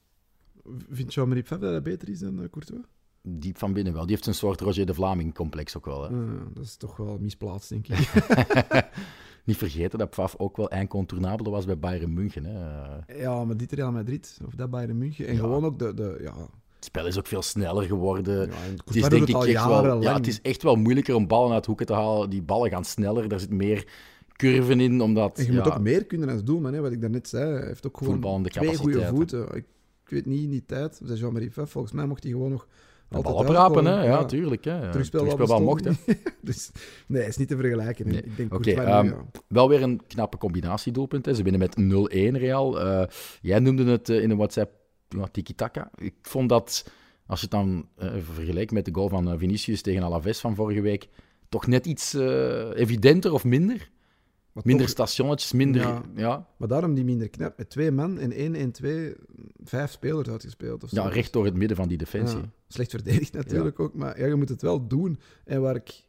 Vindt 0.89 1.13
Jean-Marie 1.13 1.43
Pfaff 1.43 1.61
dat 1.61 1.71
hij 1.71 1.81
beter 1.81 2.09
is 2.09 2.19
dan 2.19 2.41
eh, 2.43 2.49
Courtois? 2.49 2.81
Diep 3.21 3.57
van 3.57 3.73
binnen 3.73 3.93
wel. 3.93 4.05
Die 4.05 4.15
heeft 4.15 4.27
een 4.27 4.33
soort 4.33 4.61
Roger 4.61 4.85
de 4.85 4.93
Vlaming-complex 4.93 5.77
ook 5.77 5.85
wel. 5.85 6.03
Hè? 6.03 6.09
Ah, 6.09 6.41
dat 6.53 6.63
is 6.63 6.75
toch 6.75 6.97
wel 6.97 7.17
misplaatst, 7.19 7.69
denk 7.69 7.87
ik. 7.87 7.97
Niet 9.43 9.57
vergeten 9.57 9.99
dat 9.99 10.09
Pfaff 10.09 10.35
ook 10.37 10.57
wel 10.57 10.67
incontournabele 10.67 11.49
was 11.49 11.65
bij 11.65 11.79
Bayern 11.79 12.13
München. 12.13 12.45
Hè? 12.45 13.15
Ja, 13.21 13.45
maar 13.45 13.57
dit 13.57 13.71
Real 13.71 13.91
Madrid, 13.91 14.39
of 14.45 14.53
dat 14.53 14.69
Bayern 14.69 14.97
München. 14.97 15.27
En 15.27 15.33
Ja. 15.33 15.39
gewoon 15.39 15.65
ook 15.65 15.79
de... 15.79 15.93
de 15.93 16.19
ja, 16.21 16.33
Het 16.75 16.85
spel 16.85 17.07
is 17.07 17.17
ook 17.17 17.27
veel 17.27 17.41
sneller 17.41 17.83
geworden. 17.83 18.47
ja, 18.47 18.55
het 18.85 18.95
is 18.95 19.01
denk 19.01 19.27
het 19.27 19.43
ik 19.43 19.55
echt 19.55 19.65
wel, 19.65 20.01
ja, 20.01 20.13
het 20.13 20.27
is 20.27 20.41
echt 20.41 20.63
wel 20.63 20.75
moeilijker 20.75 21.15
om 21.15 21.27
ballen 21.27 21.53
uit 21.53 21.65
hoeken 21.65 21.85
te 21.85 21.93
halen. 21.93 22.29
Die 22.29 22.41
ballen 22.41 22.69
gaan 22.69 22.85
sneller, 22.85 23.27
daar 23.29 23.39
zit 23.39 23.49
meer 23.51 23.87
curven 24.35 24.79
in, 24.79 25.01
omdat 25.01 25.37
En 25.37 25.45
je 25.45 25.51
ja, 25.51 25.57
moet 25.63 25.73
ook 25.73 25.79
meer 25.79 26.05
kunnen 26.05 26.29
als 26.29 26.43
doelman, 26.43 26.73
hè, 26.73 26.81
wat 26.81 26.91
ik 26.91 27.01
daarnet 27.01 27.27
zei. 27.27 27.51
Hij 27.53 27.65
heeft 27.67 27.87
ook 27.87 27.97
gewoon 27.97 28.43
twee 28.43 28.75
goede 28.77 29.05
voeten. 29.05 29.41
Ik, 29.55 29.65
ik 30.03 30.09
weet 30.09 30.25
niet 30.25 30.43
in 30.43 30.49
die 30.49 30.65
tijd, 30.65 31.01
Jean-Marie 31.13 31.49
Pfaff, 31.49 31.71
volgens 31.71 31.93
mij 31.93 32.05
mocht 32.05 32.23
hij 32.23 32.31
gewoon 32.31 32.49
nog 32.51 32.67
altijd 33.09 33.35
bal 33.35 33.43
oprapen, 33.43 33.85
hè? 33.85 34.03
Ja, 34.03 34.25
tuurlijk. 34.25 34.63
Hè. 34.63 34.91
Terugspelbal 34.91 35.61
mocht, 35.61 35.85
hè. 35.85 35.91
dus 36.41 36.71
nee, 37.07 37.25
is 37.25 37.37
niet 37.37 37.47
te 37.47 37.57
vergelijken. 37.57 38.07
Nee. 38.07 38.23
Ik 38.23 38.37
denk 38.37 38.65
nu, 38.65 38.71
ehm, 38.71 39.05
ja. 39.05 39.25
Wel 39.47 39.69
weer 39.69 39.81
een 39.81 40.01
knappe 40.07 40.37
combinatiedoelpunt. 40.37 41.25
Hè. 41.25 41.33
Ze 41.33 41.43
winnen 41.43 41.61
met 41.61 41.75
0-1 41.77 42.37
Real. 42.37 42.79
Eh, 42.81 43.07
jij 43.41 43.59
noemde 43.59 43.85
het 43.85 44.09
eh, 44.09 44.21
in 44.21 44.29
een 44.29 44.37
WhatsApp 44.37 44.71
ja, 45.07 45.27
tiki-taka. 45.31 45.91
Ik 45.95 46.15
vond 46.21 46.49
dat, 46.49 46.91
als 47.25 47.39
je 47.39 47.47
het 47.49 47.55
dan 47.55 47.87
eh, 47.95 48.09
vergelijkt 48.33 48.71
met 48.71 48.85
de 48.85 48.93
goal 48.93 49.09
van 49.09 49.39
Vinicius 49.39 49.81
tegen 49.81 50.03
Alaves 50.03 50.39
van 50.39 50.55
vorige 50.55 50.81
week, 50.81 51.07
toch 51.49 51.67
net 51.67 51.85
iets 51.85 52.13
evidenter 52.73 53.33
of 53.33 53.43
minder? 53.43 53.89
Maar 54.53 54.63
Minder 54.65 54.85
toch- 54.85 54.93
stationnetjes, 54.95 55.51
minder... 55.51 55.81
Ja, 55.81 55.87
Ja. 56.15 56.21
ja, 56.21 56.47
Maar 56.57 56.67
daarom 56.67 56.93
die 56.93 57.03
minder 57.03 57.29
knap. 57.29 57.57
Met 57.57 57.69
twee 57.69 57.91
man 57.91 58.19
en 58.19 58.31
één 58.31 58.55
en 58.55 58.71
twee, 58.71 59.13
vijf 59.63 59.91
spelers 59.91 60.29
uitgespeeld. 60.29 60.83
Of 60.83 60.89
zo. 60.89 61.03
recht 61.03 61.33
door 61.33 61.45
het 61.45 61.53
midden 61.55 61.77
van 61.77 61.87
die 61.87 61.97
defensie. 61.97 62.37
Ja, 62.39 62.49
slecht 62.67 62.89
verdedigd 62.89 63.33
natuurlijk 63.43 63.79
ook, 63.79 63.93
maar 63.93 64.19
ja, 64.19 64.25
je 64.25 64.35
moet 64.35 64.49
het 64.49 64.61
wel 64.61 64.87
doen. 64.87 65.19
En 65.45 65.61
waar 65.61 65.75
ik 65.75 66.03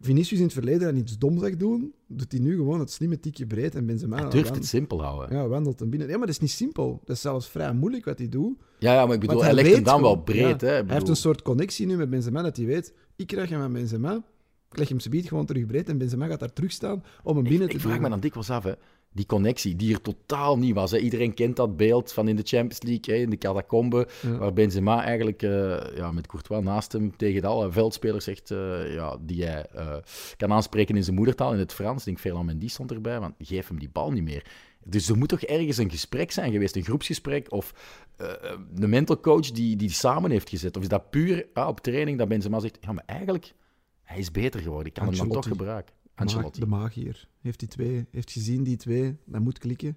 Vinicius 0.00 0.38
in 0.38 0.44
het 0.44 0.54
verleden 0.54 0.88
aan 0.88 0.96
iets 0.96 1.18
dom 1.18 1.38
zag 1.38 1.56
doen, 1.56 1.94
doet 2.06 2.32
hij 2.32 2.40
nu 2.40 2.56
gewoon 2.56 2.80
het 2.80 2.90
slimme 2.90 3.20
tikje 3.20 3.46
breed 3.46 3.74
en 3.74 3.86
Benzema 3.86 4.16
Hij 4.20 4.30
durft 4.30 4.54
het 4.54 4.66
simpel 4.66 5.02
houden. 5.02 5.36
Ja, 5.36 5.42
ja, 5.42 5.48
wandelt 5.48 5.80
hem 5.80 5.90
binnen. 5.90 6.08
Ja, 6.08 6.16
maar 6.16 6.26
dat 6.26 6.34
is 6.34 6.40
niet 6.40 6.50
simpel. 6.50 7.00
Dat 7.04 7.16
is 7.16 7.22
zelfs 7.22 7.48
vrij 7.48 7.72
moeilijk 7.72 8.04
wat 8.04 8.18
hij 8.18 8.28
doet. 8.28 8.58
ja, 8.78 9.06
maar 9.06 9.14
ik 9.14 9.20
bedoel, 9.20 9.42
hij 9.44 9.54
legt 9.54 9.74
hem 9.74 9.82
dan 9.82 10.00
wel 10.02 10.16
breed. 10.16 10.60
ja, 10.60 10.66
hè. 10.66 10.72
Hij 10.72 10.84
heeft 10.86 11.08
een 11.08 11.16
soort 11.16 11.42
connectie 11.42 11.86
nu 11.86 11.96
met 11.96 12.10
Benzema, 12.10 12.42
dat 12.42 12.56
hij 12.56 12.66
weet, 12.66 12.94
ik 13.16 13.26
krijg 13.26 13.48
hem 13.48 13.60
aan 13.60 13.72
Benzema, 13.72 14.24
ik 14.70 14.78
leg 14.78 14.88
hem 14.88 15.00
subiet 15.00 15.28
gewoon 15.28 15.46
terug 15.46 15.66
breed 15.66 15.88
en 15.88 15.98
Benzema 15.98 16.26
gaat 16.26 16.40
daar 16.40 16.52
terug 16.52 16.72
staan 16.72 17.04
om 17.22 17.34
hem 17.36 17.44
binnen 17.44 17.68
Ik 17.68 17.74
te 17.74 17.80
vraag 17.80 17.92
doen. 17.92 18.02
me 18.02 18.08
dan 18.08 18.20
dikwijls 18.20 18.50
af, 18.50 18.64
hè. 18.64 18.72
die 19.12 19.26
connectie 19.26 19.76
die 19.76 19.94
er 19.94 20.00
totaal 20.00 20.58
niet 20.58 20.74
was. 20.74 20.90
Hè. 20.90 20.98
Iedereen 20.98 21.34
kent 21.34 21.56
dat 21.56 21.76
beeld 21.76 22.12
van 22.12 22.28
in 22.28 22.36
de 22.36 22.42
Champions 22.44 22.82
League, 22.82 23.14
hè, 23.14 23.20
in 23.20 23.30
de 23.30 23.38
catacombe, 23.38 24.08
Ja. 24.22 24.36
waar 24.38 24.52
Benzema 24.52 25.04
eigenlijk 25.04 25.42
eh, 25.42 25.76
ja, 25.96 26.12
met 26.12 26.26
Courtois 26.26 26.64
naast 26.64 26.92
hem 26.92 27.16
tegen 27.16 27.44
alle 27.44 27.72
veldspelers 27.72 28.24
zegt 28.24 28.50
eh, 28.50 28.94
ja, 28.94 29.16
die 29.20 29.44
hij 29.44 29.66
eh, 29.66 29.96
kan 30.36 30.52
aanspreken 30.52 30.96
in 30.96 31.04
zijn 31.04 31.16
moedertaal, 31.16 31.52
in 31.52 31.58
het 31.58 31.72
Frans. 31.72 31.98
Ik 31.98 32.04
denk, 32.04 32.18
Ferland 32.18 32.46
Mendy 32.46 32.68
stond 32.68 32.90
erbij, 32.92 33.20
want 33.20 33.34
geef 33.38 33.68
hem 33.68 33.78
die 33.78 33.90
bal 33.92 34.10
niet 34.10 34.22
meer. 34.24 34.44
Dus 34.84 35.08
er 35.08 35.16
moet 35.16 35.28
toch 35.28 35.42
ergens 35.42 35.76
een 35.76 35.90
gesprek 35.90 36.30
zijn 36.32 36.52
geweest, 36.52 36.76
een 36.76 36.84
groepsgesprek, 36.84 37.52
of 37.52 37.74
eh, 38.16 38.28
de 38.74 38.86
mental 38.86 39.20
coach 39.20 39.50
die 39.50 39.76
die 39.76 39.90
samen 39.90 40.30
heeft 40.30 40.48
gezet. 40.48 40.76
Of 40.76 40.82
is 40.82 40.88
dat 40.88 41.10
puur 41.10 41.46
ah, 41.52 41.68
op 41.68 41.80
training 41.80 42.18
dat 42.18 42.28
Benzema 42.28 42.58
zegt, 42.60 42.78
ja, 42.80 42.92
maar 42.92 43.04
eigenlijk, 43.06 43.52
hij 44.06 44.18
is 44.18 44.30
beter 44.30 44.60
geworden, 44.60 44.86
ik 44.86 44.92
kan 44.92 45.06
hem 45.06 45.16
dan 45.16 45.26
toch 45.26 45.36
Ancelotti. 45.36 45.58
gebruiken. 45.62 45.94
Ancelotti. 46.14 46.60
De 46.60 46.66
magier. 46.66 47.28
Heeft 47.40 47.58
die 47.58 47.68
twee, 47.68 48.06
heeft 48.10 48.30
gezien 48.32 48.62
die 48.62 48.76
twee, 48.76 49.16
dat 49.24 49.40
moet 49.40 49.58
klikken. 49.58 49.96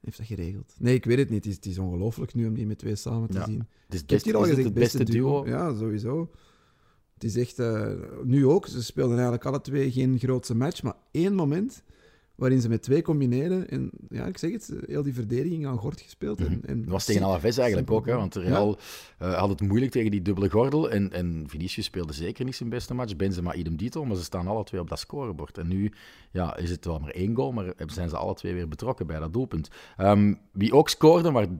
Heeft 0.00 0.16
dat 0.18 0.26
geregeld. 0.26 0.74
Nee, 0.78 0.94
ik 0.94 1.04
weet 1.04 1.18
het 1.18 1.28
niet. 1.30 1.44
Het 1.44 1.46
is, 1.52 1.54
het 1.56 1.66
is 1.66 1.78
ongelooflijk 1.78 2.34
nu 2.34 2.46
om 2.46 2.54
die 2.54 2.66
met 2.66 2.78
twee 2.78 2.96
samen 2.96 3.28
te 3.30 3.38
Ja. 3.38 3.44
zien. 3.44 3.58
Het 3.86 3.94
is, 3.94 4.00
het 4.06 4.24
hier 4.24 4.36
al 4.36 4.42
gezegd, 4.42 4.64
het 4.64 4.74
beste 4.74 5.04
duo. 5.04 5.46
Ja, 5.46 5.74
sowieso. 5.76 6.30
Het 7.14 7.24
is 7.24 7.36
echt... 7.36 7.58
eh, 7.58 7.92
nu 8.24 8.46
ook, 8.46 8.66
ze 8.66 8.82
speelden 8.82 9.14
eigenlijk 9.14 9.44
alle 9.46 9.60
twee 9.60 9.90
geen 9.92 10.18
grootse 10.18 10.54
match, 10.54 10.82
maar 10.82 10.94
één 11.10 11.34
moment 11.34 11.82
waarin 12.34 12.60
ze 12.60 12.68
met 12.68 12.82
twee 12.82 13.02
combineren. 13.02 13.68
En 13.68 13.90
ja, 14.08 14.26
ik 14.26 14.38
zeg 14.38 14.52
het, 14.52 14.72
heel 14.86 15.02
die 15.02 15.14
verdediging 15.14 15.66
aan 15.66 15.78
gort 15.78 16.00
gespeeld. 16.00 16.40
En, 16.40 16.60
en 16.66 16.82
Dat 16.82 16.90
was 16.90 17.04
tegen 17.04 17.22
Alaves 17.22 17.58
eigenlijk 17.58 17.90
ook, 17.90 18.06
hè, 18.06 18.14
want. 18.14 18.34
Real 18.34 18.78
eh, 19.18 19.34
had 19.34 19.48
het 19.48 19.60
moeilijk 19.60 19.92
tegen 19.92 20.10
die 20.10 20.22
dubbele 20.22 20.50
gordel. 20.50 20.90
En, 20.90 21.12
en 21.12 21.44
Vinicius 21.48 21.84
speelde 21.84 22.12
zeker 22.12 22.44
niet 22.44 22.56
zijn 22.56 22.68
beste 22.68 22.94
match. 22.94 23.16
Benzema 23.16 23.54
idem 23.54 23.76
dito, 23.76 24.04
maar 24.04 24.16
ze 24.16 24.22
staan 24.22 24.46
alle 24.46 24.64
twee 24.64 24.80
op 24.80 24.88
dat 24.88 24.98
scorebord. 24.98 25.58
En 25.58 25.68
nu 25.68 25.92
ja, 26.30 26.56
is 26.56 26.70
het 26.70 26.84
wel 26.84 26.98
maar 26.98 27.10
één 27.10 27.34
goal, 27.34 27.52
maar 27.52 27.74
zijn 27.86 28.08
ze 28.08 28.16
alle 28.16 28.34
twee 28.34 28.54
weer 28.54 28.68
betrokken 28.68 29.06
bij 29.06 29.18
dat 29.18 29.32
doelpunt. 29.32 29.68
Ehm, 29.96 30.34
wie 30.52 30.72
ook 30.72 30.88
scoorde, 30.88 31.30
maar 31.30 31.42
het 31.42 31.50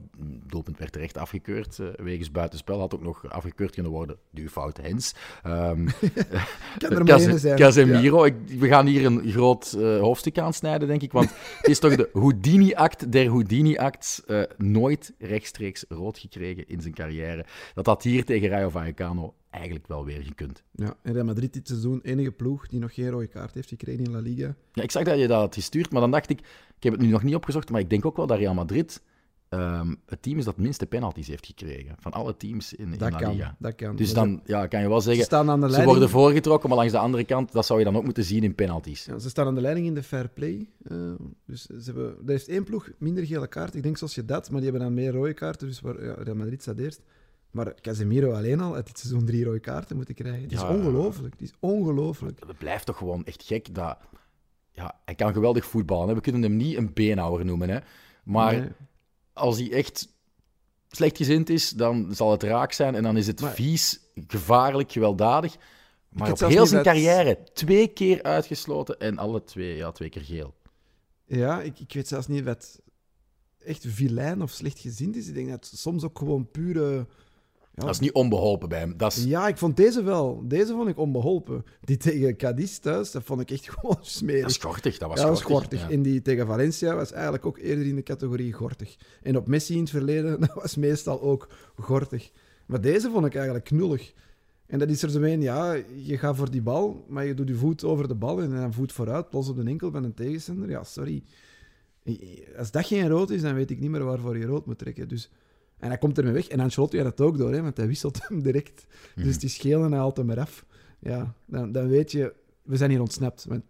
doelpunt 0.47 0.77
werd 0.77 0.91
terecht 0.91 1.17
afgekeurd 1.17 1.79
eh, 1.79 1.87
wegens 1.95 2.31
buitenspel, 2.31 2.79
had 2.79 2.95
ook 2.95 3.03
nog 3.03 3.29
afgekeurd 3.29 3.71
kunnen 3.71 3.91
worden. 3.91 4.17
Du 4.31 4.49
fout 4.49 4.77
Hens. 4.77 5.15
Ehm, 5.43 5.87
Kan 6.77 6.91
er 6.91 7.03
maar 7.05 7.19
één 7.19 7.39
zijn. 7.39 7.57
Casemiro, 7.57 8.23
ik, 8.23 8.35
we 8.59 8.67
gaan 8.67 8.85
hier 8.85 9.05
een 9.05 9.31
groot 9.31 9.73
eh, 9.73 9.99
hoofdstuk 9.99 10.37
denk 10.63 11.01
ik. 11.01 11.11
Want 11.11 11.29
het 11.57 11.67
is 11.67 11.79
toch 11.79 11.95
de 11.95 12.09
Houdini-act 12.13 13.11
der 13.11 13.29
Houdini-acts. 13.29 14.23
eh, 14.25 14.41
nooit 14.57 15.13
rechtstreeks 15.19 15.85
rood 15.89 16.17
gekregen 16.17 16.67
in 16.67 16.81
zijn 16.81 16.93
carrière. 16.93 17.45
Dat 17.73 17.85
had 17.85 18.03
hier 18.03 18.25
tegen 18.25 18.49
Rayo 18.49 18.69
Vallecano 18.69 19.33
eigenlijk 19.49 19.87
wel 19.87 20.05
weer 20.05 20.23
gekund. 20.23 20.63
Ja, 20.71 20.95
en 21.01 21.13
Real 21.13 21.25
Madrid 21.25 21.53
dit 21.53 21.67
seizoen 21.67 21.99
enige 22.03 22.31
ploeg 22.31 22.67
die 22.67 22.79
nog 22.79 22.93
geen 22.93 23.09
rode 23.09 23.27
kaart 23.27 23.53
heeft 23.53 23.69
gekregen 23.69 24.03
in 24.03 24.11
La 24.11 24.19
Liga. 24.19 24.55
Ja, 24.71 24.83
ik 24.83 24.91
zag 24.91 25.03
dat 25.03 25.19
je 25.19 25.27
dat 25.27 25.39
had 25.39 25.53
gestuurd, 25.53 25.91
maar 25.91 26.01
dan 26.01 26.11
dacht 26.11 26.29
ik... 26.29 26.39
Ik 26.77 26.89
heb 26.89 26.99
het 26.99 27.07
nu 27.07 27.13
nog 27.13 27.23
niet 27.23 27.35
opgezocht, 27.35 27.69
maar 27.69 27.79
ik 27.79 27.89
denk 27.89 28.05
ook 28.05 28.17
wel 28.17 28.27
dat 28.27 28.37
Real 28.37 28.53
Madrid 28.53 29.01
ehm, 29.57 29.93
het 30.05 30.21
team 30.21 30.37
is 30.37 30.45
dat 30.45 30.57
minste 30.57 30.85
penalties 30.85 31.27
heeft 31.27 31.45
gekregen. 31.45 31.95
Van 31.99 32.11
alle 32.11 32.37
teams 32.37 32.73
in, 32.73 32.91
in 32.93 32.97
Dat 32.97 33.11
La 33.11 33.17
kan, 33.17 33.31
Liga. 33.31 33.55
dat 33.59 33.75
kan. 33.75 33.95
Dus 33.95 34.13
Maar 34.13 34.25
dan 34.25 34.41
ja, 34.45 34.67
kan 34.67 34.81
je 34.81 34.87
wel 34.87 35.01
ze, 35.01 35.03
ze 35.03 35.07
zeggen... 35.09 35.25
staan 35.25 35.49
aan 35.49 35.61
de 35.61 35.71
Ze 35.71 35.83
worden 35.83 36.09
voorgetrokken, 36.09 36.69
maar 36.69 36.77
langs 36.77 36.91
de 36.93 36.99
andere 36.99 37.23
kant, 37.23 37.51
dat 37.51 37.65
zou 37.65 37.79
je 37.79 37.85
dan 37.85 37.95
ook 37.95 38.03
moeten 38.03 38.23
zien 38.23 38.43
in 38.43 38.55
penalties. 38.55 39.05
Ja, 39.05 39.19
ze 39.19 39.29
staan 39.29 39.47
aan 39.47 39.55
de 39.55 39.61
leiding 39.61 39.85
in 39.87 39.93
de 39.93 40.03
fair 40.03 40.29
play. 40.29 40.67
eh, 40.83 40.97
dus 41.45 41.61
ze 41.65 41.81
hebben, 41.85 42.05
er 42.25 42.29
heeft 42.31 42.47
één 42.47 42.63
ploeg 42.63 42.89
minder 42.97 43.25
gele 43.25 43.47
kaarten. 43.47 43.77
Ik 43.77 43.83
denk 43.83 43.97
zoals 43.97 44.15
je 44.15 44.25
dat, 44.25 44.49
maar 44.51 44.61
die 44.61 44.69
hebben 44.69 44.87
dan 44.87 44.95
meer 44.97 45.11
rode 45.11 45.33
kaarten. 45.33 45.67
Dus 45.67 45.81
waar, 45.81 46.03
ja, 46.05 46.13
Real 46.17 46.35
Madrid 46.35 46.61
staat 46.61 46.77
eerst. 46.77 47.01
Maar 47.51 47.73
Casemiro 47.81 48.31
alleen 48.31 48.59
al 48.61 48.75
uit 48.75 48.85
dit 48.85 48.99
seizoen 48.99 49.25
drie 49.25 49.43
rode 49.43 49.59
kaarten 49.59 49.95
moeten 49.95 50.15
krijgen. 50.15 50.41
Het 50.41 50.51
is 50.51 50.59
Ja. 50.61 50.75
ongelooflijk. 50.75 51.33
Het 51.33 51.41
is 51.41 51.53
ongelooflijk. 51.59 52.39
Het 52.47 52.57
blijft 52.57 52.85
toch 52.85 52.97
gewoon 52.97 53.25
echt 53.25 53.43
gek 53.43 53.75
dat... 53.75 53.97
Ja, 54.71 54.95
hij 55.05 55.15
kan 55.15 55.33
geweldig 55.33 55.65
voetballen. 55.65 56.07
Hè. 56.07 56.13
We 56.15 56.21
kunnen 56.21 56.41
hem 56.41 56.55
niet 56.55 56.77
een 56.77 56.93
beenhouwer 56.93 57.45
noemen. 57.45 57.69
Hè. 57.69 57.79
Maar 58.23 58.53
Nee. 58.59 58.67
Als 59.33 59.57
hij 59.57 59.71
echt 59.71 60.07
slechtgezind 60.89 61.49
is, 61.49 61.69
dan 61.69 62.15
zal 62.15 62.31
het 62.31 62.43
raak 62.43 62.71
zijn. 62.71 62.95
En 62.95 63.03
dan 63.03 63.17
is 63.17 63.27
het 63.27 63.41
Maar- 63.41 63.53
vies, 63.53 63.99
gevaarlijk, 64.27 64.91
gewelddadig. 64.91 65.55
Maar 66.09 66.31
op 66.31 66.39
heel 66.39 66.65
zijn 66.65 66.83
carrière 66.83 67.43
twee 67.53 67.87
keer 67.87 68.23
uitgesloten. 68.23 68.99
En 68.99 69.17
alle 69.17 69.43
twee, 69.43 69.75
ja, 69.75 69.91
twee 69.91 70.09
keer 70.09 70.21
geel. 70.21 70.53
Ja, 71.25 71.61
ik, 71.61 71.79
ik 71.79 71.93
weet 71.93 72.07
zelfs 72.07 72.27
niet 72.27 72.43
wat 72.43 72.81
echt 73.59 73.85
vilijn 73.87 74.41
of 74.41 74.51
slechtgezind 74.51 75.15
is. 75.15 75.27
Ik 75.27 75.33
denk 75.33 75.49
dat 75.49 75.69
het 75.69 75.79
soms 75.79 76.03
ook 76.03 76.17
gewoon 76.17 76.51
pure... 76.51 77.07
Ja, 77.75 77.81
Dat 77.83 77.93
is 77.93 77.99
niet 77.99 78.11
onbeholpen 78.13 78.69
bij 78.69 78.79
hem. 78.79 78.97
Dat 78.97 79.15
is, 79.15 79.23
Ja, 79.23 79.47
ik 79.47 79.57
vond 79.57 79.77
deze 79.77 80.03
wel. 80.03 80.43
Deze 80.47 80.73
vond 80.73 80.89
ik 80.89 80.97
onbeholpen. 80.97 81.65
Die 81.81 81.97
tegen 81.97 82.35
Cadiz 82.35 82.77
thuis, 82.77 83.11
dat 83.11 83.23
vond 83.23 83.41
ik 83.41 83.51
echt 83.51 83.69
gewoon 83.79 83.97
smerig. 84.01 84.41
dat 84.41 84.49
is 84.49 84.57
gortig. 84.57 84.97
Dat 84.97 85.09
was 85.09 85.17
ja, 85.19 85.25
dat 85.25 85.33
was 85.33 85.43
gortig. 85.43 85.61
gortig. 85.69 85.81
ja. 85.81 85.89
En 85.89 86.01
die 86.01 86.21
tegen 86.21 86.47
Valencia 86.47 86.95
was 86.95 87.11
eigenlijk 87.11 87.45
ook 87.45 87.57
eerder 87.57 87.85
in 87.85 87.95
de 87.95 88.03
categorie 88.03 88.53
gortig. 88.53 88.95
En 89.21 89.37
op 89.37 89.47
Messi 89.47 89.73
in 89.73 89.79
het 89.79 89.89
verleden, 89.89 90.39
dat 90.47 90.53
was 90.53 90.75
meestal 90.75 91.21
ook 91.21 91.47
gortig. 91.75 92.31
Maar 92.65 92.81
deze 92.81 93.09
vond 93.09 93.25
ik 93.25 93.35
eigenlijk 93.35 93.65
knullig. 93.65 94.13
En 94.65 94.79
dat 94.79 94.89
is 94.89 95.03
er 95.03 95.09
zo 95.09 95.21
een, 95.21 95.41
ja, 95.41 95.73
je 95.95 96.17
gaat 96.17 96.35
voor 96.35 96.51
die 96.51 96.61
bal, 96.61 97.05
maar 97.07 97.25
je 97.25 97.33
doet 97.33 97.47
je 97.47 97.55
voet 97.55 97.83
over 97.83 98.07
de 98.07 98.15
bal 98.15 98.41
en 98.41 98.49
dan 98.49 98.73
voet 98.73 98.91
vooruit, 98.91 99.25
los 99.33 99.49
op 99.49 99.55
de 99.55 99.63
enkel 99.63 99.91
van 99.91 100.03
een 100.03 100.13
tegenstander. 100.13 100.69
Ja, 100.69 100.83
sorry. 100.83 101.23
Als 102.57 102.71
dat 102.71 102.85
geen 102.85 103.09
rood 103.09 103.29
is, 103.29 103.41
dan 103.41 103.53
weet 103.53 103.71
ik 103.71 103.79
niet 103.79 103.89
meer 103.89 104.03
waarvoor 104.03 104.37
je 104.37 104.45
rood 104.45 104.65
moet 104.65 104.77
trekken. 104.77 105.07
Dus, 105.07 105.31
en 105.83 105.89
hij 105.89 105.97
komt 105.97 106.17
ermee 106.17 106.33
weg. 106.33 106.47
En 106.47 106.59
Ancelotti 106.59 106.97
had 106.97 107.05
het 107.05 107.21
ook 107.21 107.37
door, 107.37 107.53
hè, 107.53 107.61
want 107.61 107.77
hij 107.77 107.87
wisselt 107.87 108.27
hem 108.27 108.41
direct. 108.41 108.85
Mhm. 109.15 109.25
Dus 109.25 109.33
het 109.33 109.43
is 109.43 109.57
geel 109.57 109.83
en 109.83 109.91
hij 109.91 109.99
haalt 109.99 110.17
hem 110.17 110.29
eraf. 110.29 110.65
Ja, 110.99 111.33
dan, 111.45 111.71
dan 111.71 111.87
weet 111.87 112.11
je, 112.11 112.33
we 112.61 112.77
zijn 112.77 112.89
hier 112.89 113.01
ontsnapt. 113.01 113.45
Want 113.45 113.63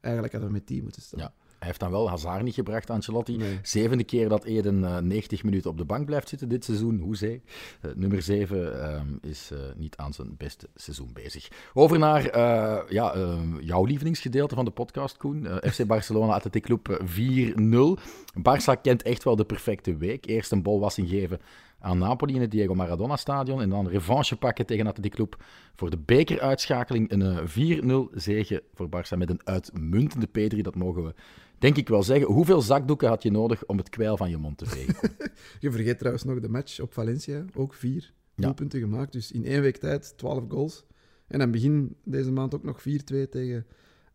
eigenlijk 0.00 0.32
hadden 0.32 0.50
we 0.50 0.56
met 0.56 0.66
10 0.66 0.82
moeten 0.82 1.02
staan. 1.02 1.20
Ja. 1.20 1.32
Hij 1.60 1.68
heeft 1.68 1.80
dan 1.80 1.90
wel 1.90 2.08
Hazard 2.08 2.42
niet 2.42 2.54
gebracht, 2.54 2.90
Ancelotti. 2.90 3.36
Nee. 3.36 3.58
Zevende 3.62 4.04
keer 4.04 4.28
dat 4.28 4.44
Eden 4.44 4.84
eh, 4.84 4.98
90 4.98 5.44
minuten 5.44 5.70
op 5.70 5.78
de 5.78 5.84
bank 5.84 6.06
blijft 6.06 6.28
zitten 6.28 6.48
dit 6.48 6.64
seizoen. 6.64 6.98
Hoezee. 6.98 7.42
Uh, 7.82 7.90
nummer 7.94 8.22
7 8.22 8.82
ehm, 8.82 9.06
is 9.20 9.50
eh, 9.52 9.58
niet 9.76 9.96
aan 9.96 10.12
zijn 10.12 10.36
beste 10.36 10.68
seizoen 10.74 11.10
bezig. 11.12 11.48
Over 11.74 11.98
naar 11.98 12.26
eh, 12.26 12.78
ja, 12.88 13.14
eh, 13.14 13.38
jouw 13.60 13.84
lievelingsgedeelte 13.84 14.54
van 14.54 14.64
de 14.64 14.70
podcast, 14.70 15.16
Koen. 15.16 15.46
Eh, 15.46 15.70
FC 15.70 15.86
Barcelona 15.86 16.32
Athletic 16.32 16.62
Club 16.62 16.88
eh, 16.88 17.54
4-0. 17.96 18.00
Barça 18.38 18.80
kent 18.82 19.02
echt 19.02 19.24
wel 19.24 19.36
de 19.36 19.44
perfecte 19.44 19.96
week. 19.96 20.26
Eerst 20.26 20.52
een 20.52 20.62
bolwassing 20.62 21.08
geven 21.08 21.40
aan 21.80 21.98
Napoli 21.98 22.34
in 22.34 22.40
het 22.40 22.50
Diego 22.50 22.74
Maradona 22.74 23.16
stadion. 23.16 23.60
En 23.60 23.68
dan 23.70 23.88
revanche 23.88 24.36
pakken 24.36 24.66
tegen 24.66 24.86
Athletic 24.86 25.12
Club 25.14 25.42
voor 25.74 25.90
de 25.90 25.98
bekeruitschakeling. 25.98 27.10
Een 27.12 27.22
eh, 27.22 28.10
4-0 28.10 28.14
zege 28.14 28.62
voor 28.74 28.88
Barça 28.88 29.18
met 29.18 29.30
een 29.30 29.40
uitmuntende 29.44 30.28
P3. 30.28 30.58
Dat 30.60 30.74
mogen 30.74 31.04
we 31.04 31.14
denk 31.58 31.76
ik 31.76 31.88
wel 31.88 32.02
zeggen. 32.02 32.26
Hoeveel 32.26 32.60
zakdoeken 32.62 33.08
had 33.08 33.22
je 33.22 33.30
nodig 33.30 33.66
om 33.66 33.76
het 33.76 33.88
kwijl 33.88 34.16
van 34.16 34.30
je 34.30 34.36
mond 34.36 34.58
te 34.58 34.66
vegen? 34.66 35.10
Je 35.60 35.70
vergeet 35.70 35.98
trouwens 35.98 36.24
nog 36.24 36.40
de 36.40 36.48
match 36.48 36.80
op 36.80 36.92
Valencia. 36.92 37.44
Ook 37.54 37.74
vier 37.74 38.12
Ja. 38.34 38.44
doelpunten 38.44 38.80
gemaakt. 38.80 39.12
Dus 39.12 39.32
in 39.32 39.44
één 39.44 39.60
week 39.60 39.76
tijd 39.76 40.12
12 40.16 40.44
goals. 40.48 40.84
En 41.26 41.38
dan 41.38 41.50
begin 41.50 41.96
deze 42.04 42.32
maand 42.32 42.54
ook 42.54 42.62
nog 42.62 42.80
4-2 42.80 42.82
tegen 43.30 43.66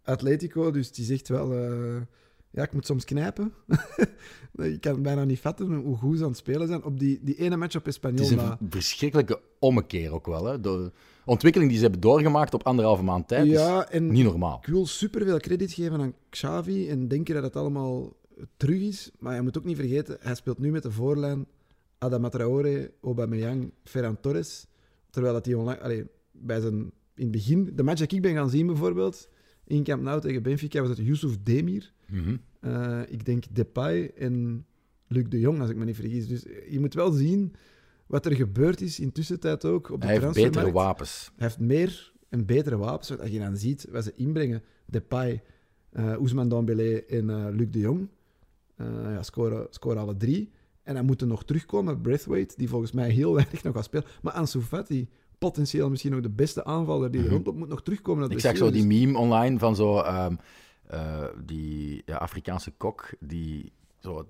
Atletico. 0.03 0.71
Dus 0.71 0.91
die 0.91 1.05
zegt 1.05 1.27
wel... 1.27 1.53
eh, 1.53 2.01
ja, 2.55 2.63
ik 2.63 2.73
moet 2.73 2.85
soms 2.85 3.05
knijpen. 3.05 3.53
ik 4.73 4.81
kan 4.81 4.93
het 4.93 5.01
bijna 5.01 5.23
niet 5.23 5.39
vatten 5.39 5.73
hoe 5.73 5.97
goed 5.97 6.17
ze 6.17 6.23
aan 6.23 6.29
het 6.29 6.37
spelen 6.37 6.67
zijn. 6.67 6.83
Op 6.83 6.99
die, 6.99 7.19
die 7.21 7.35
ene 7.35 7.57
match 7.57 7.75
op 7.75 7.85
Het 7.85 7.93
Espanyol. 7.93 8.23
is 8.25 8.29
een 8.31 8.37
na- 8.37 8.57
verschrikkelijke 8.69 9.39
ommekeer 9.59 10.13
ook 10.13 10.25
wel. 10.25 10.45
Hè? 10.45 10.59
De 10.59 10.91
ontwikkeling 11.25 11.69
die 11.69 11.79
ze 11.79 11.85
hebben 11.85 12.01
doorgemaakt 12.03 12.53
op 12.53 12.63
anderhalve 12.63 13.03
maand 13.03 13.27
tijd 13.27 13.47
ja, 13.47 13.83
is 13.83 13.89
en 13.89 14.07
niet 14.07 14.23
normaal. 14.23 14.57
ik 14.61 14.67
wil 14.67 14.85
superveel 14.85 15.37
credit 15.39 15.73
geven 15.73 16.01
aan 16.01 16.13
Xavi 16.29 16.89
en 16.89 17.07
denken 17.07 17.33
dat 17.33 17.43
het 17.43 17.55
allemaal 17.55 18.13
terug 18.57 18.81
is. 18.81 19.11
Maar 19.19 19.35
je 19.35 19.41
moet 19.41 19.57
ook 19.57 19.65
niet 19.65 19.77
vergeten, 19.77 20.17
hij 20.19 20.35
speelt 20.35 20.59
nu 20.59 20.71
met 20.71 20.83
de 20.83 20.91
voorlijn 20.91 21.45
Adama 21.97 22.29
Traoré, 22.29 22.89
Aubameyang, 23.01 23.71
Ferran 23.83 24.19
Torres. 24.19 24.65
Terwijl 25.09 25.33
dat 25.33 25.45
hij 25.45 25.53
onlangs... 25.55 25.81
Allee, 25.81 26.07
bij 26.31 26.59
zijn... 26.59 26.91
In 27.15 27.23
het 27.23 27.31
begin, 27.31 27.71
de 27.75 27.83
match 27.83 27.99
dat 27.99 28.11
ik 28.11 28.21
ben 28.21 28.33
gaan 28.33 28.49
zien 28.49 28.67
bijvoorbeeld, 28.67 29.29
in 29.65 29.83
Camp 29.83 30.01
Nou 30.01 30.21
tegen 30.21 30.43
Benfica, 30.43 30.79
was 30.81 30.89
het 30.89 30.97
Yusuf 30.97 31.37
Demir. 31.43 31.93
Mhm. 32.07 32.35
Eh, 32.59 33.01
ik 33.07 33.25
denk 33.25 33.43
Depay 33.51 34.11
en 34.17 34.65
Luc 35.07 35.25
de 35.29 35.39
Jong, 35.39 35.59
als 35.59 35.69
ik 35.69 35.75
me 35.75 35.85
niet 35.85 35.95
vergis. 35.95 36.27
Dus 36.27 36.45
je 36.69 36.79
moet 36.79 36.93
wel 36.93 37.11
zien 37.11 37.53
wat 38.05 38.25
er 38.25 38.35
gebeurd 38.35 38.81
is 38.81 38.99
in 38.99 39.11
tussentijd 39.11 39.65
ook 39.65 39.89
op 39.89 40.01
de 40.01 40.07
Hij 40.07 40.19
heeft 40.19 40.33
betere 40.33 40.71
wapens. 40.71 41.31
Hij 41.35 41.47
heeft 41.47 41.59
meer 41.59 42.13
en 42.29 42.45
betere 42.45 42.77
wapens. 42.77 43.09
Wat 43.09 43.31
je 43.31 43.39
dan 43.39 43.57
ziet, 43.57 43.87
wat 43.91 44.03
ze 44.03 44.13
inbrengen. 44.15 44.63
Depay, 44.85 45.41
uh, 45.93 46.11
Ousmane 46.11 46.49
Dembélé 46.49 46.95
en 46.95 47.29
uh, 47.29 47.45
Luc 47.51 47.67
de 47.69 47.79
Jong. 47.79 48.07
Uh, 48.77 48.87
ja, 48.87 49.23
scoren, 49.23 49.67
scoren 49.69 50.01
alle 50.01 50.17
drie. 50.17 50.51
En 50.83 50.95
dan 50.95 51.05
moeten 51.05 51.27
nog 51.27 51.45
terugkomen 51.45 52.01
Braithwaite, 52.01 52.53
die 52.57 52.69
volgens 52.69 52.91
mij 52.91 53.09
heel 53.09 53.33
weinig 53.39 53.63
nog 53.63 53.73
gaat 53.73 53.83
spelen. 53.83 54.05
Maar 54.21 54.33
Ansu 54.33 54.61
Fati, 54.61 55.07
potentieel 55.37 55.89
misschien 55.89 56.11
nog 56.11 56.21
de 56.21 56.29
beste 56.29 56.65
aanvaller 56.65 57.11
die 57.11 57.23
er 57.23 57.31
mm 57.31 57.43
-hmm. 57.43 57.57
moet 57.57 57.69
nog 57.69 57.83
terugkomen. 57.83 58.29
De 58.29 58.35
Ik 58.35 58.41
zag 58.41 58.57
zo 58.57 58.71
die 58.71 58.85
meme 58.85 59.17
online 59.17 59.59
van 59.59 59.75
zo 59.75 59.97
um, 59.99 60.37
die 61.45 62.01
ja, 62.05 62.15
Afrikaanse 62.15 62.71
kok 62.71 63.09
die 63.19 63.71
zo 63.99 64.29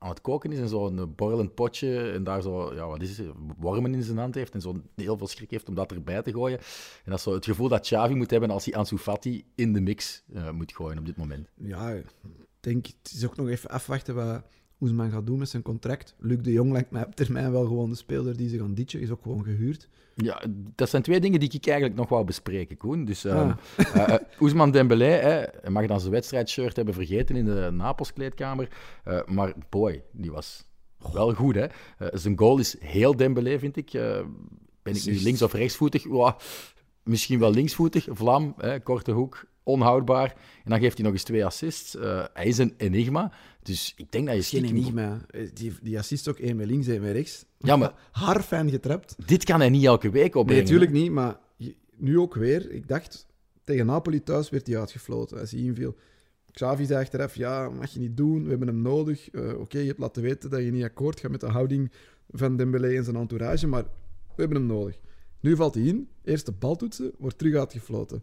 aan 0.00 0.08
het 0.08 0.20
koken 0.20 0.52
is 0.52 0.58
en 0.58 0.68
zo'n 0.68 1.14
borrelend 1.16 1.54
potje 1.54 2.10
en 2.10 2.24
daar 2.24 2.42
zo, 2.42 2.74
ja, 2.74 2.86
wat 2.86 3.02
is 3.02 3.18
het, 3.18 3.28
wormen 3.58 3.94
in 3.94 4.02
zijn 4.02 4.18
hand 4.18 4.34
heeft 4.34 4.54
en 4.54 4.60
zo 4.60 4.82
heel 4.94 5.18
veel 5.18 5.26
schrik 5.26 5.50
heeft 5.50 5.68
om 5.68 5.74
dat 5.74 5.92
erbij 5.92 6.22
te 6.22 6.32
gooien. 6.32 6.58
En 6.58 7.10
dat 7.10 7.18
is 7.18 7.22
zo 7.22 7.34
het 7.34 7.44
gevoel 7.44 7.68
dat 7.68 7.80
Xavi 7.80 8.14
moet 8.14 8.30
hebben 8.30 8.50
als 8.50 8.64
hij 8.64 8.74
Ansu 8.74 8.98
Fati 8.98 9.44
in 9.54 9.72
de 9.72 9.80
mix 9.80 10.22
uh, 10.34 10.50
moet 10.50 10.74
gooien 10.74 10.98
op 10.98 11.06
dit 11.06 11.16
moment. 11.16 11.48
Ja, 11.54 11.90
ik 11.90 12.06
denk, 12.60 12.86
het 12.86 13.12
is 13.12 13.26
ook 13.26 13.36
nog 13.36 13.48
even 13.48 13.70
afwachten 13.70 14.14
wat 14.14 14.42
Oesman 14.80 15.10
gaat 15.10 15.26
doen 15.26 15.38
met 15.38 15.48
zijn 15.48 15.62
contract. 15.62 16.14
Luc 16.18 16.38
de 16.42 16.52
Jong 16.52 16.72
lijkt 16.72 16.90
mij 16.90 17.06
op 17.06 17.14
termijn 17.14 17.52
wel 17.52 17.66
gewoon 17.66 17.90
de 17.90 17.96
speler 17.96 18.36
die 18.36 18.48
ze 18.48 18.58
gaan 18.58 18.74
ditchen, 18.74 19.00
is 19.00 19.10
ook 19.10 19.22
gewoon 19.22 19.44
gehuurd. 19.44 19.88
Ja, 20.14 20.42
dat 20.74 20.88
zijn 20.88 21.02
twee 21.02 21.20
dingen 21.20 21.40
die 21.40 21.52
ik 21.52 21.66
eigenlijk 21.66 21.98
nog 21.98 22.08
wou 22.08 22.24
bespreken, 22.24 22.76
Koen. 22.76 23.04
Dus 23.04 23.24
uh, 23.24 23.34
ah. 23.34 23.56
uh, 23.96 24.14
Ousmane 24.40 24.72
Dembélé 24.72 25.04
hè, 25.04 25.70
mag 25.70 25.86
dan 25.86 26.00
zijn 26.00 26.12
wedstrijdshirt 26.12 26.76
hebben 26.76 26.94
vergeten 26.94 27.36
in 27.36 27.44
de 27.44 27.70
Napels-kleedkamer. 27.72 28.68
Uh, 29.08 29.20
maar 29.26 29.54
boy, 29.68 30.02
die 30.12 30.30
was 30.30 30.64
wel 31.12 31.34
goed, 31.34 31.54
hè. 31.54 31.66
zijn 32.12 32.38
goal 32.38 32.58
is 32.58 32.76
heel 32.80 33.16
Dembélé, 33.16 33.58
vind 33.58 33.76
ik. 33.76 33.90
ben 34.82 34.94
ik 34.94 35.04
nu 35.04 35.20
links- 35.20 35.42
of 35.42 35.52
rechtsvoetig? 35.52 36.04
Wow, 36.04 36.38
misschien 37.02 37.38
wel 37.38 37.50
linksvoetig. 37.50 38.06
Vlam, 38.10 38.54
hè, 38.56 38.80
korte 38.80 39.12
hoek, 39.12 39.44
onhoudbaar. 39.70 40.34
En 40.64 40.70
dan 40.70 40.78
geeft 40.78 40.96
hij 40.96 41.04
nog 41.04 41.12
eens 41.12 41.22
twee 41.22 41.44
assists. 41.44 41.96
hij 42.32 42.46
is 42.46 42.58
een 42.58 42.74
enigma. 42.76 43.32
Dus 43.62 43.92
ik 43.96 44.12
denk 44.12 44.26
dat 44.26 44.48
je... 44.48 44.58
Geen 44.58 44.68
enigma. 44.68 45.20
Die, 45.54 45.72
die 45.82 45.98
assist 45.98 46.28
ook 46.28 46.38
één 46.38 46.56
met 46.56 46.66
links, 46.66 46.86
één 46.86 47.00
met 47.00 47.12
rechts. 47.12 47.44
Ja, 47.58 47.76
maar... 47.76 47.94
Haar 48.12 48.42
fijn 48.42 48.70
getrapt. 48.70 49.16
Dit 49.26 49.44
kan 49.44 49.60
hij 49.60 49.68
niet 49.68 49.84
elke 49.84 50.10
week 50.10 50.34
opbrengen. 50.34 50.64
Nee, 50.64 50.72
natuurlijk 50.72 51.02
niet. 51.02 51.10
Maar 51.10 51.38
nu 51.96 52.18
ook 52.18 52.34
weer. 52.34 52.70
Ik 52.70 52.88
dacht, 52.88 53.26
tegen 53.64 53.86
Napoli 53.86 54.22
thuis 54.22 54.50
werd 54.50 54.66
hij 54.66 54.78
uitgefloten 54.78 55.40
als 55.40 55.50
hij 55.50 55.60
inviel. 55.60 55.96
Xavi 56.52 56.84
zei 56.84 57.00
achteraf, 57.00 57.34
ja, 57.34 57.68
mag 57.68 57.90
je 57.90 58.00
niet 58.00 58.16
doen. 58.16 58.42
We 58.42 58.48
hebben 58.48 58.68
hem 58.68 58.82
nodig. 58.82 59.32
Uh, 59.32 59.48
Oké, 59.48 59.60
okay, 59.60 59.80
je 59.80 59.86
hebt 59.86 59.98
laten 59.98 60.22
weten 60.22 60.50
dat 60.50 60.60
je 60.60 60.70
niet 60.70 60.84
akkoord 60.84 61.20
gaat 61.20 61.30
met 61.30 61.40
de 61.40 61.46
houding 61.46 61.92
van 62.30 62.56
Dembélé 62.56 62.96
en 62.96 63.04
zijn 63.04 63.16
entourage, 63.16 63.66
maar 63.66 63.82
we 63.82 64.42
hebben 64.42 64.56
hem 64.56 64.66
nodig. 64.66 64.98
Nu 65.40 65.56
valt 65.56 65.74
hij 65.74 65.84
in, 65.84 66.08
eerste 66.24 66.52
bal 66.52 66.76
toetsen, 66.76 67.12
wordt 67.18 67.38
terug 67.38 67.54
uitgefloten. 67.54 68.22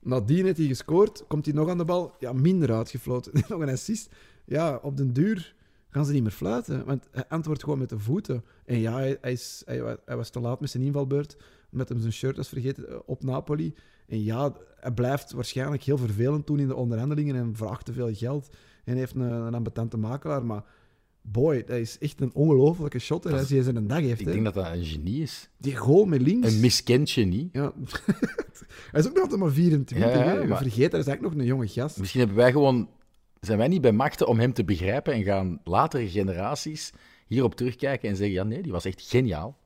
Nadien 0.00 0.44
heeft 0.44 0.58
hij 0.58 0.66
gescoord, 0.66 1.24
komt 1.26 1.44
hij 1.44 1.54
nog 1.54 1.68
aan 1.68 1.78
de 1.78 1.84
bal, 1.84 2.14
ja, 2.18 2.32
minder 2.32 2.72
uitgefloten. 2.72 3.32
nog 3.48 3.60
een 3.60 3.68
assist. 3.68 4.10
Ja, 4.44 4.78
op 4.82 4.96
den 4.96 5.12
duur 5.12 5.54
gaan 5.90 6.04
ze 6.04 6.12
niet 6.12 6.22
meer 6.22 6.30
fluiten, 6.30 6.84
want 6.84 7.08
hij 7.10 7.24
antwoordt 7.28 7.62
gewoon 7.62 7.78
met 7.78 7.88
de 7.88 7.98
voeten. 7.98 8.44
En 8.64 8.78
ja, 8.78 8.98
hij, 8.98 9.18
is, 9.32 9.62
hij, 9.64 10.16
was 10.16 10.30
te 10.30 10.40
laat 10.40 10.60
met 10.60 10.70
zijn 10.70 10.82
invalbeurt, 10.82 11.36
met 11.70 11.88
hem 11.88 12.00
zijn 12.00 12.12
shirt 12.12 12.36
was 12.36 12.48
vergeten 12.48 13.08
op 13.08 13.22
Napoli. 13.22 13.74
En 14.06 14.22
ja, 14.22 14.52
hij 14.80 14.92
blijft 14.92 15.32
waarschijnlijk 15.32 15.82
heel 15.82 15.98
vervelend 15.98 16.46
doen 16.46 16.58
in 16.58 16.68
de 16.68 16.74
onderhandelingen 16.74 17.36
en 17.36 17.56
vraagt 17.56 17.84
te 17.84 17.92
veel 17.92 18.14
geld 18.14 18.48
en 18.84 18.96
heeft 18.96 19.14
een, 19.14 19.20
een 19.20 19.54
ambetante 19.54 19.96
makelaar, 19.96 20.44
maar 20.44 20.64
boy, 21.32 21.64
dat 21.66 21.76
is 21.76 21.98
echt 21.98 22.20
een 22.20 22.34
ongelofelijke 22.34 22.98
shot 22.98 23.32
als 23.32 23.50
hij 23.50 23.62
zijn 23.62 23.76
een 23.76 23.86
dag 23.86 24.00
heeft. 24.00 24.20
Ik 24.20 24.26
hè. 24.26 24.32
denk 24.32 24.44
dat 24.44 24.54
dat 24.54 24.66
een 24.66 24.84
genie 24.84 25.22
is. 25.22 25.50
Die 25.56 25.76
goal 25.76 26.04
met 26.04 26.22
links. 26.22 26.52
Een 26.52 26.60
miskend 26.60 27.10
genie. 27.10 27.48
Ja. 27.52 27.72
hij 28.92 29.00
is 29.00 29.06
ook 29.06 29.12
nog 29.12 29.22
altijd 29.22 29.40
maar 29.40 29.50
24. 29.50 30.12
Ja, 30.12 30.32
ja, 30.32 30.44
maar... 30.44 30.58
Vergeet, 30.58 30.90
hij 30.90 31.00
is 31.00 31.06
eigenlijk 31.06 31.22
nog 31.22 31.32
een 31.32 31.44
jonge 31.44 31.68
gast. 31.68 31.98
Misschien 31.98 32.20
hebben 32.20 32.38
wij 32.38 32.52
gewoon... 32.52 32.88
Zijn 33.40 33.58
wij 33.58 33.68
niet 33.68 33.80
bij 33.80 33.92
machten 33.92 34.26
om 34.26 34.38
hem 34.38 34.52
te 34.52 34.64
begrijpen 34.64 35.12
en 35.12 35.22
gaan 35.22 35.60
latere 35.64 36.08
generaties 36.08 36.92
hierop 37.26 37.54
terugkijken 37.54 38.08
en 38.08 38.16
zeggen, 38.16 38.34
ja 38.34 38.42
nee, 38.42 38.62
die 38.62 38.72
was 38.72 38.84
echt 38.84 39.02
geniaal. 39.02 39.58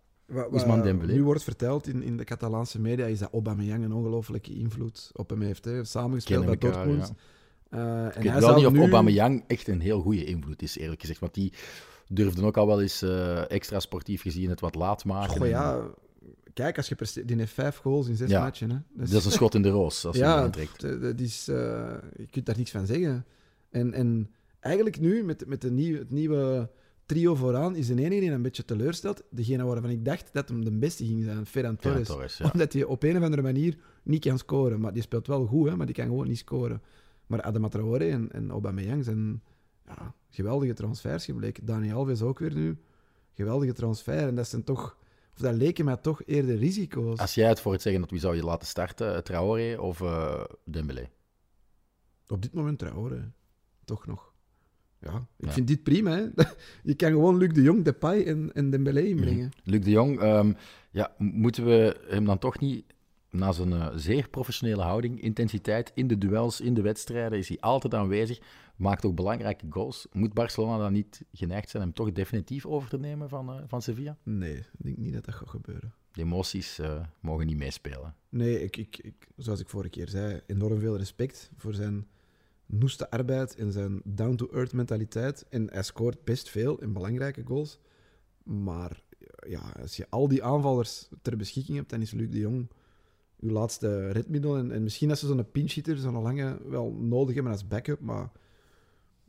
Dembélé. 0.82 1.12
Nu 1.12 1.22
wordt 1.22 1.42
verteld 1.42 1.86
in, 1.86 2.02
in 2.02 2.16
de 2.16 2.24
Catalaanse 2.24 2.80
media 2.80 3.06
is 3.06 3.18
dat 3.18 3.32
Aubameyang 3.32 3.84
een 3.84 3.92
ongelofelijke 3.92 4.54
invloed 4.54 5.10
op 5.12 5.30
hem 5.30 5.40
heeft. 5.40 5.64
Hè. 5.64 5.84
Samengespeeld 5.84 6.46
bij 6.46 6.58
Dortmund. 6.58 7.06
Ja. 7.06 7.14
Uh, 7.74 8.06
ik 8.06 8.22
weet 8.22 8.38
wel 8.38 8.54
niet 8.54 8.66
of 8.66 8.72
nu... 8.72 8.78
Aubameyang 8.78 9.44
echt 9.46 9.68
een 9.68 9.80
heel 9.80 10.00
goede 10.00 10.24
invloed 10.24 10.62
is, 10.62 10.78
eerlijk 10.78 11.00
gezegd. 11.00 11.20
Want 11.20 11.34
die 11.34 11.52
durfde 12.08 12.44
ook 12.44 12.56
al 12.56 12.66
wel 12.66 12.82
eens 12.82 13.02
uh, 13.02 13.50
extra 13.50 13.80
sportief 13.80 14.22
gezien 14.22 14.50
het 14.50 14.60
wat 14.60 14.74
laat 14.74 15.04
maken. 15.04 15.36
Goh, 15.36 15.48
ja. 15.48 15.90
Kijk, 16.54 16.76
als 16.76 16.88
je 16.88 16.94
presteert, 16.94 17.28
die 17.28 17.36
heeft 17.36 17.52
vijf 17.52 17.76
goals 17.76 18.08
in 18.08 18.16
zes 18.16 18.30
ja. 18.30 18.42
matchen. 18.42 18.70
Hè. 18.70 18.76
Dus... 18.92 19.10
Dat 19.10 19.20
is 19.20 19.26
een 19.26 19.32
schot 19.32 19.54
in 19.54 19.62
de 19.62 19.68
roos, 19.68 20.06
als 20.06 20.16
je 20.16 20.22
ja, 20.22 20.36
aantrekt. 20.36 20.80
Dat 20.80 21.20
is, 21.20 21.48
uh, 21.48 21.56
je 22.16 22.26
kunt 22.30 22.46
daar 22.46 22.56
niks 22.56 22.70
van 22.70 22.86
zeggen. 22.86 23.24
En, 23.70 23.92
en 23.92 24.30
eigenlijk 24.60 25.00
nu, 25.00 25.24
met, 25.24 25.46
met 25.46 25.60
de 25.60 25.70
nieuw, 25.70 25.98
het 25.98 26.10
nieuwe 26.10 26.70
trio 27.06 27.34
vooraan, 27.34 27.76
is 27.76 27.86
de 27.86 27.94
enige 27.94 28.20
die 28.20 28.30
een 28.30 28.42
beetje 28.42 28.64
teleurstelt. 28.64 29.22
Degene 29.30 29.64
waarvan 29.64 29.90
ik 29.90 30.04
dacht 30.04 30.28
dat 30.32 30.48
hem 30.48 30.64
de 30.64 30.70
beste 30.70 31.04
ging 31.04 31.24
zijn, 31.24 31.46
Ferran 31.46 31.76
Torres. 31.76 32.06
Torres 32.06 32.36
ja. 32.36 32.50
Omdat 32.52 32.72
hij 32.72 32.84
op 32.84 33.02
een 33.02 33.16
of 33.16 33.22
andere 33.22 33.42
manier 33.42 33.76
niet 34.02 34.24
kan 34.24 34.38
scoren. 34.38 34.80
Maar 34.80 34.92
die 34.92 35.02
speelt 35.02 35.26
wel 35.26 35.46
goed, 35.46 35.68
hè, 35.68 35.76
maar 35.76 35.86
die 35.86 35.94
kan 35.94 36.06
gewoon 36.06 36.28
niet 36.28 36.38
scoren. 36.38 36.82
Maar 37.26 37.42
Adama 37.42 37.68
Traoré 37.68 38.10
en, 38.10 38.32
en 38.32 38.50
Aubameyang 38.50 39.04
zijn 39.04 39.42
ja, 39.86 40.14
geweldige 40.28 40.72
transfers 40.72 41.24
gebleken. 41.24 41.64
Dani 41.64 41.92
Alves 41.92 42.22
ook 42.22 42.38
weer 42.38 42.54
nu. 42.54 42.78
Geweldige 43.34 43.72
transfer. 43.72 44.28
En 44.28 44.34
dat 44.34 44.48
zijn 44.48 44.64
toch... 44.64 44.96
Of 45.34 45.38
dat 45.38 45.54
leken 45.54 45.84
mij 45.84 45.96
toch 45.96 46.22
eerder 46.26 46.56
risico's. 46.56 47.18
Als 47.18 47.34
jij 47.34 47.48
het 47.48 47.60
voor 47.60 47.72
het 47.72 47.82
zeggen, 47.82 48.00
dat 48.00 48.10
wie 48.10 48.20
zou 48.20 48.36
je 48.36 48.44
laten 48.44 48.68
starten? 48.68 49.24
Traoré 49.24 49.76
of 49.78 50.00
uh, 50.00 50.44
Dembélé? 50.64 51.08
Op 52.26 52.42
dit 52.42 52.54
moment 52.54 52.78
Traoré. 52.78 53.32
Toch 53.84 54.06
nog. 54.06 54.32
Ja, 54.98 55.26
ik 55.36 55.46
ja. 55.46 55.52
vind 55.52 55.66
dit 55.66 55.82
prima. 55.82 56.10
Hè? 56.10 56.26
Je 56.90 56.94
kan 56.94 57.10
gewoon 57.10 57.36
Luc 57.36 57.52
de 57.52 57.62
Jong, 57.62 57.84
Depay 57.84 58.24
en, 58.24 58.50
en 58.52 58.70
Dembélé 58.70 59.00
inbrengen. 59.00 59.44
Mm. 59.44 59.72
Luc 59.72 59.80
de 59.80 59.90
Jong, 59.90 60.22
um, 60.22 60.56
ja, 60.90 61.14
moeten 61.18 61.64
we 61.64 62.00
hem 62.08 62.24
dan 62.24 62.38
toch 62.38 62.58
niet 62.58 62.84
na 63.32 63.52
zijn 63.52 63.70
uh, 63.70 63.88
zeer 63.94 64.28
professionele 64.28 64.82
houding, 64.82 65.20
intensiteit 65.20 65.92
in 65.94 66.06
de 66.06 66.18
duels, 66.18 66.60
in 66.60 66.74
de 66.74 66.82
wedstrijden, 66.82 67.38
is 67.38 67.48
hij 67.48 67.60
altijd 67.60 67.94
aanwezig. 67.94 68.40
Maakt 68.76 69.04
ook 69.04 69.14
belangrijke 69.14 69.66
goals. 69.70 70.06
Moet 70.12 70.34
Barcelona 70.34 70.78
dan 70.78 70.92
niet 70.92 71.24
geneigd 71.32 71.70
zijn 71.70 71.82
hem 71.82 71.92
toch 71.92 72.12
definitief 72.12 72.66
over 72.66 72.88
te 72.88 72.98
nemen 72.98 73.28
van, 73.28 73.50
uh, 73.50 73.62
van 73.66 73.82
Sevilla? 73.82 74.16
Nee, 74.22 74.56
ik 74.56 74.66
denk 74.76 74.96
niet 74.96 75.12
dat 75.12 75.24
dat 75.24 75.34
gaat 75.34 75.48
gebeuren. 75.48 75.94
De 76.12 76.22
emoties 76.22 76.78
uh, 76.78 77.00
mogen 77.20 77.46
niet 77.46 77.56
meespelen. 77.56 78.14
Nee, 78.28 78.62
ik, 78.62 78.76
ik, 78.76 78.98
ik, 78.98 79.28
zoals 79.36 79.60
ik 79.60 79.68
vorige 79.68 79.90
keer 79.90 80.08
zei, 80.08 80.40
enorm 80.46 80.78
veel 80.78 80.96
respect 80.96 81.50
voor 81.56 81.74
zijn 81.74 82.06
noeste 82.66 83.10
arbeid 83.10 83.54
en 83.56 83.72
zijn 83.72 84.00
down-to-earth 84.04 84.72
mentaliteit. 84.72 85.46
En 85.48 85.70
hij 85.70 85.82
scoort 85.82 86.24
best 86.24 86.48
veel 86.48 86.80
en 86.80 86.92
belangrijke 86.92 87.42
goals. 87.44 87.78
Maar 88.42 89.02
ja, 89.48 89.72
als 89.80 89.96
je 89.96 90.06
al 90.10 90.28
die 90.28 90.44
aanvallers 90.44 91.08
ter 91.22 91.36
beschikking 91.36 91.76
hebt, 91.76 91.90
dan 91.90 92.00
is 92.00 92.10
Luc 92.10 92.30
de 92.30 92.38
Jong 92.38 92.68
uw 93.42 93.50
laatste 93.50 94.10
redmiddel. 94.10 94.56
En, 94.56 94.72
en 94.72 94.82
misschien 94.82 95.10
als 95.10 95.20
ze 95.20 95.26
zo'n 95.26 95.50
pinch 95.52 95.72
hitter, 95.72 95.96
zo'n 95.96 96.22
lange, 96.22 96.58
wel 96.68 96.92
nodig 96.92 97.34
hebben 97.34 97.52
als 97.52 97.68
backup, 97.68 98.00
maar, 98.00 98.30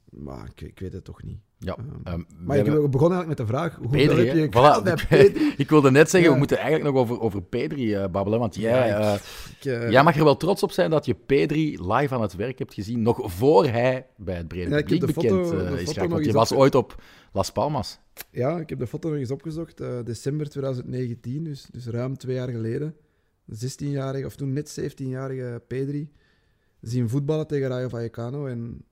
maar 0.10 0.46
ik, 0.46 0.62
ik 0.62 0.80
weet 0.80 0.94
het 0.94 1.04
toch 1.04 1.24
niet. 1.24 1.40
Ja, 1.58 1.78
um, 1.80 2.14
um, 2.14 2.26
maar 2.38 2.58
ik 2.58 2.66
hebben... 2.66 2.92
begon 2.92 3.12
eigenlijk 3.12 3.40
met 3.40 3.48
de 3.48 3.54
vraag: 3.54 3.76
hoe 3.76 3.88
Pedri, 3.88 4.28
heb 4.28 4.36
je 4.36 4.48
voilà. 4.48 4.84
bij 4.84 4.98
Pedri? 5.10 5.54
ik 5.58 5.70
wilde 5.70 5.92
net 5.92 6.10
zeggen, 6.10 6.30
ja. 6.30 6.34
we 6.34 6.40
moeten 6.40 6.58
eigenlijk 6.58 6.96
nog 6.96 7.02
over, 7.02 7.22
over 7.22 7.42
Pedri 7.42 7.96
uh, 7.96 8.08
babbelen. 8.08 8.40
Want 8.40 8.56
jij, 8.56 8.88
ja, 8.88 9.14
ik, 9.14 9.66
uh, 9.66 9.90
jij 9.90 10.04
mag 10.04 10.16
er 10.18 10.24
wel 10.24 10.38
trots 10.38 10.64
op 10.64 10.72
zijn 10.72 10.90
dat 10.90 11.06
je 11.06 11.14
Pedri 11.14 11.92
live 11.94 12.14
aan 12.14 12.22
het 12.22 12.36
werk 12.36 12.60
hebt 12.60 12.74
gezien. 12.74 13.02
Nog 13.02 13.20
voor 13.24 13.66
hij 13.68 14.08
bij 14.18 14.36
het 14.36 14.48
brede 14.48 14.76
publiek 14.76 15.06
bekend 15.06 15.48
foto, 15.48 15.56
uh, 15.56 15.80
is 15.80 15.92
geraakt. 15.92 16.12
Want 16.12 16.26
je 16.26 16.32
was 16.32 16.54
ooit 16.54 16.76
op 16.76 17.04
Las 17.32 17.52
Palmas. 17.52 18.00
Ja, 18.32 18.60
ik 18.60 18.70
heb 18.70 18.80
de 18.80 18.88
foto 18.88 19.10
nog 19.10 19.18
eens 19.18 19.32
opgezocht. 19.32 19.78
december 20.06 20.50
2019, 20.50 21.44
dus, 21.44 21.68
dus 21.72 21.88
ruim 21.88 22.18
twee 22.18 22.36
jaar 22.36 22.50
geleden. 22.50 22.96
16-jarige, 23.52 24.26
of 24.26 24.36
toen 24.36 24.54
net 24.54 24.80
17-jarige 24.80 25.62
Pedri, 25.68 26.12
zien 26.82 27.10
voetballen 27.10 27.48
tegen 27.48 27.68
Rayo 27.68 27.88
Vallecano. 27.88 28.46
En 28.46 28.86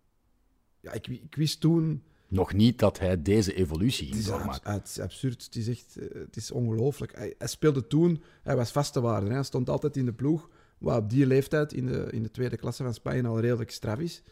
ja, 0.80 0.92
ik, 0.92 1.08
ik 1.08 1.36
wist 1.36 1.60
toen... 1.60 2.04
Nog 2.28 2.54
niet 2.54 2.80
dat 2.80 3.00
hij 3.00 3.22
deze 3.22 3.54
evolutie 3.54 4.24
doormaken. 4.24 4.72
Het 4.72 4.88
is 4.88 5.00
absurd. 5.00 5.44
Het 5.44 5.56
is 5.56 5.68
echt 5.68 5.98
eh, 5.98 6.22
het 6.22 6.36
is 6.36 6.52
ongelooflijk. 6.52 7.16
Hij, 7.16 7.36
hij, 7.38 7.48
speelde 7.48 7.88
toen, 7.88 8.22
hij 8.42 8.56
was 8.56 8.72
vaste 8.72 9.02
waarde. 9.02 9.28
Hè. 9.28 9.34
Hij 9.34 9.44
stond 9.44 9.70
altijd 9.70 9.98
in 9.98 10.06
de 10.06 10.14
ploeg, 10.14 10.50
wat 10.78 10.98
op 10.98 11.10
die 11.10 11.26
leeftijd 11.26 11.74
in 11.74 11.86
de, 11.86 12.08
in 12.12 12.24
de 12.24 12.32
tweede 12.32 12.58
klasse 12.58 12.84
van 12.84 12.94
Spanje 12.94 13.28
al 13.28 13.40
redelijk 13.40 13.72
straf 13.72 14.00
is. 14.00 14.24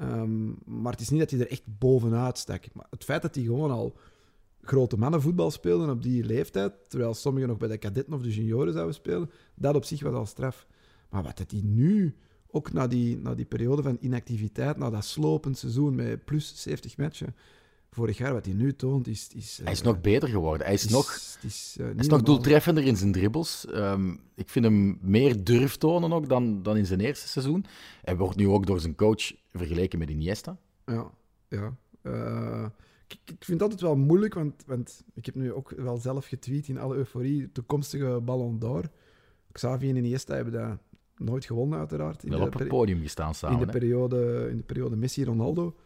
Um, 0.00 0.58
maar 0.64 0.92
het 0.92 1.00
is 1.00 1.08
niet 1.08 1.20
dat 1.20 1.30
hij 1.30 1.40
er 1.40 1.50
echt 1.50 1.78
bovenuit 1.78 2.38
stak. 2.38 2.64
Maar 2.72 2.86
het 2.90 3.04
feit 3.04 3.22
dat 3.22 3.34
hij 3.34 3.44
gewoon 3.44 3.70
al 3.70 3.96
grote 4.62 4.96
mannenvoetbal 4.96 5.50
speelden 5.50 5.90
op 5.90 6.02
die 6.02 6.24
leeftijd, 6.24 6.72
terwijl 6.88 7.14
sommigen 7.14 7.48
nog 7.48 7.58
bij 7.58 7.68
de 7.68 7.78
kadetten 7.78 8.14
of 8.14 8.22
de 8.22 8.32
junioren 8.32 8.72
zouden 8.72 8.94
spelen, 8.94 9.30
dat 9.54 9.74
op 9.74 9.84
zich 9.84 10.02
was 10.02 10.14
al 10.14 10.26
straf. 10.26 10.66
Maar 11.10 11.22
wat 11.22 11.38
hij 11.46 11.60
nu, 11.62 12.16
ook 12.50 12.72
na 12.72 12.86
die, 12.86 13.16
na 13.18 13.34
die 13.34 13.44
periode 13.44 13.82
van 13.82 13.96
inactiviteit, 14.00 14.76
na 14.76 14.90
dat 14.90 15.04
slopend 15.04 15.58
seizoen 15.58 15.94
met 15.94 16.24
plus 16.24 16.62
70 16.62 16.96
matchen, 16.96 17.34
vorig 17.90 18.18
jaar, 18.18 18.32
wat 18.32 18.44
hij 18.44 18.54
nu 18.54 18.74
toont, 18.74 19.06
is... 19.06 19.28
is 19.34 19.60
Hij 19.62 19.72
is 19.72 19.80
eh, 19.80 19.84
nog 19.84 20.00
beter 20.00 20.28
geworden. 20.28 20.66
Hij 20.66 20.74
is, 20.74 20.88
nog, 20.88 21.18
is, 21.42 21.76
eh, 21.78 21.86
hij 21.86 21.94
is 21.96 22.06
nog 22.06 22.22
doeltreffender 22.22 22.84
in 22.84 22.96
zijn 22.96 23.12
dribbles. 23.12 23.66
Ehm, 23.66 24.10
ik 24.34 24.48
vind 24.48 24.64
hem 24.64 24.98
meer 25.00 25.44
durf 25.44 25.76
tonen 25.76 26.12
ook 26.12 26.28
dan, 26.28 26.62
dan 26.62 26.76
in 26.76 26.86
zijn 26.86 27.00
eerste 27.00 27.28
seizoen. 27.28 27.64
Hij 28.02 28.16
wordt 28.16 28.36
nu 28.36 28.48
ook 28.48 28.66
door 28.66 28.80
zijn 28.80 28.94
coach 28.94 29.32
vergeleken 29.52 29.98
met 29.98 30.10
Iniesta. 30.10 30.56
Ja, 30.86 31.10
ja. 31.48 31.76
Eh, 32.02 32.66
ik, 33.12 33.20
vind 33.24 33.60
het 33.60 33.62
altijd 33.62 33.80
wel 33.80 33.96
moeilijk, 33.96 34.34
want, 34.34 34.64
want 34.66 35.04
ik 35.14 35.26
heb 35.26 35.34
nu 35.34 35.52
ook 35.52 35.70
wel 35.76 35.96
zelf 35.96 36.26
getweet 36.26 36.68
in 36.68 36.78
alle 36.78 36.96
euforie, 36.96 37.52
toekomstige 37.52 38.20
Ballon 38.20 38.58
d'Or. 38.58 38.90
Xavi 39.52 39.88
en 39.88 39.96
Iniesta 39.96 40.34
hebben 40.34 40.52
dat 40.52 40.78
nooit 41.16 41.44
gewonnen, 41.44 41.78
uiteraard. 41.78 42.24
In 42.24 42.30
Wel 42.30 42.38
de 42.38 42.46
op 42.46 42.58
het 42.58 42.68
podium 42.68 43.00
gestaan 43.00 43.28
in 43.28 43.34
samen. 43.34 43.58
de, 43.58 43.64
hè. 43.64 43.70
periode, 43.70 44.48
in 44.50 44.56
de 44.56 44.62
periode 44.62 44.96
Messi-Ronaldo. 44.96 45.76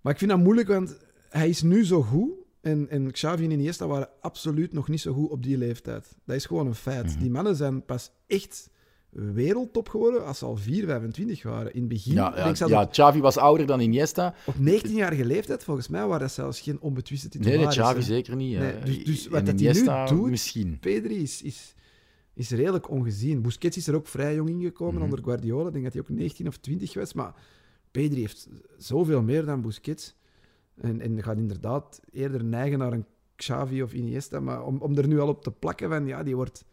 Maar 0.00 0.12
ik 0.12 0.18
vind 0.18 0.30
dat 0.30 0.40
moeilijk, 0.40 0.68
want 0.68 0.96
hij 1.28 1.48
is 1.48 1.62
nu 1.62 1.84
zo 1.84 2.02
goed. 2.02 2.30
En, 2.60 2.88
en 2.88 3.10
Xavi 3.10 3.44
en 3.44 3.50
Iniesta 3.50 3.86
waren 3.86 4.08
absoluut 4.20 4.72
nog 4.72 4.88
niet 4.88 5.00
zo 5.00 5.12
goed 5.12 5.30
op 5.30 5.42
die 5.42 5.58
leeftijd. 5.58 6.16
Dat 6.24 6.36
is 6.36 6.46
gewoon 6.46 6.66
een 6.66 6.74
feit. 6.74 7.06
Mhm. 7.06 7.18
Die 7.18 7.30
mannen 7.30 7.56
zijn 7.56 7.84
pas 7.84 8.10
echt 8.26 8.70
wereldtop 9.16 9.88
geworden 9.88 10.24
als 10.26 10.38
ze 10.38 10.44
al 10.44 10.56
4, 10.56 10.84
25 10.86 11.42
waren. 11.42 11.74
In 11.74 11.80
het 11.80 11.88
begin, 11.88 12.12
Ja, 12.14 12.30
ik 12.30 12.36
ja, 12.36 12.44
denk 12.44 12.56
ja, 12.56 12.82
op, 12.82 12.90
Xavi 12.90 13.20
was 13.20 13.36
ouder 13.36 13.66
dan 13.66 13.80
Iniesta. 13.80 14.34
op 14.46 14.54
19-jarige 14.54 15.24
leeftijd, 15.24 15.64
volgens 15.64 15.88
mij, 15.88 16.06
waren 16.06 16.20
dat 16.20 16.32
zelfs 16.32 16.60
geen 16.60 16.80
onbetwiste 16.80 17.28
Nee, 17.32 17.38
nee, 17.42 17.52
titularis. 17.66 17.76
Xavi 17.76 17.98
hè. 17.98 18.04
zeker 18.04 18.36
niet. 18.36 18.58
Nee, 18.58 18.70
eh. 18.70 18.84
dus- 18.84 19.04
dus 19.04 19.26
wat 19.28 19.46
dat 19.46 19.60
hij 19.60 19.72
nu 19.72 20.16
doet- 20.16 20.30
misschien. 20.30 20.78
Pedri 20.80 21.16
is, 21.22 21.42
is, 21.42 21.74
is 22.34 22.50
redelijk 22.50 22.90
ongezien. 22.90 23.42
Busquets 23.42 23.76
is 23.76 23.86
er 23.86 23.94
ook 23.94 24.06
vrij 24.06 24.34
jong 24.34 24.48
ingekomen 24.48 24.94
Mhm. 24.94 25.02
onder 25.04 25.22
Guardiola. 25.22 25.66
Ik 25.66 25.72
denk 25.72 25.84
dat 25.84 25.92
hij 25.92 26.02
ook 26.02 26.08
19 26.08 26.46
of 26.46 26.56
20 26.56 26.94
was. 26.94 27.12
Maar 27.12 27.34
Pedri 27.90 28.20
heeft 28.20 28.48
zoveel 28.78 29.22
meer 29.22 29.44
dan 29.44 29.60
Busquets. 29.62 30.14
En, 30.80 31.00
en 31.00 31.22
gaat 31.22 31.36
inderdaad 31.36 32.00
eerder 32.10 32.44
neigen 32.44 32.78
naar 32.78 32.92
een 32.92 33.04
Xavi 33.36 33.82
of 33.82 33.92
Iniesta. 33.92 34.40
Maar 34.40 34.64
om, 34.64 34.78
om 34.78 34.96
er 34.96 35.08
nu 35.08 35.20
al 35.20 35.28
op 35.28 35.42
te 35.42 35.50
plakken 35.50 35.88
van, 35.88 36.06
ja, 36.06 36.22
die 36.22 36.36
wordt... 36.36 36.64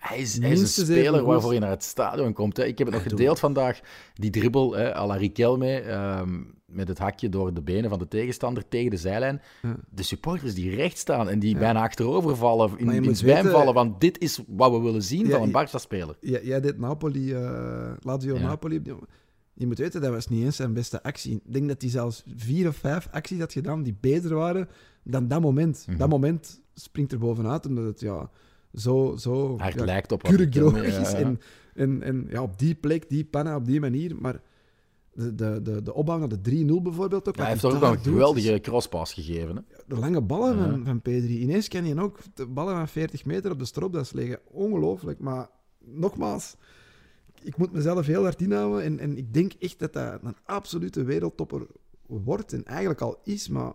Hij 0.00 0.18
is, 0.18 0.38
hij 0.38 0.50
is 0.50 0.58
Minstens 0.58 0.88
een 0.88 0.94
speler 0.94 1.24
waarvoor 1.24 1.54
je 1.54 1.60
naar 1.60 1.70
het 1.70 1.82
stadion 1.84 2.32
komt. 2.32 2.56
Hè. 2.56 2.64
Ik 2.64 2.78
heb 2.78 2.86
het 2.86 2.96
nog 2.96 3.06
gedeeld 3.06 3.38
vandaag, 3.38 3.80
die 4.14 4.30
dribbel 4.30 4.72
hè, 4.76 4.96
à 4.96 5.06
la 5.06 5.14
Riquelme, 5.14 5.80
ehm, 5.80 6.40
met 6.66 6.88
het 6.88 6.98
hakje 6.98 7.28
door 7.28 7.54
de 7.54 7.62
benen 7.62 7.90
van 7.90 7.98
de 7.98 8.08
tegenstander 8.08 8.68
tegen 8.68 8.90
de 8.90 8.96
zijlijn. 8.96 9.40
Ja. 9.62 9.76
De 9.90 10.02
supporters 10.02 10.54
die 10.54 10.74
recht 10.74 10.98
staan 10.98 11.28
en 11.28 11.38
die 11.38 11.52
Ja. 11.54 11.58
bijna 11.58 11.82
achterover 11.82 12.36
vallen, 12.36 12.70
in, 12.78 12.90
in 12.90 13.02
weten- 13.14 13.50
vallen, 13.50 13.74
want 13.74 14.00
dit 14.00 14.18
is 14.18 14.40
wat 14.46 14.70
we 14.72 14.78
willen 14.78 15.02
zien 15.02 15.30
van 15.30 15.42
een 15.42 15.50
Barca-speler. 15.50 16.16
Jij, 16.20 16.44
jij 16.44 16.60
deed 16.60 16.78
Napoli, 16.78 17.32
eh 17.32 17.92
Lazio. 18.00 18.38
Napoli. 18.38 18.82
Je 19.54 19.66
moet 19.66 19.78
weten, 19.78 20.00
dat 20.00 20.10
was 20.10 20.28
niet 20.28 20.44
eens 20.44 20.56
zijn 20.56 20.72
beste 20.72 21.02
actie. 21.02 21.32
Ik 21.44 21.52
denk 21.52 21.68
dat 21.68 21.80
hij 21.82 21.90
zelfs 21.90 22.22
vier 22.36 22.68
of 22.68 22.76
vijf 22.76 23.08
acties 23.10 23.38
had 23.38 23.52
gedaan 23.52 23.82
die 23.82 23.96
beter 24.00 24.34
waren 24.34 24.68
dan 25.04 25.28
dat 25.28 25.40
moment. 25.40 25.84
Mhm. 25.88 25.98
Dat 25.98 26.08
moment 26.08 26.60
springt 26.74 27.12
er 27.12 27.18
bovenuit, 27.18 27.66
omdat 27.66 27.84
het 27.84 28.00
ja, 28.00 28.30
zo, 28.76 29.16
zo 29.16 29.56
ja, 29.58 29.84
lijkt 29.84 30.12
op 30.12 30.22
kurkdroog 30.22 30.82
is. 30.82 31.12
En, 31.12 31.40
en, 31.74 32.02
en 32.02 32.26
ja, 32.30 32.42
op 32.42 32.58
die 32.58 32.74
plek, 32.74 33.08
die 33.08 33.24
panna, 33.24 33.56
op 33.56 33.66
die 33.66 33.80
manier. 33.80 34.16
Maar 34.16 34.40
de, 35.12 35.34
de, 35.34 35.62
de, 35.62 35.82
de 35.82 35.94
opbouw 35.94 36.18
naar 36.18 36.28
de 36.28 36.64
3-0 36.64 36.82
bijvoorbeeld 36.82 37.28
ook. 37.28 37.36
Ja, 37.36 37.42
hij 37.42 37.50
heeft 37.50 37.64
ook 37.64 37.82
een 37.82 37.92
doet, 37.92 38.00
geweldige 38.00 38.60
crosspas 38.60 39.12
gegeven. 39.12 39.56
Hè. 39.56 39.62
De 39.86 39.96
lange 39.96 40.20
ballen 40.20 40.58
van, 40.58 40.84
van 40.84 41.00
Pedri. 41.00 41.38
Ineens 41.40 41.68
kan 41.68 41.86
je 41.86 42.00
ook 42.00 42.18
de 42.34 42.46
ballen 42.46 42.74
van 42.74 42.88
40 42.88 43.24
meter 43.24 43.50
op 43.50 43.58
de 43.58 43.64
stropdas 43.64 44.12
leggen. 44.12 44.38
Ongelooflijk. 44.50 45.18
Maar 45.18 45.48
nogmaals, 45.84 46.56
ik 47.42 47.56
moet 47.56 47.72
mezelf 47.72 48.06
heel 48.06 48.22
hard 48.22 48.40
inhouden. 48.40 48.82
En, 48.82 48.98
en 48.98 49.16
ik 49.16 49.34
denk 49.34 49.52
echt 49.52 49.78
dat 49.78 49.92
dat 49.92 50.18
een 50.22 50.36
absolute 50.44 51.04
wereldtopper 51.04 51.66
wordt. 52.06 52.52
En 52.52 52.64
eigenlijk 52.64 53.00
al 53.00 53.20
is, 53.24 53.48
maar... 53.48 53.72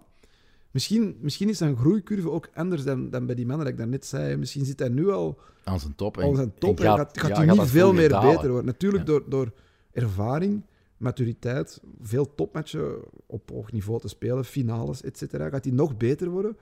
Misschien, 0.72 1.18
misschien 1.20 1.50
is 1.50 1.58
zijn 1.58 1.78
groeicurve 1.78 2.30
ook 2.30 2.50
anders 2.54 2.84
dan, 2.84 3.10
dan 3.10 3.26
bij 3.26 3.36
die 3.36 3.46
mannen 3.46 3.66
dat 3.66 3.74
ik 3.74 3.80
daarnet 3.80 4.06
zei. 4.06 4.36
Misschien 4.36 4.66
zit 4.66 4.80
hij 4.80 4.90
nu 4.90 5.10
al 5.10 5.38
Aan 5.64 5.80
zijn 5.80 5.96
top. 5.96 6.18
En, 6.18 6.24
al 6.24 6.36
zijn 6.36 6.54
top 6.54 6.80
en 6.80 6.86
en 6.86 6.98
gaat, 6.98 7.20
gaat 7.20 7.30
ja, 7.30 7.36
hij 7.36 7.46
niet 7.46 7.62
veel 7.62 7.94
meer 7.94 8.10
dalen. 8.10 8.34
beter 8.34 8.48
worden. 8.50 8.66
Natuurlijk 8.66 9.08
Ja. 9.08 9.10
door, 9.14 9.24
door 9.30 9.52
ervaring, 9.92 10.66
maturiteit, 10.98 11.82
veel 12.02 12.36
topmatchen 12.36 12.96
op 13.26 13.50
hoog 13.50 13.72
niveau 13.72 14.00
te 14.00 14.08
spelen, 14.08 14.46
finales, 14.46 15.02
et 15.02 15.18
cetera. 15.18 15.50
Gaat 15.50 15.64
hij 15.64 15.74
nog 15.74 15.98
beter 15.98 16.30
worden? 16.30 16.58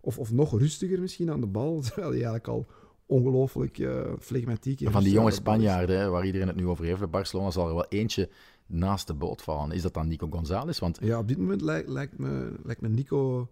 Of, 0.00 0.18
of 0.18 0.32
nog 0.32 0.58
rustiger 0.58 1.00
misschien 1.00 1.30
aan 1.30 1.40
de 1.40 1.46
bal, 1.46 1.80
terwijl 1.82 2.06
hij 2.06 2.14
eigenlijk 2.16 2.48
al 2.48 2.66
ongelooflijk 3.06 3.78
eh 3.78 4.12
flegmatiek 4.18 4.80
en 4.80 4.92
Van 4.92 5.02
die 5.02 5.12
jonge 5.12 5.24
aan 5.24 5.30
is. 5.32 5.36
Spanjaarden, 5.38 6.10
waar 6.10 6.26
iedereen 6.26 6.46
het 6.46 6.56
nu 6.56 6.66
over 6.66 6.84
heeft 6.84 6.98
bij 6.98 7.08
Barcelona, 7.08 7.50
zal 7.50 7.68
er 7.68 7.74
wel 7.74 7.86
eentje 7.88 8.28
naast 8.68 9.06
de 9.06 9.14
boot 9.14 9.42
vallen. 9.42 9.72
Is 9.76 9.82
dat 9.82 9.94
dan 9.94 10.08
Nico 10.08 10.26
González? 10.30 10.78
Want 10.78 10.98
Ja, 11.00 11.18
op 11.18 11.28
dit 11.28 11.38
moment 11.38 11.60
lijkt, 11.60 11.88
lijkt, 11.88 12.18
me, 12.18 12.52
lijkt 12.62 12.80
me 12.80 12.88
Nico 12.88 13.48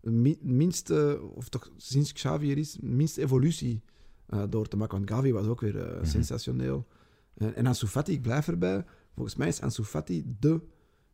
de 0.00 0.10
mi- 0.10 0.38
minste, 0.40 1.20
of 1.34 1.48
toch 1.48 1.70
sinds 1.76 2.12
Xavi 2.12 2.50
er 2.50 2.58
is, 2.58 2.78
minste 2.80 3.20
evolutie 3.22 3.82
eh, 4.26 4.42
door 4.48 4.68
te 4.68 4.76
maken. 4.76 4.96
Want 4.96 5.10
Gavi 5.10 5.32
was 5.32 5.46
ook 5.46 5.60
weer 5.60 5.80
eh, 5.80 5.96
Mhm. 5.96 6.04
sensationeel. 6.04 6.86
En, 7.34 7.54
en 7.54 7.66
Ansu 7.66 7.86
Fati, 7.86 8.12
ik 8.12 8.22
blijf 8.22 8.48
erbij. 8.48 8.84
Volgens 9.14 9.36
mij 9.36 9.48
is 9.48 9.60
Ansu 9.60 9.82
Fati 9.84 10.24
de 10.40 10.60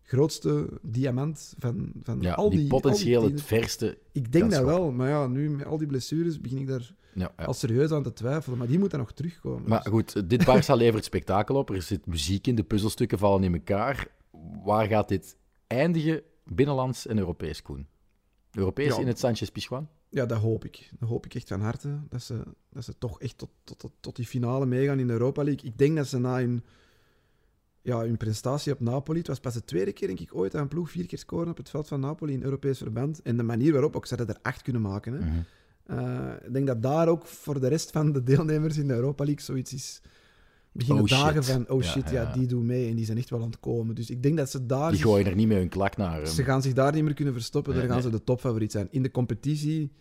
grootste 0.03 0.69
diamant 0.83 1.55
van, 1.59 1.93
van 2.03 2.21
ja, 2.21 2.33
al 2.35 2.51
die... 2.51 2.59
die 2.59 2.69
potentieel 2.69 3.23
het 3.23 3.43
verste. 3.43 3.99
ik 4.13 4.33
denk 4.33 4.45
dat 4.45 4.53
schoppen. 4.61 4.81
wel, 4.81 4.93
maar 4.93 5.09
ja, 5.09 5.27
nu 5.27 5.51
met 5.51 5.67
al 5.67 5.79
die 5.79 5.87
blessures 5.87 6.41
begin 6.41 6.59
ik 6.59 6.67
daar 6.67 6.95
Ja, 7.15 7.33
ja. 7.37 7.45
al 7.45 7.55
serieus 7.55 7.91
aan 7.91 8.03
te 8.03 8.13
twijfelen. 8.13 8.59
Maar 8.59 8.67
die 8.67 8.79
moet 8.79 8.91
dan 8.91 9.01
nog 9.01 9.13
terugkomen. 9.13 9.69
Maar 9.69 9.83
Dus- 9.83 9.93
goed, 9.93 10.29
dit 10.31 10.43
Barça 10.49 10.75
levert 10.77 11.05
spektakel 11.05 11.57
op. 11.57 11.71
Er 11.71 11.83
zit 11.83 12.07
muziek 12.07 12.47
in, 12.47 12.55
de 12.55 12.63
puzzelstukken 12.65 13.19
vallen 13.19 13.45
in 13.45 13.55
elkaar. 13.55 14.07
Waar 14.65 14.87
gaat 14.87 15.09
dit 15.09 15.37
eindigen, 15.67 16.23
binnenlands 16.45 17.07
en 17.07 17.19
Europees, 17.19 17.63
Koen? 17.63 17.87
Europees 18.53 18.99
in 18.99 19.07
het 19.07 19.19
Sanchez 19.19 19.49
Pizjuan? 19.49 19.89
Ja, 20.09 20.27
dat 20.27 20.39
hoop 20.39 20.65
ik. 20.65 20.91
Dat 20.99 21.09
hoop 21.09 21.25
ik 21.27 21.35
echt 21.35 21.49
van 21.49 21.61
harte. 21.61 22.01
Dat 22.09 22.23
ze, 22.23 22.43
dat 22.71 22.85
ze 22.85 22.99
toch 22.99 23.21
echt 23.21 23.39
tot, 23.39 23.51
tot, 23.65 23.79
tot, 23.79 23.93
tot 24.01 24.17
die 24.17 24.27
finale 24.27 24.67
meegaan 24.67 24.99
in 24.99 25.07
de 25.07 25.13
Europa 25.13 25.43
League. 25.45 25.71
Ik 25.71 25.79
denk 25.79 25.97
dat 25.97 26.07
ze 26.07 26.19
na 26.19 26.39
hun, 26.39 26.65
ja, 27.83 28.01
hun 28.01 28.17
prestatie 28.17 28.73
op 28.73 28.81
Napoli... 28.81 29.19
Het 29.19 29.27
was 29.29 29.41
pas 29.41 29.55
de 29.55 29.65
tweede 29.65 29.93
keer, 29.93 30.07
denk 30.09 30.21
ik, 30.21 30.35
ooit 30.35 30.53
dat 30.53 30.61
een 30.61 30.69
ploeg 30.69 30.91
vier 30.91 31.07
keer 31.07 31.19
scoren 31.19 31.49
op 31.49 31.57
het 31.57 31.71
veld 31.71 31.89
van 31.89 32.01
Napoli 32.01 32.33
in 32.33 32.43
Europees 32.43 32.79
verband. 32.79 33.23
En 33.23 33.37
de 33.37 33.43
manier 33.43 33.73
waarop 33.73 33.97
ook 33.97 34.07
ze 34.07 34.17
dat 34.17 34.29
er 34.29 34.39
acht 34.43 34.63
kunnen 34.63 34.83
maken. 34.83 35.13
Hè. 35.13 35.19
Mhm. 35.19 35.39
Eh, 35.87 36.47
ik 36.47 36.53
denk 36.53 36.67
dat 36.67 36.83
daar 36.83 37.09
ook 37.09 37.27
voor 37.27 37.61
de 37.61 37.69
rest 37.69 37.91
van 37.91 38.13
de 38.13 38.23
deelnemers 38.23 38.77
in 38.77 38.87
de 38.89 38.95
Europa 38.95 39.25
League 39.25 39.43
zoiets 39.45 39.73
is... 39.73 40.01
Beginnen 40.75 41.03
Oh, 41.03 41.09
shit. 41.09 41.19
dagen 41.19 41.45
van, 41.45 41.69
oh 41.69 41.83
shit, 41.83 42.11
ja, 42.11 42.23
ja. 42.23 42.33
die 42.33 42.47
doen 42.47 42.67
mee 42.67 42.89
en 42.89 42.97
die 42.97 43.05
zijn 43.05 43.19
echt 43.19 43.31
wel 43.31 43.41
aan 43.41 43.47
het 43.51 43.61
komen. 43.61 43.95
Dus 43.95 44.11
ik 44.11 44.23
denk 44.23 44.37
dat 44.37 44.51
ze 44.51 44.67
daar... 44.67 44.89
Die 44.89 44.99
zich- 44.99 45.07
gooien 45.07 45.27
er 45.27 45.35
niet 45.35 45.49
met 45.49 45.57
hun 45.57 45.69
klak 45.69 45.97
naar. 45.97 46.17
hem. 46.17 46.27
ze 46.27 46.45
gaan 46.45 46.63
zich 46.63 46.73
daar 46.73 46.93
niet 46.93 47.05
meer 47.05 47.15
kunnen 47.15 47.35
verstoppen. 47.35 47.73
Nee, 47.73 47.81
daar 47.83 47.91
gaan 47.91 48.03
nee. 48.03 48.11
ze 48.11 48.17
de 48.19 48.25
topfavoriet 48.25 48.73
zijn. 48.73 48.89
In 48.91 49.03
de 49.03 49.11
competitie, 49.11 49.93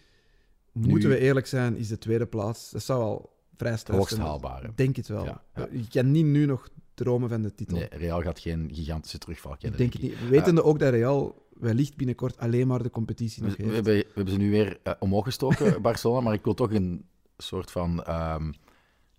moeten 0.72 1.10
we 1.10 1.18
eerlijk 1.18 1.48
zijn, 1.48 1.76
is 1.78 1.88
de 1.88 1.98
tweede 1.98 2.26
plaats. 2.26 2.72
Dat 2.72 2.84
zou 2.84 3.02
al 3.04 3.34
vrij 3.58 3.78
sterk 3.78 3.98
Hoogst 3.98 4.14
zijn. 4.16 4.26
haalbaar. 4.28 4.62
hè. 4.62 4.68
Ik 4.70 4.78
denk 4.78 4.96
het 4.96 5.08
wel. 5.08 5.26
Ja, 5.26 5.44
ja. 5.56 5.68
Je 5.72 5.88
kan 5.90 6.12
niet 6.12 6.26
nu 6.26 6.46
nog 6.46 6.70
dromen 6.94 7.30
van 7.30 7.42
de 7.42 7.54
titel. 7.56 7.78
Nee, 7.78 7.88
Real 7.92 8.22
gaat 8.22 8.40
geen 8.40 8.70
gigantische 8.74 9.18
terugval 9.18 9.54
ik 9.54 9.60
kennen. 9.60 9.80
denk 9.80 9.94
het 9.94 10.02
niet. 10.02 10.30
Wetende 10.30 10.64
ook 10.64 10.80
dat 10.80 10.94
Real 10.94 11.46
wellicht 11.54 11.96
binnenkort 11.96 12.38
alleen 12.38 12.68
maar 12.68 12.84
de 12.84 12.90
competitie 12.90 13.42
We, 13.44 13.48
nog 13.48 13.58
we 13.58 13.64
heeft. 13.64 13.76
hebben, 13.76 13.94
we 13.96 14.08
hebben 14.14 14.34
ze 14.34 14.40
nu 14.40 14.50
weer 14.52 14.80
eh, 14.84 14.94
omhoog 15.00 15.24
gestoken, 15.24 15.82
Barcelona, 15.82 16.22
maar 16.22 16.34
ik 16.34 16.44
wil 16.44 16.54
toch 16.54 16.72
een 16.72 17.06
soort 17.38 17.72
van 17.72 18.04
ehm, 18.04 18.52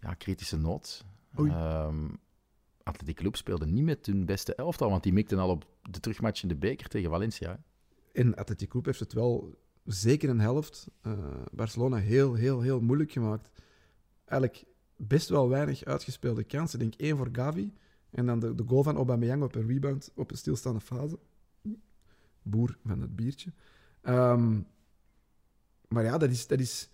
ja, 0.01 0.15
kritische 0.15 0.57
noot. 0.57 1.05
Ehm 1.37 2.07
Athletic 2.83 3.17
Club 3.17 3.37
speelde 3.37 3.67
niet 3.67 3.85
met 3.85 4.07
hun 4.07 4.25
beste 4.25 4.55
elftal, 4.55 4.91
want 4.91 5.03
die 5.03 5.13
mikten 5.13 5.39
al 5.39 5.49
op 5.51 5.67
de 5.91 6.01
terugmatch 6.01 6.43
in 6.43 6.49
de 6.49 6.57
beker 6.57 6.89
tegen 6.89 7.11
Valencia. 7.11 7.51
hè. 7.51 7.57
En 8.21 8.35
Atletico 8.35 8.71
Club 8.71 8.85
heeft 8.85 9.01
het 9.01 9.13
wel 9.13 9.55
zeker 9.85 10.29
een 10.29 10.41
helft 10.41 10.87
eh, 11.03 11.13
Barcelona 11.53 11.97
heel, 11.97 12.35
heel, 12.35 12.61
heel 12.61 12.81
moeilijk 12.81 13.13
gemaakt. 13.13 13.51
Eigenlijk 14.25 14.65
best 15.07 15.29
wel 15.29 15.49
weinig 15.49 15.85
uitgespeelde 15.85 16.45
kansen. 16.45 16.81
Ik 16.81 16.91
denk 16.91 17.01
één 17.01 17.17
voor 17.17 17.29
Gavi. 17.33 17.73
En 18.11 18.27
dan 18.27 18.41
de, 18.41 18.55
de 18.55 18.65
goal 18.67 18.83
van 18.83 18.97
Aubameyang 18.97 19.43
op 19.43 19.55
een 19.55 19.67
rebound 19.67 20.11
op 20.15 20.31
een 20.31 20.37
stilstaande 20.37 20.81
fase. 20.81 21.19
Boer 22.43 22.79
van 22.85 23.01
het 23.01 23.17
biertje. 23.17 23.53
Ehm, 24.01 24.61
maar 25.89 26.05
ja, 26.05 26.19
dat 26.19 26.31
is, 26.31 26.47
dat 26.47 26.59
is 26.59 26.89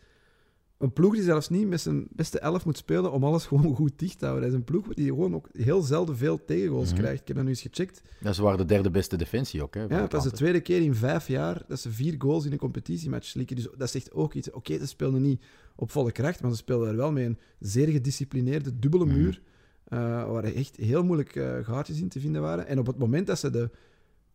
een 0.78 0.92
ploeg 0.92 1.14
die 1.14 1.22
zelfs 1.22 1.48
niet 1.48 1.68
met 1.68 1.80
zijn 1.80 2.06
beste 2.10 2.38
elf 2.38 2.64
moet 2.64 2.76
spelen 2.76 3.12
om 3.12 3.24
alles 3.24 3.46
gewoon 3.46 3.74
goed 3.82 3.98
dicht 3.98 4.18
te 4.18 4.24
houden. 4.24 4.44
Dat 4.44 4.52
is 4.52 4.58
een 4.58 4.64
ploeg 4.72 4.94
die 4.94 5.06
gewoon 5.06 5.34
ook 5.34 5.48
heel 5.52 5.80
zelden 5.82 6.16
veel 6.16 6.44
tegengoals 6.44 6.90
Mhm. 6.92 6.98
krijgt. 7.00 7.20
Ik 7.20 7.26
heb 7.26 7.36
dat 7.36 7.44
nu 7.44 7.50
eens 7.50 7.60
gecheckt. 7.62 8.02
Ja, 8.20 8.32
ze 8.32 8.42
waren 8.42 8.58
de 8.58 8.64
derde 8.64 8.90
beste 8.90 9.16
defensie 9.16 9.62
ook. 9.62 9.74
Hè, 9.74 9.82
Ja, 9.82 10.02
het 10.02 10.12
was 10.12 10.24
de 10.24 10.30
tweede 10.30 10.60
keer 10.60 10.80
in 10.82 10.94
vijf 10.94 11.28
jaar 11.28 11.62
dat 11.68 11.80
ze 11.80 11.90
vier 11.90 12.14
goals 12.18 12.44
in 12.44 12.52
een 12.52 12.58
competitiematch 12.58 13.26
slikken. 13.26 13.56
Dus 13.56 13.68
dat 13.76 13.90
zegt 13.90 14.12
ook 14.12 14.34
iets. 14.34 14.50
Oké, 14.50 14.78
ze 14.78 14.86
speelden 14.86 15.22
niet 15.22 15.42
op 15.76 15.90
volle 15.90 16.12
kracht, 16.12 16.42
maar 16.42 16.50
ze 16.50 16.56
speelden 16.56 16.88
er 16.88 16.96
wel 16.96 17.12
met 17.12 17.24
een 17.24 17.38
zeer 17.58 17.88
gedisciplineerde 17.88 18.78
dubbele 18.78 19.04
Mhm. 19.04 19.14
muur. 19.16 19.40
eh, 19.88 19.98
waar 20.30 20.44
echt 20.44 20.76
heel 20.76 21.04
moeilijk 21.04 21.36
eh, 21.36 21.56
gaatjes 21.62 22.00
in 22.00 22.08
te 22.08 22.20
vinden 22.20 22.42
waren. 22.42 22.66
En 22.66 22.78
op 22.78 22.86
het 22.86 22.98
moment 22.98 23.26
dat 23.26 23.38
ze 23.38 23.50
de 23.50 23.70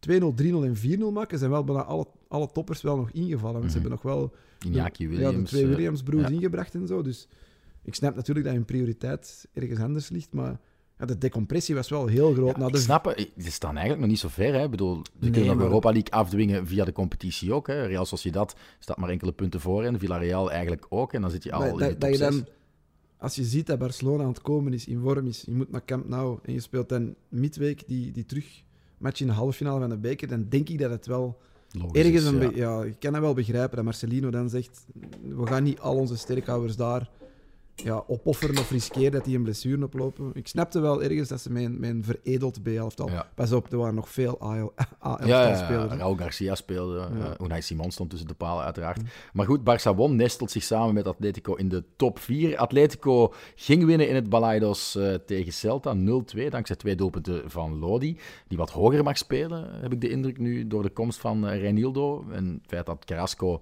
2-0, 0.10 0.34
3-0 0.36 0.64
en 0.64 0.76
4-0 0.78 1.12
maken, 1.14 1.38
zijn 1.40 1.52
wel 1.52 1.64
bijna 1.64 1.84
alle, 1.84 2.06
alle 2.28 2.50
toppers 2.52 2.82
wel 2.82 2.96
nog 2.98 3.12
ingevallen. 3.12 3.60
Want 3.60 3.72
ze 3.72 3.78
Mhm. 3.80 3.88
hebben 3.88 3.92
nog 3.92 4.02
wel 4.16 4.34
Iñaki 4.68 5.08
Williams. 5.10 5.22
ja, 5.36 5.40
de 5.40 5.44
twee 5.44 5.64
eh, 5.64 5.70
Williams-broers 5.70 6.28
ja. 6.28 6.34
ingebracht 6.34 6.74
en 6.76 6.88
zo. 6.88 7.02
Dus 7.02 7.28
ik 7.84 7.96
snap 7.96 8.16
natuurlijk 8.16 8.46
dat 8.46 8.56
hun 8.56 8.66
prioriteit 8.66 9.48
ergens 9.54 9.80
anders 9.80 10.10
ligt, 10.10 10.34
maar 10.34 10.60
ja, 11.00 11.06
de 11.06 11.18
decompressie 11.18 11.76
was 11.76 11.90
wel 11.90 12.08
heel 12.08 12.34
groot. 12.34 12.58
Ja, 12.58 12.66
ik 12.68 12.74
de 12.74 12.80
snap 12.80 13.06
het. 13.06 13.30
Ze 13.38 13.52
staan 13.52 13.72
eigenlijk 13.72 14.00
nog 14.00 14.10
niet 14.10 14.20
zo 14.20 14.28
ver. 14.28 14.54
Hè. 14.54 14.64
Ik 14.64 14.70
bedoel, 14.72 14.96
ze 14.96 15.12
Nee, 15.20 15.32
kunnen 15.32 15.56
maar- 15.56 15.66
Europa 15.66 15.92
League 15.92 16.12
afdwingen 16.12 16.68
via 16.68 16.86
de 16.86 16.92
competitie 16.92 17.54
ook. 17.54 17.68
Hè. 17.68 17.86
Real 17.86 18.06
Sociedad 18.06 18.56
staat 18.80 18.98
maar 18.98 19.10
enkele 19.10 19.32
punten 19.32 19.60
voor 19.60 19.84
en 19.84 20.00
Villarreal 20.00 20.52
eigenlijk 20.52 20.86
ook. 20.90 21.14
En 21.14 21.22
dan 21.22 21.32
zit 21.32 21.44
je 21.44 21.52
al 21.52 21.60
dat, 21.62 21.72
in 21.72 21.78
dat- 21.78 21.90
de 21.90 21.98
dat 21.98 22.10
je 22.12 22.18
dan, 22.18 22.46
als 23.18 23.36
je 23.36 23.44
ziet 23.44 23.68
dat 23.68 23.80
Barcelona 23.80 24.24
aan 24.24 24.30
het 24.30 24.42
komen 24.42 24.74
is, 24.74 24.86
in 24.88 25.00
vorm 25.00 25.28
is, 25.28 25.42
je 25.46 25.52
moet 25.54 25.72
naar 25.72 25.86
Camp 25.86 26.08
Nou 26.08 26.40
en 26.44 26.54
je 26.54 26.60
speelt 26.60 26.90
dan 26.90 27.16
midweek 27.30 27.88
die, 27.88 28.12
die 28.12 28.26
terugmatch 29.04 29.20
in 29.22 29.28
de 29.28 29.34
halve 29.34 29.54
finale 29.54 29.80
van 29.80 29.90
de 29.90 29.98
beker, 29.98 30.28
dan 30.28 30.46
denk 30.50 30.70
ik 30.70 30.80
dat 30.80 30.92
het 30.92 31.06
wel 31.06 31.38
Logisch 31.72 32.04
ergens 32.04 32.24
een 32.24 32.40
ja. 32.40 32.50
ja, 32.54 32.84
ik 32.84 32.96
kan 33.00 33.12
dat 33.12 33.22
wel 33.22 33.34
begrijpen 33.34 33.76
dat 33.76 33.86
Marcelino 33.86 34.30
dan 34.30 34.50
zegt, 34.50 34.86
we 35.22 35.46
gaan 35.48 35.64
niet 35.64 35.80
al 35.80 35.96
onze 35.96 36.18
sterkhouders 36.18 36.76
daar 36.76 37.10
ja, 37.76 38.04
opofferen 38.08 38.58
of 38.58 38.72
riskeren 38.72 39.12
dat 39.12 39.26
die 39.26 39.36
een 39.36 39.44
blessure 39.44 39.84
oplopen. 39.84 40.32
Ik 40.34 40.48
snapte 40.48 40.80
wel 40.80 41.04
ergens 41.04 41.30
dat 41.30 41.42
ze 41.42 41.52
mijn, 41.52 41.80
mijn 41.80 42.04
veredeld 42.04 42.64
B-elftal... 42.64 43.10
Ja. 43.10 43.28
Pas 43.36 43.52
op, 43.52 43.72
er 43.72 43.78
waren 43.78 43.96
nog 43.96 44.10
veel 44.10 44.44
A-elftal 44.44 45.28
Ja, 45.28 45.48
ja, 45.48 45.56
spelers. 45.56 45.94
Raúl 45.94 46.16
Garcia 46.16 46.56
speelde. 46.56 47.00
Eh 47.00 47.46
Unai 47.46 47.62
Simon 47.62 47.92
stond 47.92 48.10
tussen 48.10 48.28
de 48.28 48.34
palen, 48.34 48.64
uiteraard. 48.64 49.02
Maar 49.34 49.46
goed, 49.46 49.60
Barça 49.60 49.96
won, 49.96 50.16
nestelt 50.16 50.52
zich 50.52 50.64
samen 50.64 50.94
met 50.94 51.08
Atletico 51.08 51.54
in 51.56 51.70
de 51.70 51.84
top 51.96 52.20
4. 52.20 52.58
Atletico 52.58 53.34
ging 53.56 53.86
winnen 53.86 54.08
in 54.08 54.16
het 54.16 54.30
Balaidos 54.30 54.96
eh, 54.96 55.14
tegen 55.14 55.54
Celta, 55.54 55.96
0-2, 55.96 56.48
dankzij 56.50 56.76
twee 56.76 56.96
doelpunten 56.96 57.52
van 57.52 57.80
Lodi. 57.80 58.18
Die 58.48 58.58
wat 58.58 58.72
hoger 58.72 59.04
mag 59.04 59.18
spelen, 59.18 59.82
heb 59.82 59.94
ik 59.94 60.02
de 60.02 60.10
indruk 60.10 60.38
nu, 60.38 60.68
door 60.68 60.84
de 60.84 60.90
komst 60.90 61.20
van 61.20 61.48
eh, 61.48 61.62
Reinildo. 61.62 62.26
En 62.32 62.46
het 62.46 62.68
feit 62.68 62.86
dat 62.86 63.06
Carrasco 63.06 63.62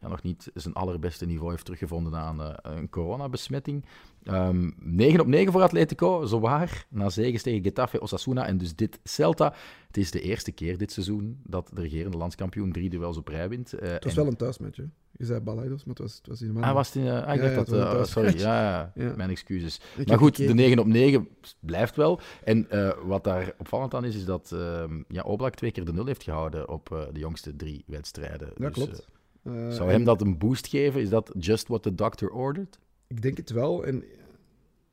ja, 0.00 0.08
nog 0.08 0.22
niet 0.22 0.50
zijn 0.54 0.74
allerbeste 0.74 1.26
niveau 1.26 1.50
heeft 1.50 1.64
teruggevonden 1.64 2.14
aan 2.14 2.42
eh, 2.42 2.54
een 2.62 2.88
coronabesmetting. 2.90 3.84
Ehm 4.22 4.70
9 4.78 5.20
op 5.20 5.26
9 5.26 5.52
voor 5.52 5.62
Atletico, 5.62 6.26
zowaar. 6.26 6.86
Na 6.88 7.08
zegens 7.08 7.42
tegen 7.42 7.62
Getafe, 7.62 8.00
Osasuna 8.00 8.46
en 8.46 8.58
dus 8.58 8.74
dit 8.76 9.00
Celta. 9.02 9.54
Het 9.86 9.96
is 9.96 10.10
de 10.10 10.20
eerste 10.20 10.52
keer 10.52 10.78
dit 10.78 10.92
seizoen 10.92 11.40
dat 11.46 11.70
de 11.74 11.80
regerende 11.80 12.16
landskampioen 12.16 12.72
drie 12.72 12.90
duels 12.90 13.16
op 13.16 13.28
rij 13.28 13.48
wint. 13.48 13.72
Eh, 13.72 13.90
Het 13.90 14.04
was 14.04 14.12
en- 14.12 14.18
wel 14.18 14.28
een 14.28 14.36
thuismatch. 14.36 14.76
Je 15.16 15.24
zei 15.24 15.40
Balaidos, 15.40 15.84
maar 15.84 15.94
het 15.94 15.98
was, 16.04 16.16
het 16.16 16.26
was 16.26 16.42
in 16.42 16.56
een 16.56 16.62
Ah, 16.62 16.74
was 16.74 16.86
het 16.86 16.96
in... 16.96 17.06
eh, 17.06 17.26
ah, 17.26 17.34
ik 17.34 17.42
Ja, 17.42 17.54
dat... 17.54 17.66
thuismatch. 17.66 18.08
sorry, 18.08 18.38
ja, 18.38 18.92
ja, 18.94 19.12
mijn 19.16 19.30
excuses. 19.30 19.80
Ik 19.96 20.08
maar 20.08 20.18
goed, 20.18 20.36
de 20.36 20.42
gekeken. 20.42 20.56
9 20.62 20.78
op 20.78 20.86
9 20.86 21.28
blijft 21.60 21.96
wel. 21.96 22.20
En 22.44 22.68
wat 23.04 23.24
daar 23.24 23.52
opvallend 23.58 23.94
aan 23.94 24.04
is, 24.04 24.14
is 24.16 24.24
dat 24.24 24.52
ehm 24.52 25.02
ja, 25.08 25.22
Oblak 25.22 25.54
twee 25.54 25.70
keer 25.70 25.84
de 25.84 25.92
nul 25.92 26.06
heeft 26.06 26.22
gehouden 26.22 26.68
op 26.68 27.08
de 27.12 27.18
jongste 27.18 27.56
drie 27.56 27.84
wedstrijden. 27.86 28.48
Ja, 28.56 28.64
Dus, 28.68 28.72
klopt. 28.74 29.08
Eh, 29.48 29.70
zou 29.70 29.90
hem 29.90 30.04
dat 30.04 30.20
een 30.20 30.38
boost 30.38 30.66
geven? 30.66 31.00
Is 31.00 31.08
dat 31.08 31.34
just 31.38 31.68
what 31.68 31.82
the 31.82 31.94
doctor 31.94 32.30
ordered? 32.30 32.78
Ik 33.06 33.22
denk 33.22 33.36
het 33.36 33.50
wel. 33.50 33.84
En 33.86 34.04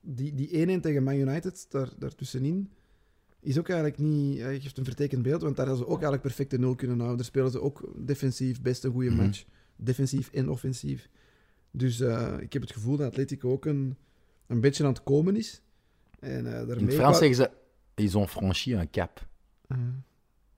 die, 0.02 0.34
die 0.34 0.78
1-1 0.78 0.82
tegen 0.82 1.04
Man 1.04 1.16
United, 1.16 1.66
daar, 1.70 1.90
daartussenin, 1.98 2.70
is 3.40 3.60
ook 3.60 3.70
eigenlijk 3.70 4.00
niet... 4.00 4.40
Hij 4.40 4.60
geeft 4.60 4.78
een 4.78 4.86
vertekend 4.86 5.22
beeld, 5.22 5.42
want 5.42 5.56
daar 5.56 5.66
hadden 5.68 5.84
ze 5.86 5.90
ook 5.92 6.02
eigenlijk 6.02 6.22
perfect 6.22 6.50
de 6.52 6.60
nul 6.60 6.76
kunnen 6.76 6.96
houden. 6.98 7.18
Daar 7.18 7.26
spelen 7.26 7.52
ze 7.52 7.62
ook 7.62 7.92
defensief 7.96 8.62
best 8.62 8.84
een 8.84 8.92
goede 8.92 9.10
Mhm. 9.10 9.22
match. 9.24 9.46
Defensief 9.76 10.30
en 10.32 10.50
offensief. 10.50 11.10
Dus 11.72 12.00
eh, 12.00 12.34
ik 12.40 12.54
heb 12.54 12.62
het 12.62 12.72
gevoel 12.72 12.98
dat 12.98 13.08
Atletico 13.08 13.52
ook 13.52 13.66
een, 13.66 13.96
een 14.48 14.62
beetje 14.62 14.84
aan 14.84 14.90
het 14.90 15.04
komen 15.04 15.36
is. 15.36 15.62
En, 16.20 16.46
eh 16.46 16.52
daarmee 16.52 16.78
In 16.78 16.86
het 16.86 16.94
Frans 16.96 17.18
zeggen 17.18 17.36
ze, 17.36 17.52
ils 17.96 18.16
ont 18.16 18.30
franchi 18.30 18.74
un 18.76 18.90
cap. 18.90 19.28
Eh, 19.68 19.78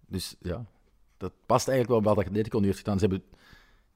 Dus 0.07 0.35
ja, 0.41 0.65
dat 1.17 1.33
past 1.45 1.67
eigenlijk 1.67 2.01
wel 2.01 2.13
bij 2.13 2.23
wat 2.23 2.31
Atletico 2.31 2.59
nu 2.59 2.65
heeft 2.65 2.77
gedaan. 2.77 2.99
Ze 2.99 3.05
hebben 3.07 3.23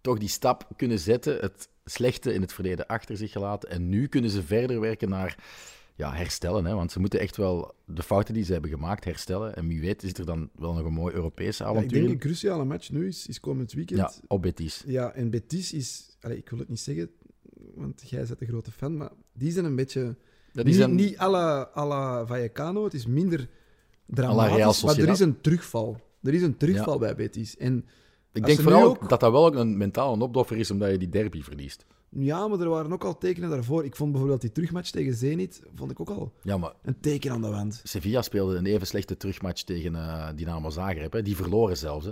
toch 0.01 0.17
die 0.17 0.29
stap 0.29 0.67
kunnen 0.75 0.99
zetten, 0.99 1.37
het 1.39 1.69
slechte 1.85 2.33
in 2.33 2.41
het 2.41 2.53
verleden 2.53 2.87
achter 2.87 3.17
zich 3.17 3.31
gelaten. 3.31 3.69
En 3.69 3.89
nu 3.89 4.07
kunnen 4.07 4.29
ze 4.29 4.43
verder 4.43 4.79
werken 4.79 5.09
naar 5.09 5.37
ja, 5.95 6.13
herstellen. 6.13 6.65
Hè? 6.65 6.73
Want 6.73 6.91
ze 6.91 6.99
moeten 6.99 7.19
echt 7.19 7.37
wel 7.37 7.73
de 7.85 8.03
fouten 8.03 8.33
die 8.33 8.43
ze 8.43 8.51
hebben 8.51 8.71
gemaakt 8.71 9.03
herstellen. 9.03 9.55
En 9.55 9.67
wie 9.67 9.81
weet 9.81 10.03
is 10.03 10.13
er 10.13 10.25
dan 10.25 10.49
wel 10.55 10.73
nog 10.73 10.85
een 10.85 10.93
mooi 10.93 11.13
Europese 11.13 11.63
ja, 11.63 11.69
ik 11.69 11.75
avontuur 11.75 11.99
denk 11.99 12.11
een 12.13 12.19
cruciale 12.19 12.65
match 12.65 12.91
nu 12.91 13.07
is, 13.07 13.27
is 13.27 13.39
komend 13.39 13.73
weekend. 13.73 13.99
Ja, 13.99 14.11
op 14.27 14.41
Betis. 14.41 14.83
Ja, 14.85 15.13
en 15.13 15.29
Betis 15.29 15.73
is... 15.73 16.17
Allee, 16.21 16.37
ik 16.37 16.49
wil 16.49 16.59
het 16.59 16.69
niet 16.69 16.79
zeggen, 16.79 17.09
want 17.75 18.09
jij 18.09 18.25
bent 18.25 18.41
een 18.41 18.47
grote 18.47 18.71
fan, 18.71 18.97
maar 18.97 19.11
die 19.33 19.51
zijn 19.51 19.65
een 19.65 19.75
beetje... 19.75 20.15
Dat 20.53 20.65
is 20.65 20.75
niet, 20.75 20.83
een, 20.83 20.95
niet 20.95 21.19
à 21.19 21.29
la, 21.29 21.69
à 21.75 21.87
la 21.87 22.25
Vallecano, 22.25 22.83
het 22.83 22.93
is 22.93 23.05
minder 23.05 23.49
dramatisch, 24.05 24.83
maar 24.83 24.97
er 24.97 25.09
is 25.09 25.19
een 25.19 25.41
terugval. 25.41 26.01
Er 26.21 26.33
is 26.33 26.41
een 26.41 26.57
terugval 26.57 26.99
bij 26.99 27.15
Betis. 27.15 27.57
En 27.57 27.85
ik 28.33 28.45
denk 28.45 28.59
vooral 28.59 28.83
ook 28.83 29.09
dat 29.09 29.19
dat 29.19 29.31
wel 29.31 29.45
ook 29.45 29.55
een 29.55 29.77
mentaal 29.77 30.13
een 30.13 30.21
opdoffer 30.21 30.57
is, 30.57 30.71
omdat 30.71 30.91
je 30.91 30.97
die 30.97 31.09
derby 31.09 31.41
verliest. 31.41 31.85
ja, 32.09 32.47
maar 32.47 32.59
er 32.59 32.69
waren 32.69 32.93
ook 32.93 33.03
al 33.03 33.17
tekenen 33.17 33.49
daarvoor. 33.49 33.85
Ik 33.85 33.95
vond 33.95 34.11
bijvoorbeeld 34.11 34.41
die 34.41 34.51
terugmatch 34.51 34.89
tegen 34.89 35.13
Zenit, 35.13 35.61
vond 35.75 35.91
ik 35.91 35.99
ook 35.99 36.09
al 36.09 36.31
Ja, 36.41 36.57
maar 36.57 36.73
een 36.81 36.99
teken 36.99 37.31
aan 37.31 37.41
de 37.41 37.49
wand. 37.49 37.81
Sevilla 37.83 38.21
speelde 38.21 38.55
een 38.55 38.65
even 38.65 38.87
slechte 38.87 39.17
terugmatch 39.17 39.61
tegen 39.63 39.95
eh, 39.95 40.27
Dynamo 40.35 40.69
Zagreb. 40.69 41.13
Hè. 41.13 41.21
Die 41.21 41.35
verloren 41.35 41.77
zelfs. 41.77 42.05
Hè. 42.05 42.11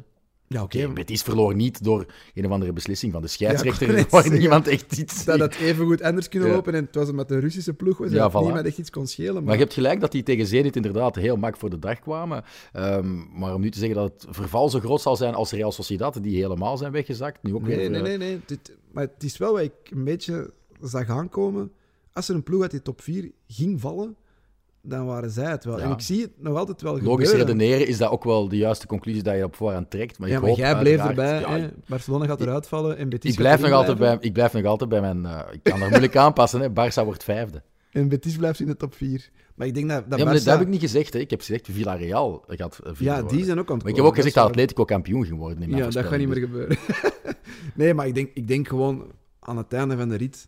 Ja, 0.52 0.64
oké. 0.64 0.84
Oké, 0.84 0.93
Betis 0.93 1.22
verloor 1.22 1.56
niet 1.56 1.84
door 1.84 2.06
een 2.34 2.45
of 2.45 2.52
andere 2.52 2.74
beslissing 2.74 3.12
van 3.12 3.22
de 3.22 3.28
scheidsrechter, 3.28 3.93
net 3.93 4.10
waar 4.12 4.32
niemand 4.32 4.68
echt 4.68 4.97
iets... 4.97 5.26
dat 5.26 5.39
het 5.39 5.56
even 5.56 5.86
goed 5.86 6.02
anders 6.02 6.30
kunnen 6.30 6.50
Ja. 6.50 6.56
lopen 6.56 6.74
en 6.74 6.86
het 6.86 6.95
was 6.95 7.12
met 7.12 7.28
de 7.28 7.39
Russische 7.39 7.74
ploeg 7.74 7.97
was, 7.97 8.12
Ja, 8.12 8.30
voilà. 8.32 8.34
niemand 8.34 8.66
echt 8.66 8.78
iets 8.78 8.89
kon 8.89 9.08
schelen. 9.08 9.34
Maar, 9.34 9.43
Maar 9.43 9.54
je 9.54 9.60
hebt 9.60 9.74
gelijk 9.74 10.00
dat 10.00 10.12
die 10.12 10.24
tegen 10.24 10.45
Zenit 10.45 10.76
inderdaad 10.76 11.16
heel 11.16 11.36
mak 11.38 11.58
voor 11.58 11.70
de 11.70 11.80
dag 11.80 12.00
kwamen. 12.00 12.43
Ehm, 12.74 13.39
maar 13.39 13.54
om 13.54 13.62
nu 13.62 13.70
te 13.72 13.80
zeggen 13.80 13.97
dat 13.97 14.12
het 14.14 14.36
verval 14.36 14.70
zo 14.70 14.80
groot 14.80 15.02
zal 15.02 15.16
zijn 15.16 15.34
als 15.34 15.52
Real 15.52 15.72
Sociedad, 15.72 16.24
die 16.24 16.36
helemaal 16.41 16.78
zijn 16.78 16.91
weggezakt, 16.91 17.43
nu 17.43 17.54
ook 17.54 17.62
nee, 17.62 17.76
weer... 17.78 17.89
nee, 17.89 18.00
eh, 18.02 18.08
nee, 18.08 18.18
nee. 18.18 18.39
Dit- 18.45 18.78
maar 18.91 19.04
het 19.04 19.24
is 19.24 19.38
wel 19.38 19.52
wat 19.52 19.62
ik 19.62 19.72
een 19.91 20.04
beetje 20.04 20.54
zag 20.82 21.10
aankomen. 21.10 21.72
Als 22.14 22.30
er 22.30 22.36
een 22.36 22.43
ploeg 22.43 22.62
uit 22.62 22.72
die 22.72 22.82
top 22.82 23.02
4 23.02 23.32
ging 23.47 23.82
vallen, 23.82 24.16
dan 24.89 25.05
waren 25.05 25.29
zij 25.29 25.49
het 25.51 25.63
wel. 25.63 25.77
Ja. 25.77 25.83
En 25.83 25.91
ik 25.91 26.01
zie 26.01 26.21
het 26.21 26.31
nog 26.37 26.57
altijd 26.57 26.81
wel 26.81 27.01
Logisch 27.01 27.29
gebeuren. 27.29 27.53
redeneren 27.53 27.87
is 27.87 27.97
dat 27.97 28.11
ook 28.11 28.23
wel 28.23 28.49
de 28.49 28.57
juiste 28.57 28.87
conclusie 28.87 29.23
dat 29.23 29.35
je 29.35 29.43
op 29.43 29.55
voorhand 29.55 29.89
trekt. 29.89 30.19
Maar 30.19 30.29
ja, 30.29 30.35
ik 30.35 30.41
maar 30.41 30.49
hoop 30.49 30.59
jij 30.59 30.79
bleef 30.79 31.05
erbij. 31.05 31.39
Ja, 31.39 31.57
hè. 31.57 31.67
Barcelona 31.87 32.25
gaat 32.25 32.41
eruit 32.41 32.67
vallen 32.67 32.97
en 32.97 33.09
Betis 33.09 33.31
ik, 33.31 33.37
blijf 33.37 33.61
nog 33.61 33.71
altijd 33.71 33.97
bij, 33.97 34.17
ik 34.19 34.33
blijf 34.33 34.53
nog 34.53 34.65
altijd 34.65 34.89
bij 34.89 35.01
mijn... 35.01 35.25
eh, 35.25 35.39
ik 35.51 35.63
kan 35.63 35.81
er 35.81 35.89
moeilijk 35.89 36.15
aanpassen. 36.25 36.59
Hè. 36.61 36.69
Barça 36.69 37.03
wordt 37.05 37.23
vijfde. 37.23 37.61
En 37.91 38.09
Betis 38.09 38.35
blijft 38.37 38.59
in 38.59 38.67
de 38.67 38.75
top 38.77 38.95
4. 38.95 39.29
Maar 39.55 39.67
ik 39.67 39.73
denk 39.73 39.89
dat, 39.89 40.09
dat 40.09 40.19
ja, 40.19 40.25
maar 40.25 40.33
dat 40.33 40.43
heb 40.43 40.61
ik 40.61 40.67
niet 40.67 40.79
gezegd. 40.81 41.13
Hè. 41.13 41.19
Ik 41.19 41.29
heb 41.29 41.39
gezegd 41.39 41.67
Villarreal 41.71 42.43
gaat 42.47 42.79
eh, 42.83 42.91
Ja, 42.97 43.21
die 43.21 43.45
zijn 43.45 43.59
ook 43.59 43.67
aan 43.69 43.73
het 43.73 43.83
Maar 43.83 43.91
ik 43.91 43.97
heb 43.97 44.05
ook 44.07 44.15
gezegd 44.15 44.35
dat. 44.35 44.47
Atletico 44.49 44.85
kampioen 44.85 45.25
ging 45.25 45.37
worden. 45.37 45.63
In 45.63 45.69
Ja, 45.69 45.77
dat 45.89 45.95
gaat 45.95 46.17
niet 46.17 46.27
voorspelling. 46.27 46.29
meer 46.29 46.39
gebeuren. 46.47 46.77
nee, 47.75 47.93
maar 47.93 48.07
ik 48.07 48.15
denk, 48.15 48.29
ik 48.33 48.47
denk 48.47 48.67
gewoon 48.67 49.11
aan 49.39 49.57
het 49.57 49.73
einde 49.73 49.97
van 49.97 50.09
de 50.09 50.15
rit, 50.15 50.47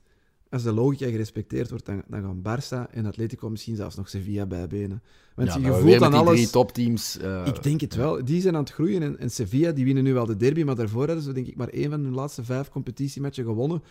als 0.51 0.63
de 0.63 0.71
logica 0.73 1.05
gerespecteerd 1.05 1.69
wordt, 1.69 1.85
dan, 1.85 2.03
dan 2.07 2.21
gaan 2.21 2.41
Barça 2.59 2.91
en 2.93 3.05
Atletico 3.05 3.49
misschien 3.49 3.75
zelfs 3.75 3.95
nog 3.95 4.09
Sevilla 4.09 4.45
bijbenen. 4.45 5.01
Want 5.35 5.47
Ja, 5.47 5.53
je 5.57 5.61
voelt 5.73 5.99
die 6.35 6.49
topteams. 6.49 7.17
eh, 7.17 7.45
Ik 7.47 7.63
denk 7.63 7.81
het 7.81 7.95
wel. 7.95 8.25
Die 8.25 8.41
zijn 8.41 8.55
aan 8.55 8.61
het 8.63 8.71
groeien. 8.71 9.01
En, 9.01 9.19
en 9.19 9.31
Sevilla, 9.31 9.71
die 9.71 9.85
winnen 9.85 10.03
nu 10.03 10.13
wel 10.13 10.25
de 10.25 10.35
derby, 10.37 10.63
maar 10.63 10.75
daarvoor 10.75 11.05
hadden 11.05 11.23
ze 11.23 11.31
denk 11.33 11.47
ik 11.47 11.55
maar 11.55 11.67
één 11.69 11.89
van 11.89 12.03
hun 12.03 12.13
laatste 12.13 12.43
vijf 12.43 12.69
competitiematchen 12.69 13.45
gewonnen. 13.45 13.83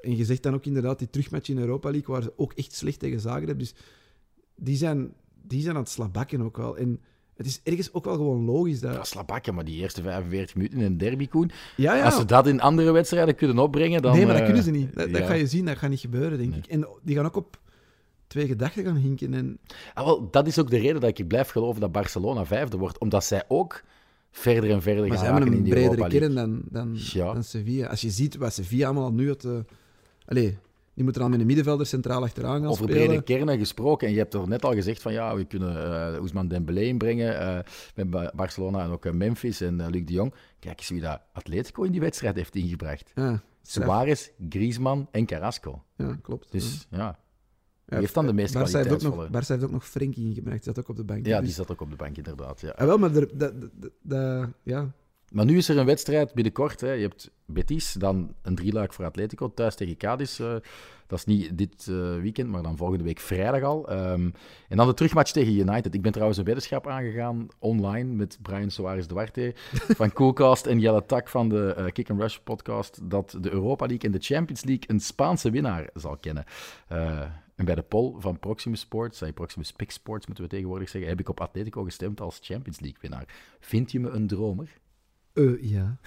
En 0.00 0.16
je 0.16 0.24
zegt 0.24 0.42
dan 0.42 0.54
ook 0.54 0.64
inderdaad 0.64 0.98
die 0.98 1.10
terugmatch 1.10 1.48
in 1.48 1.58
Europa 1.58 1.90
League, 1.90 2.14
waar 2.14 2.22
ze 2.22 2.32
ook 2.36 2.52
echt 2.52 2.72
slecht 2.74 2.98
tegen 2.98 3.20
Zagreb. 3.20 3.58
Dus 3.58 3.74
die 4.56 4.76
zijn, 4.76 5.12
die 5.42 5.62
zijn 5.62 5.74
aan 5.76 5.82
het 5.82 5.90
slabakken 5.90 6.40
ook 6.42 6.56
wel. 6.56 6.76
En 6.76 7.00
het 7.36 7.46
is 7.46 7.60
ergens 7.62 7.92
ook 7.92 8.04
wel 8.04 8.14
gewoon 8.14 8.44
logisch 8.44 8.80
dat... 8.80 8.94
Ja, 8.94 9.04
slabakken, 9.04 9.54
maar 9.54 9.64
die 9.64 9.80
eerste 9.80 10.02
45 10.02 10.54
minuten 10.56 10.78
in 10.78 10.84
een 10.84 10.98
derby, 10.98 11.28
Koen. 11.28 11.50
Ja, 11.76 11.94
ja. 11.94 12.04
Als 12.04 12.16
ze 12.16 12.24
dat 12.24 12.46
in 12.46 12.60
andere 12.60 12.90
wedstrijden 12.92 13.34
kunnen 13.34 13.58
opbrengen, 13.58 14.02
dan... 14.02 14.12
nee, 14.12 14.20
maar 14.24 14.32
dat 14.32 14.40
eh, 14.40 14.46
kunnen 14.46 14.64
ze 14.64 14.70
niet. 14.70 14.94
Dat, 14.94 15.22
ga 15.24 15.32
je 15.34 15.46
zien, 15.46 15.64
dat 15.64 15.76
gaat 15.78 15.90
niet 15.90 16.00
gebeuren, 16.00 16.38
denk 16.38 16.50
Nee. 16.50 16.58
ik. 16.58 16.66
En 16.66 16.88
die 17.02 17.16
gaan 17.16 17.24
ook 17.26 17.36
op 17.36 17.58
twee 18.26 18.46
gedachten 18.46 18.84
gaan 18.84 18.96
hinken. 18.96 19.34
En... 19.34 19.58
Ah, 19.94 20.04
wel, 20.04 20.30
dat 20.30 20.46
is 20.46 20.58
ook 20.58 20.70
de 20.70 20.78
reden 20.78 21.00
dat 21.00 21.18
ik 21.18 21.28
blijf 21.28 21.48
geloven 21.48 21.80
dat 21.80 21.92
Barcelona 21.92 22.44
vijfde 22.46 22.76
wordt. 22.76 22.98
Omdat 22.98 23.24
zij 23.24 23.44
ook 23.48 23.82
verder 24.30 24.70
en 24.70 24.82
verder 24.82 25.00
Maar 25.08 25.16
gaan 25.16 25.18
ze 25.18 25.24
hebben 25.32 25.42
raken 25.42 25.52
in 25.58 25.58
een 25.58 25.64
die 25.64 25.72
bredere 25.72 25.94
Europa 26.02 26.18
League. 26.18 26.34
kern 26.34 26.62
dan, 26.70 26.84
dan, 26.84 26.96
Ja. 27.12 27.32
dan 27.32 27.44
Sevilla. 27.44 27.86
Als 27.86 28.00
je 28.00 28.10
ziet 28.10 28.36
wat 28.36 28.52
Sevilla 28.52 28.84
allemaal 28.86 29.04
al 29.04 29.12
nu 29.12 29.28
uit 29.28 29.40
de... 29.40 29.64
Allee, 30.26 30.58
die 30.96 31.04
moeten 31.04 31.22
dan 31.22 31.30
met 31.30 31.40
een 31.40 31.46
middenvelder 31.46 31.86
centraal 31.86 32.22
achteraan 32.22 32.60
gaan 32.60 32.70
Over 32.70 32.84
spelen. 32.88 33.06
brede 33.06 33.22
kernen 33.22 33.58
gesproken. 33.58 34.06
En 34.06 34.12
je 34.12 34.18
hebt 34.18 34.34
er 34.34 34.48
net 34.48 34.64
al 34.64 34.72
gezegd 34.72 35.02
van 35.02 35.12
ja, 35.12 35.36
we 35.36 35.44
kunnen 35.44 35.84
eh 35.84 36.18
Ousmane 36.18 36.48
Dembélé 36.48 36.80
inbrengen 36.80 37.38
eh, 37.40 37.58
met 37.94 38.10
Ba- 38.10 38.32
Barcelona 38.34 38.84
en 38.84 38.90
ook 38.90 39.04
eh, 39.04 39.12
Memphis 39.12 39.60
en 39.60 39.80
eh, 39.80 39.86
Luc 39.90 40.04
de 40.04 40.12
Jong. 40.12 40.34
Kijk 40.58 40.78
eens 40.78 40.88
wie 40.88 41.00
dat 41.00 41.20
Atletico 41.32 41.82
in 41.82 41.92
die 41.92 42.00
wedstrijd 42.00 42.36
heeft 42.36 42.54
ingebracht. 42.54 43.12
Ja. 43.14 43.42
Suarez, 43.62 44.28
Griezmann 44.48 45.08
en 45.10 45.26
Carrasco. 45.26 45.82
Ja, 45.96 46.18
klopt. 46.22 46.52
Dus 46.52 46.86
ja, 46.90 46.98
ja. 46.98 47.18
die 47.86 47.98
heeft 47.98 48.14
dan 48.14 48.26
de 48.26 48.32
meeste 48.32 48.58
Barça 48.58 48.70
heeft, 48.72 48.92
ook 49.06 49.14
nog. 49.16 49.26
Barça 49.28 49.46
heeft 49.46 49.64
ook 49.64 49.70
nog 49.70 49.88
Frenkie 49.88 50.28
ingebracht. 50.28 50.64
Die 50.64 50.72
zat 50.74 50.78
ook 50.78 50.88
op 50.88 50.96
de 50.96 51.04
bank. 51.04 51.26
Ja, 51.26 51.36
Dus- 51.36 51.46
die 51.46 51.54
zat 51.54 51.70
ook 51.70 51.80
op 51.80 51.90
de 51.90 51.96
bank 51.96 52.16
inderdaad. 52.16 52.60
Ja. 52.60 52.70
Ah, 52.70 52.86
wel, 52.86 52.98
maar 52.98 53.12
dat, 53.12 53.28
dat- 53.34 53.52
dat- 54.02 54.48
ja. 54.62 54.92
Maar 55.32 55.44
nu 55.44 55.56
is 55.56 55.68
er 55.68 55.78
een 55.78 55.86
wedstrijd 55.86 56.34
binnenkort. 56.34 56.80
Hè. 56.80 56.92
Je 56.92 57.02
hebt 57.02 57.30
Betis, 57.44 57.92
dan 57.92 58.34
een 58.42 58.54
drieluik 58.54 58.92
voor 58.92 59.04
Atletico, 59.04 59.54
thuis 59.54 59.74
tegen 59.74 59.96
Cadiz. 59.96 60.40
eh, 60.40 60.54
dat 61.06 61.18
is 61.18 61.24
niet 61.24 61.58
dit 61.58 61.86
eh, 61.88 62.16
weekend, 62.20 62.48
maar 62.48 62.62
dan 62.62 62.76
volgende 62.76 63.04
week 63.04 63.18
vrijdag 63.18 63.62
al. 63.62 63.88
Ehm, 63.88 64.30
en 64.68 64.76
dan 64.76 64.86
de 64.86 64.94
terugmatch 64.94 65.32
tegen 65.32 65.52
United. 65.52 65.94
Ik 65.94 66.02
ben 66.02 66.12
trouwens 66.12 66.38
een 66.38 66.44
weddenschap 66.44 66.86
aangegaan 66.86 67.46
online 67.58 68.12
met 68.12 68.38
Brian 68.42 68.70
Soares 68.70 69.06
Duarte 69.06 69.54
van 70.00 70.12
Coolcast 70.12 70.66
en 70.66 70.80
Jelle 70.80 71.06
Tak 71.06 71.28
van 71.28 71.48
de 71.48 71.74
eh, 71.76 71.92
Kick 71.92 72.10
and 72.10 72.20
Rush 72.20 72.36
podcast 72.36 73.10
dat 73.10 73.38
de 73.40 73.50
Europa 73.50 73.86
League 73.86 74.04
en 74.10 74.18
de 74.18 74.24
Champions 74.24 74.64
League 74.64 74.84
een 74.86 75.00
Spaanse 75.00 75.50
winnaar 75.50 75.90
zal 75.94 76.16
kennen. 76.16 76.44
En 77.56 77.64
bij 77.64 77.74
de 77.74 77.82
poll 77.82 78.14
van 78.18 78.38
Proximus 78.38 78.80
Sports, 78.80 79.22
uh, 79.22 79.32
Proximus 79.32 79.72
Pick 79.72 79.90
Sports 79.90 80.26
moeten 80.26 80.44
we 80.44 80.50
tegenwoordig 80.50 80.88
zeggen, 80.88 81.10
heb 81.10 81.20
ik 81.20 81.28
op 81.28 81.40
Atletico 81.40 81.82
gestemd 81.82 82.20
als 82.20 82.38
Champions 82.42 82.80
League 82.80 82.98
winnaar. 83.00 83.24
Vind 83.60 83.92
je 83.92 84.00
me 84.00 84.08
een 84.08 84.26
dromer? 84.26 84.78
Uh, 85.36 85.62
ja. 85.62 85.98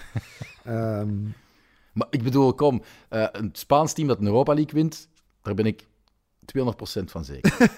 um... 0.66 1.34
Maar 1.92 2.06
ik 2.10 2.22
bedoel, 2.22 2.54
kom, 2.54 2.82
uh, 3.10 3.26
een 3.32 3.50
Spaans 3.52 3.92
team 3.92 4.08
dat 4.08 4.18
een 4.18 4.26
Europa 4.26 4.54
League 4.54 4.72
wint, 4.72 5.08
daar 5.42 5.54
ben 5.54 5.66
ik 5.66 5.86
200% 6.58 7.04
van 7.04 7.24
zeker. 7.24 7.56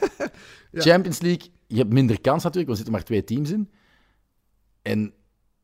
ja. 0.71 0.81
Champions 0.81 1.21
League, 1.21 1.51
je 1.67 1.77
hebt 1.77 1.93
minder 1.93 2.21
kans 2.21 2.43
natuurlijk, 2.43 2.67
want 2.67 2.79
er 2.79 2.85
zitten 2.85 2.93
maar 2.93 3.05
twee 3.05 3.25
teams 3.25 3.51
in. 3.51 3.71
En 4.83 5.15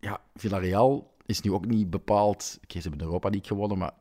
ja, 0.00 0.20
Villarreal 0.34 1.14
is 1.26 1.40
nu 1.40 1.52
ook 1.52 1.66
niet 1.66 1.90
bepaald... 1.90 2.58
Oké, 2.62 2.74
ze 2.74 2.80
hebben 2.80 2.98
de 2.98 3.04
Europa 3.04 3.28
League 3.28 3.48
gewonnen, 3.48 3.78
maar 3.78 3.92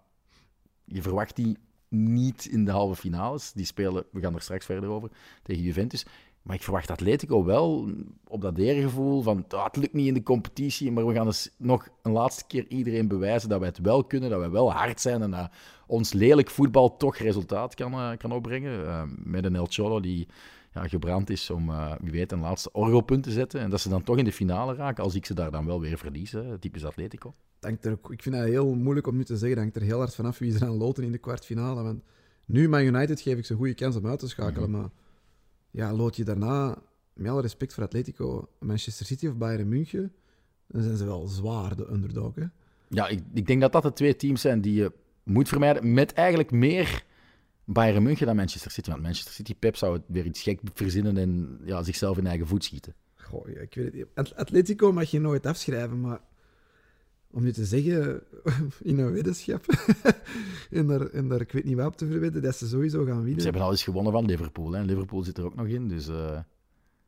je 0.85 1.01
verwacht 1.01 1.35
die 1.35 1.57
niet 1.89 2.45
in 2.45 2.65
de 2.65 2.71
halve 2.71 2.95
finales. 2.95 3.51
Die 3.51 3.65
spelen, 3.65 4.05
we 4.11 4.21
gaan 4.21 4.35
er 4.35 4.41
straks 4.41 4.65
verder 4.65 4.89
over, 4.89 5.09
tegen 5.43 5.63
Juventus. 5.63 6.05
Maar 6.47 6.55
ik 6.55 6.63
verwacht 6.63 6.91
Atletico 6.91 7.43
wel 7.43 7.89
op 8.27 8.41
dat 8.41 8.57
eergevoel 8.57 9.21
van 9.21 9.45
oh, 9.49 9.63
het 9.63 9.75
lukt 9.75 9.93
niet 9.93 10.07
in 10.07 10.13
de 10.13 10.23
competitie, 10.23 10.91
maar 10.91 11.07
we 11.07 11.13
gaan 11.13 11.25
dus 11.25 11.49
nog 11.57 11.87
een 12.01 12.11
laatste 12.11 12.43
keer 12.47 12.65
iedereen 12.67 13.07
bewijzen 13.07 13.49
dat 13.49 13.59
wij 13.59 13.67
het 13.67 13.79
wel 13.79 14.03
kunnen, 14.03 14.29
dat 14.29 14.39
wij 14.39 14.49
wel 14.49 14.71
hard 14.71 15.01
zijn 15.01 15.21
en 15.21 15.31
dat 15.31 15.51
ons 15.87 16.13
lelijk 16.13 16.49
voetbal 16.49 16.97
toch 16.97 17.17
resultaat 17.17 17.75
kan, 17.75 17.93
uh, 17.93 18.11
kan 18.17 18.31
opbrengen. 18.31 18.79
Uh, 18.79 19.03
met 19.23 19.45
een 19.45 19.55
El 19.55 19.67
Cholo 19.69 19.99
die 19.99 20.27
ja, 20.73 20.87
gebrand 20.87 21.29
is 21.29 21.49
om, 21.49 21.69
uh, 21.69 21.91
wie 22.01 22.11
weet, 22.11 22.31
een 22.31 22.39
laatste 22.39 22.71
orgelpunt 22.71 23.23
te 23.23 23.31
zetten. 23.31 23.59
En 23.59 23.69
dat 23.69 23.81
ze 23.81 23.89
dan 23.89 24.03
toch 24.03 24.17
in 24.17 24.25
de 24.25 24.31
finale 24.31 24.75
raken, 24.75 25.03
als 25.03 25.15
ik 25.15 25.25
ze 25.25 25.33
daar 25.33 25.51
dan 25.51 25.65
wel 25.65 25.81
weer 25.81 25.97
verliezen, 25.97 26.59
typisch 26.59 26.85
Atletico. 26.85 27.33
Dank 27.59 27.83
er 27.83 27.97
ik 28.09 28.21
vind 28.21 28.35
het 28.35 28.45
heel 28.45 28.75
moeilijk 28.75 29.07
om 29.07 29.15
nu 29.15 29.23
te 29.23 29.37
zeggen, 29.37 29.49
dat 29.49 29.59
hangt 29.59 29.75
er 29.75 29.81
heel 29.81 29.97
hard 29.97 30.15
vanaf 30.15 30.37
wie 30.37 30.51
ze 30.51 30.59
dan 30.59 30.77
loten 30.77 31.03
in 31.03 31.11
de 31.11 31.17
kwartfinale. 31.17 31.83
Want 31.83 32.03
nu, 32.45 32.69
Man 32.69 32.81
United, 32.81 33.21
geef 33.21 33.37
ik 33.37 33.45
ze 33.45 33.51
een 33.51 33.57
goede 33.57 33.73
kans 33.73 33.95
om 33.95 34.07
uit 34.07 34.19
te 34.19 34.27
schakelen, 34.27 34.69
mm 34.69 34.75
-hmm. 34.75 34.81
maar 34.81 34.91
ja, 35.71 35.93
lood 35.93 36.15
je 36.15 36.23
daarna, 36.23 36.81
met 37.13 37.31
alle 37.31 37.41
respect 37.41 37.73
voor 37.73 37.83
Atletico, 37.83 38.49
Manchester 38.59 39.05
City 39.05 39.27
of 39.27 39.35
Bayern 39.35 39.67
München, 39.67 40.13
dan 40.67 40.81
zijn 40.81 40.97
ze 40.97 41.05
wel 41.05 41.27
zwaar 41.27 41.75
de 41.75 41.91
underdog. 41.91 42.35
Hè? 42.35 42.45
Ja, 42.89 43.07
ik, 43.07 43.23
ik 43.33 43.47
denk 43.47 43.61
dat 43.61 43.71
dat 43.71 43.83
de 43.83 43.93
twee 43.93 44.15
teams 44.15 44.41
zijn 44.41 44.61
die 44.61 44.73
je 44.73 44.91
moet 45.23 45.47
vermijden, 45.47 45.93
met 45.93 46.13
eigenlijk 46.13 46.51
meer 46.51 47.05
Bayern 47.63 48.03
München 48.03 48.25
dan 48.25 48.35
Manchester 48.35 48.71
City. 48.71 48.89
Want 48.89 49.01
Manchester 49.01 49.33
City, 49.33 49.55
Pep 49.55 49.75
zou 49.75 49.93
het 49.93 50.03
weer 50.07 50.25
iets 50.25 50.41
gek 50.41 50.59
verzinnen 50.73 51.17
en 51.17 51.59
ja, 51.65 51.83
zichzelf 51.83 52.17
in 52.17 52.27
eigen 52.27 52.47
voet 52.47 52.63
schieten. 52.63 52.93
Goh, 53.15 53.49
ik 53.49 53.73
weet 53.73 53.85
het 53.85 53.93
niet. 53.93 54.33
Atletico 54.35 54.91
mag 54.91 55.11
je 55.11 55.19
nooit 55.19 55.45
afschrijven, 55.45 56.01
maar 56.01 56.19
om 57.37 57.45
je 57.45 57.51
te 57.51 57.65
zeggen, 57.65 58.23
in 58.91 58.99
een 58.99 59.13
weddenschap, 59.13 59.65
en, 60.69 60.87
daar, 60.87 61.01
en 61.01 61.27
daar 61.27 61.41
ik 61.41 61.51
weet 61.51 61.63
niet 61.63 61.75
wat 61.75 61.85
op 61.85 61.97
te 61.97 62.05
verwedden, 62.05 62.41
dat 62.41 62.55
ze 62.55 62.67
sowieso 62.67 63.05
gaan 63.05 63.23
winnen. 63.23 63.39
Ze 63.39 63.43
hebben 63.43 63.61
al 63.61 63.71
eens 63.71 63.83
gewonnen 63.83 64.11
van 64.11 64.25
Liverpool. 64.25 64.71
Hè. 64.71 64.81
Liverpool 64.81 65.23
zit 65.23 65.37
er 65.37 65.45
ook 65.45 65.55
nog 65.55 65.67
in, 65.67 65.87
dus... 65.87 66.07
Uh... 66.07 66.39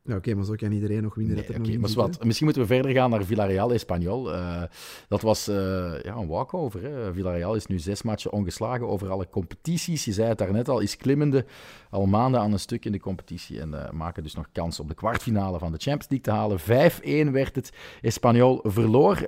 Ja, 0.02 0.16
oké, 0.16 0.34
maar 0.34 0.44
zo 0.44 0.54
kan 0.54 0.72
iedereen 0.72 1.02
nog 1.02 1.14
winnen. 1.14 1.34
Nee, 1.34 1.44
dat 1.44 1.54
er 1.54 1.60
okay, 1.60 1.72
nog 1.72 1.80
maar 1.80 2.06
wat, 2.06 2.24
misschien 2.24 2.46
moeten 2.46 2.62
we 2.62 2.74
verder 2.74 2.92
gaan 2.92 3.10
naar 3.10 3.24
Villarreal 3.24 3.72
Espanyol. 3.72 4.34
Uh, 4.34 4.62
dat 5.08 5.22
was 5.22 5.48
uh, 5.48 5.54
ja, 6.02 6.14
een 6.14 6.26
walkover. 6.26 6.82
Hè. 6.82 7.12
Villarreal 7.12 7.54
is 7.54 7.66
nu 7.66 7.78
zes 7.78 8.02
matchen 8.02 8.32
ongeslagen 8.32 8.88
over 8.88 9.10
alle 9.10 9.28
competities. 9.28 10.04
Je 10.04 10.12
zei 10.12 10.28
het 10.28 10.38
daarnet 10.38 10.68
al, 10.68 10.80
is 10.80 10.96
klimmende 10.96 11.44
al 11.90 12.06
maanden 12.06 12.40
aan 12.40 12.52
een 12.52 12.60
stuk 12.60 12.84
in 12.84 12.92
de 12.92 13.00
competitie. 13.00 13.60
En 13.60 13.72
uh, 13.72 13.90
maken 13.90 14.22
dus 14.22 14.34
nog 14.34 14.46
kans 14.52 14.80
op 14.80 14.88
de 14.88 14.94
kwartfinale 14.94 15.58
van 15.58 15.72
de 15.72 15.78
Champions 15.78 16.08
League 16.08 16.58
te 16.58 16.70
halen. 16.70 17.28
5-1 17.28 17.32
werd 17.32 17.54
het. 17.54 17.72
Espanyol 18.00 18.60
verloor. 18.62 19.26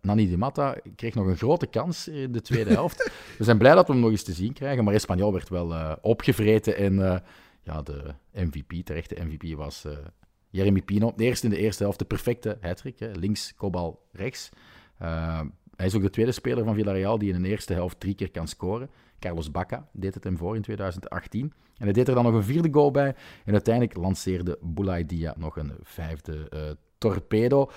Nani 0.00 0.28
Di 0.28 0.36
Matta 0.36 0.76
kreeg 0.96 1.14
nog 1.14 1.26
een 1.26 1.36
grote 1.36 1.66
kans 1.66 2.08
in 2.08 2.32
de 2.32 2.40
tweede 2.40 2.70
helft. 2.70 3.10
we 3.38 3.44
zijn 3.44 3.58
blij 3.58 3.74
dat 3.74 3.86
we 3.86 3.92
hem 3.92 4.02
nog 4.02 4.10
eens 4.10 4.22
te 4.22 4.32
zien 4.32 4.52
krijgen. 4.52 4.84
Maar 4.84 4.94
Espanyol 4.94 5.32
werd 5.32 5.48
wel 5.48 5.98
opgevreten 6.00 6.76
en 6.76 7.22
ja, 7.62 7.82
de 7.82 8.14
MVP, 8.32 8.84
terechte 8.84 9.24
MVP, 9.24 9.56
was 9.56 9.84
uh, 9.84 9.92
Jeremy 10.50 10.82
Pino. 10.82 11.12
Eerst 11.16 11.44
in 11.44 11.50
de 11.50 11.58
eerste 11.58 11.82
helft 11.82 11.98
de 11.98 12.04
perfecte 12.04 12.58
hattrick, 12.60 12.96
links, 13.12 13.54
kopbal, 13.54 14.08
rechts. 14.12 14.48
Uh, 15.02 15.40
hij 15.76 15.86
is 15.86 15.94
ook 15.94 16.02
de 16.02 16.10
tweede 16.10 16.32
speler 16.32 16.64
van 16.64 16.74
Villarreal 16.74 17.18
die 17.18 17.32
in 17.32 17.42
de 17.42 17.48
eerste 17.48 17.72
helft 17.72 18.00
drie 18.00 18.14
keer 18.14 18.30
kan 18.30 18.48
scoren. 18.48 18.90
Carlos 19.18 19.50
Bacca 19.50 19.88
deed 19.92 20.14
het 20.14 20.24
hem 20.24 20.36
voor 20.36 20.56
in 20.56 20.62
2018. 20.62 21.52
En 21.76 21.84
hij 21.84 21.92
deed 21.92 22.08
er 22.08 22.14
dan 22.14 22.24
nog 22.24 22.34
een 22.34 22.42
vierde 22.42 22.68
goal 22.72 22.90
bij. 22.90 23.14
En 23.44 23.52
uiteindelijk 23.52 23.96
lanceerde 23.96 24.58
Boulay 24.60 25.06
Dia 25.06 25.34
nog 25.36 25.56
een 25.56 25.72
vijfde 25.82 26.46
uh, 26.54 26.70
torpedo. 26.98 27.70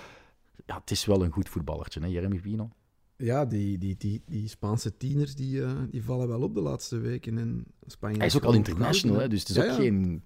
Ja, 0.66 0.76
het 0.80 0.92
is 0.92 1.06
wel 1.06 1.24
een 1.24 1.32
goed 1.32 1.50
voetballertje, 1.50 2.00
hè, 2.00 2.08
Jeremy 2.08 2.40
Pino? 2.40 2.70
Ja, 3.18 3.46
die, 3.46 3.78
die, 3.78 3.96
die, 3.98 4.24
die 4.26 4.48
Spaanse 4.48 4.98
tieners 4.98 5.36
die, 5.36 5.56
uh, 5.56 5.72
die 5.90 6.04
vallen 6.04 6.28
wel 6.28 6.42
op 6.42 6.54
de 6.54 6.62
laatste 6.62 6.98
weken 6.98 7.38
in 7.38 7.66
Spanje. 7.86 8.18
Hij 8.18 8.26
is 8.26 8.36
ook 8.36 8.44
al 8.44 8.54
international, 8.54 9.20
hè, 9.20 9.28
dus 9.28 9.40
het 9.40 9.50
is 9.50 9.56
ja, 9.56 9.64
ook 9.64 9.70
ja. 9.70 9.76
geen... 9.76 10.24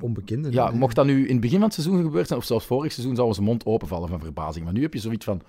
Onbekende. 0.00 0.52
Ja, 0.52 0.70
nee. 0.70 0.78
mocht 0.78 0.94
dat 0.94 1.06
nu 1.06 1.26
in 1.26 1.32
het 1.32 1.40
begin 1.40 1.58
van 1.58 1.66
het 1.66 1.74
seizoen 1.74 2.02
gebeurd 2.02 2.26
zijn, 2.26 2.38
of 2.38 2.44
zelfs 2.44 2.66
vorig 2.66 2.92
seizoen, 2.92 3.16
zou 3.16 3.32
zijn 3.32 3.46
mond 3.46 3.66
openvallen 3.66 4.08
van 4.08 4.20
verbazing. 4.20 4.64
Maar 4.64 4.74
nu 4.74 4.82
heb 4.82 4.94
je 4.94 5.00
zoiets 5.00 5.24
van, 5.24 5.42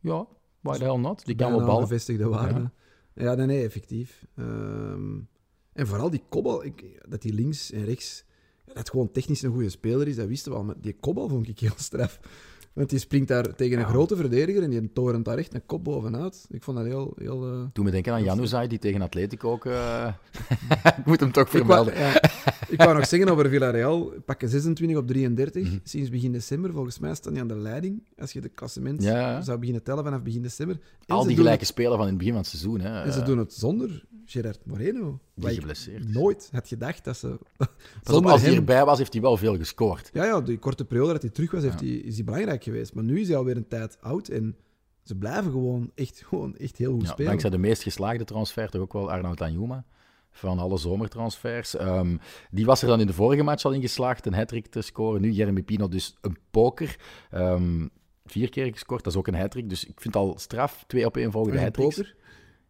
ja, 0.00 0.26
why 0.60 0.78
the 0.78 0.84
hell 0.84 0.96
not? 0.96 1.24
Die 1.26 1.34
kan 1.34 1.50
wel 1.50 1.66
ballen. 1.66 1.82
gevestigde 1.82 2.28
waarde. 2.28 2.70
Ja, 3.14 3.24
ja 3.24 3.34
nee, 3.34 3.46
nee, 3.46 3.64
effectief. 3.64 4.26
Um, 4.36 5.28
en 5.72 5.86
vooral 5.86 6.10
die 6.10 6.22
kopbal, 6.28 6.64
ik, 6.64 7.02
dat 7.08 7.22
die 7.22 7.32
links 7.32 7.70
en 7.70 7.84
rechts, 7.84 8.24
dat 8.64 8.90
gewoon 8.90 9.10
technisch 9.10 9.42
een 9.42 9.52
goede 9.52 9.68
speler 9.68 10.08
is, 10.08 10.16
dat 10.16 10.26
wisten 10.26 10.52
we 10.52 10.58
al. 10.58 10.64
Maar 10.64 10.80
die 10.80 10.96
kopbal 11.00 11.28
vond 11.28 11.48
ik 11.48 11.58
heel 11.58 11.70
straf. 11.90 12.20
Want 12.72 12.90
die 12.90 12.98
springt 12.98 13.28
daar 13.28 13.54
tegen 13.54 13.78
een 13.78 13.84
ja. 13.84 13.90
grote 13.90 14.16
verdediger 14.16 14.62
en 14.62 14.70
die 14.70 14.92
torent 14.92 15.24
daar 15.24 15.38
echt 15.38 15.54
een 15.54 15.66
kop 15.66 15.84
bovenuit. 15.84 16.46
Ik 16.50 16.62
vond 16.62 16.76
dat 16.76 16.86
heel... 16.86 17.12
heel 17.16 17.52
uh... 17.52 17.64
Doe 17.72 17.84
me 17.84 17.90
denken 17.90 18.12
aan 18.12 18.24
Januzaj, 18.24 18.66
die 18.66 18.78
tegen 18.78 19.02
Atletico 19.02 19.50
ook... 19.50 19.64
Uh... 19.64 20.08
ik 20.98 21.06
moet 21.06 21.20
hem 21.20 21.32
toch 21.32 21.50
vermelden. 21.50 21.92
Ik 21.94 21.98
wou, 21.98 22.12
ja, 22.12 22.22
ik 22.68 22.82
wou 22.82 22.94
nog 22.94 23.06
zeggen 23.06 23.28
over 23.28 23.48
Villarreal. 23.48 24.12
Pakken 24.24 24.48
26 24.48 24.96
op 24.96 25.06
33. 25.06 25.62
Mm 25.62 25.68
-hmm. 25.68 25.80
Sinds 25.82 26.10
begin 26.10 26.32
december, 26.32 26.72
volgens 26.72 26.98
mij, 26.98 27.14
staan 27.14 27.32
die 27.32 27.42
aan 27.42 27.48
de 27.48 27.56
leiding. 27.56 28.02
Als 28.18 28.32
je 28.32 28.40
de 28.40 28.48
klassement 28.48 29.02
ja. 29.02 29.42
zou 29.42 29.58
beginnen 29.58 29.82
tellen 29.82 30.04
vanaf 30.04 30.22
begin 30.22 30.42
december. 30.42 30.78
En 31.06 31.14
Al 31.14 31.26
die 31.26 31.36
gelijke 31.36 31.64
spelen 31.64 31.96
van 31.96 32.00
in 32.00 32.08
het 32.08 32.18
begin 32.18 32.32
van 32.32 32.42
het 32.42 32.50
seizoen. 32.50 32.80
Hè. 32.80 33.02
En 33.02 33.12
ze 33.12 33.22
doen 33.22 33.38
het 33.38 33.52
zonder 33.52 34.04
Gerard 34.24 34.66
Moreno. 34.66 35.20
Die 35.34 35.54
geblesseerd 35.54 36.08
Nooit 36.08 36.48
had 36.52 36.68
gedacht 36.68 37.04
dat 37.04 37.16
ze... 37.16 37.38
Zonder 38.02 38.32
als 38.32 38.42
hij 38.42 38.54
erbij 38.54 38.84
was, 38.84 38.98
heeft 38.98 39.12
hij 39.12 39.22
wel 39.22 39.36
veel 39.36 39.56
gescoord. 39.56 40.10
Ja, 40.12 40.24
ja 40.24 40.40
die 40.40 40.58
korte 40.58 40.84
periode 40.84 41.12
dat 41.12 41.22
hij 41.22 41.30
terug 41.30 41.50
was, 41.50 41.62
heeft 41.62 41.80
hij, 41.80 41.88
is 41.88 42.14
hij 42.14 42.24
belangrijk 42.24 42.61
geweest. 42.62 42.94
Maar 42.94 43.04
nu 43.04 43.20
is 43.20 43.28
hij 43.28 43.36
alweer 43.36 43.56
een 43.56 43.68
tijd 43.68 43.98
oud 44.00 44.28
en 44.28 44.56
ze 45.02 45.14
blijven 45.14 45.50
gewoon 45.50 45.90
echt, 45.94 46.22
gewoon 46.26 46.56
echt 46.56 46.76
heel 46.76 46.92
goed 46.92 47.02
ja, 47.02 47.08
spelen. 47.08 47.26
Dankzij 47.26 47.50
de 47.50 47.58
meest 47.58 47.82
geslaagde 47.82 48.24
transfer 48.24 48.70
toch 48.70 48.80
ook 48.80 48.92
wel 48.92 49.10
Arnoud 49.10 49.40
Anjuma 49.40 49.84
van 50.30 50.58
alle 50.58 50.78
zomertransfers. 50.78 51.80
Um, 51.80 52.20
die 52.50 52.64
was 52.64 52.82
er 52.82 52.88
dan 52.88 53.00
in 53.00 53.06
de 53.06 53.12
vorige 53.12 53.42
match 53.42 53.64
al 53.64 53.72
in 53.72 53.80
geslaagd 53.80 54.26
een 54.26 54.34
hat 54.34 54.70
te 54.70 54.82
scoren. 54.82 55.20
Nu 55.20 55.30
Jeremy 55.30 55.62
Pino 55.62 55.88
dus 55.88 56.16
een 56.20 56.36
poker. 56.50 56.96
Um, 57.34 57.90
vier 58.24 58.48
keer 58.48 58.72
gescoord, 58.72 59.04
dat 59.04 59.12
is 59.12 59.18
ook 59.18 59.26
een 59.26 59.34
hat 59.34 59.52
Dus 59.52 59.84
ik 59.84 60.00
vind 60.00 60.14
het 60.14 60.22
al 60.22 60.38
straf, 60.38 60.84
twee 60.86 61.06
op 61.06 61.16
één 61.16 61.32
volgende 61.32 61.60
hat. 61.60 61.76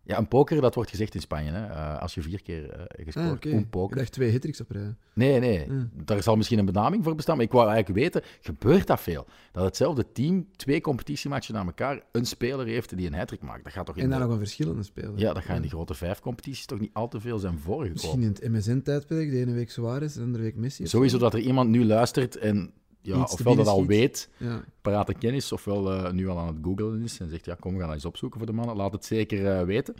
Ja, 0.05 0.18
een 0.18 0.28
poker, 0.28 0.61
dat 0.61 0.74
wordt 0.74 0.90
gezegd 0.90 1.14
in 1.14 1.20
Spanje. 1.20 1.50
Hè? 1.50 1.68
Uh, 1.68 1.98
als 1.98 2.14
je 2.14 2.22
vier 2.22 2.42
keer 2.42 2.62
uh, 2.64 3.05
gescoord, 3.05 3.26
ah, 3.26 3.32
okay. 3.32 3.53
een 3.53 3.68
poker. 3.68 4.00
Je 4.00 4.09
twee 4.09 4.30
hitricks 4.30 4.61
op 4.61 4.70
rij. 4.70 4.94
Nee, 5.14 5.40
nee. 5.40 5.66
Mm. 5.68 5.90
Daar 6.05 6.22
zal 6.22 6.36
misschien 6.36 6.59
een 6.59 6.64
benaming 6.64 7.05
voor 7.05 7.14
bestaan. 7.14 7.36
Maar 7.36 7.44
ik 7.44 7.53
wou 7.53 7.68
eigenlijk 7.68 7.98
weten, 7.98 8.22
gebeurt 8.40 8.86
dat 8.86 9.00
veel? 9.00 9.26
Dat 9.53 9.64
hetzelfde 9.64 10.12
team 10.12 10.46
twee 10.57 10.80
competitiematchen 10.80 11.55
na 11.55 11.64
elkaar 11.64 12.03
een 12.12 12.26
speler 12.26 12.66
heeft 12.66 12.96
die 12.96 13.07
een 13.07 13.14
hattrick 13.14 13.42
maakt. 13.42 13.64
Dat 13.64 13.72
gaat 13.72 13.86
toch 13.86 13.96
in 13.96 14.03
en 14.03 14.11
dan 14.11 14.18
de... 14.18 14.24
nog 14.24 14.34
een 14.34 14.40
verschillende 14.40 14.82
speler. 14.82 15.18
Ja, 15.18 15.32
dat 15.32 15.42
gaat 15.42 15.57
in 15.57 15.62
die 15.62 15.70
grote 15.70 15.94
vijf 15.94 16.20
competities 16.20 16.66
toch 16.66 16.80
niet 16.80 16.92
al 16.92 17.09
te 17.09 17.20
veel 17.20 17.38
zijn 17.38 17.59
voorgekomen. 17.59 17.92
Misschien 17.92 18.22
in 18.22 18.28
het 18.28 18.48
MSN-tijdperk, 18.48 19.30
de 19.30 19.38
ene 19.38 19.53
week 19.53 19.70
Suarez 19.70 20.14
de 20.14 20.22
andere 20.22 20.42
week 20.42 20.57
Messi. 20.57 20.86
Sowieso 20.86 21.18
dat 21.18 21.34
er 21.34 21.40
iemand 21.40 21.70
nu 21.70 21.84
luistert 21.84 22.36
en 22.36 22.72
ja, 23.03 23.22
ofwel 23.22 23.55
dat 23.55 23.66
al 23.66 23.86
weet, 23.86 24.28
ja. 24.36 24.64
parate 24.82 25.14
kennis, 25.14 25.53
ofwel 25.53 25.92
uh, 25.92 26.11
nu 26.11 26.28
al 26.28 26.38
aan 26.38 26.46
het 26.46 26.57
googlen 26.62 27.03
is 27.03 27.20
en 27.20 27.30
zegt, 27.30 27.44
ja, 27.44 27.57
kom, 27.61 27.74
we 27.74 27.80
gaan 27.80 27.92
eens 27.92 28.05
opzoeken 28.05 28.38
voor 28.38 28.46
de 28.46 28.55
mannen. 28.55 28.76
Laat 28.76 28.92
het 28.92 29.05
zeker 29.05 29.59
uh, 29.59 29.66
weten. 29.66 29.94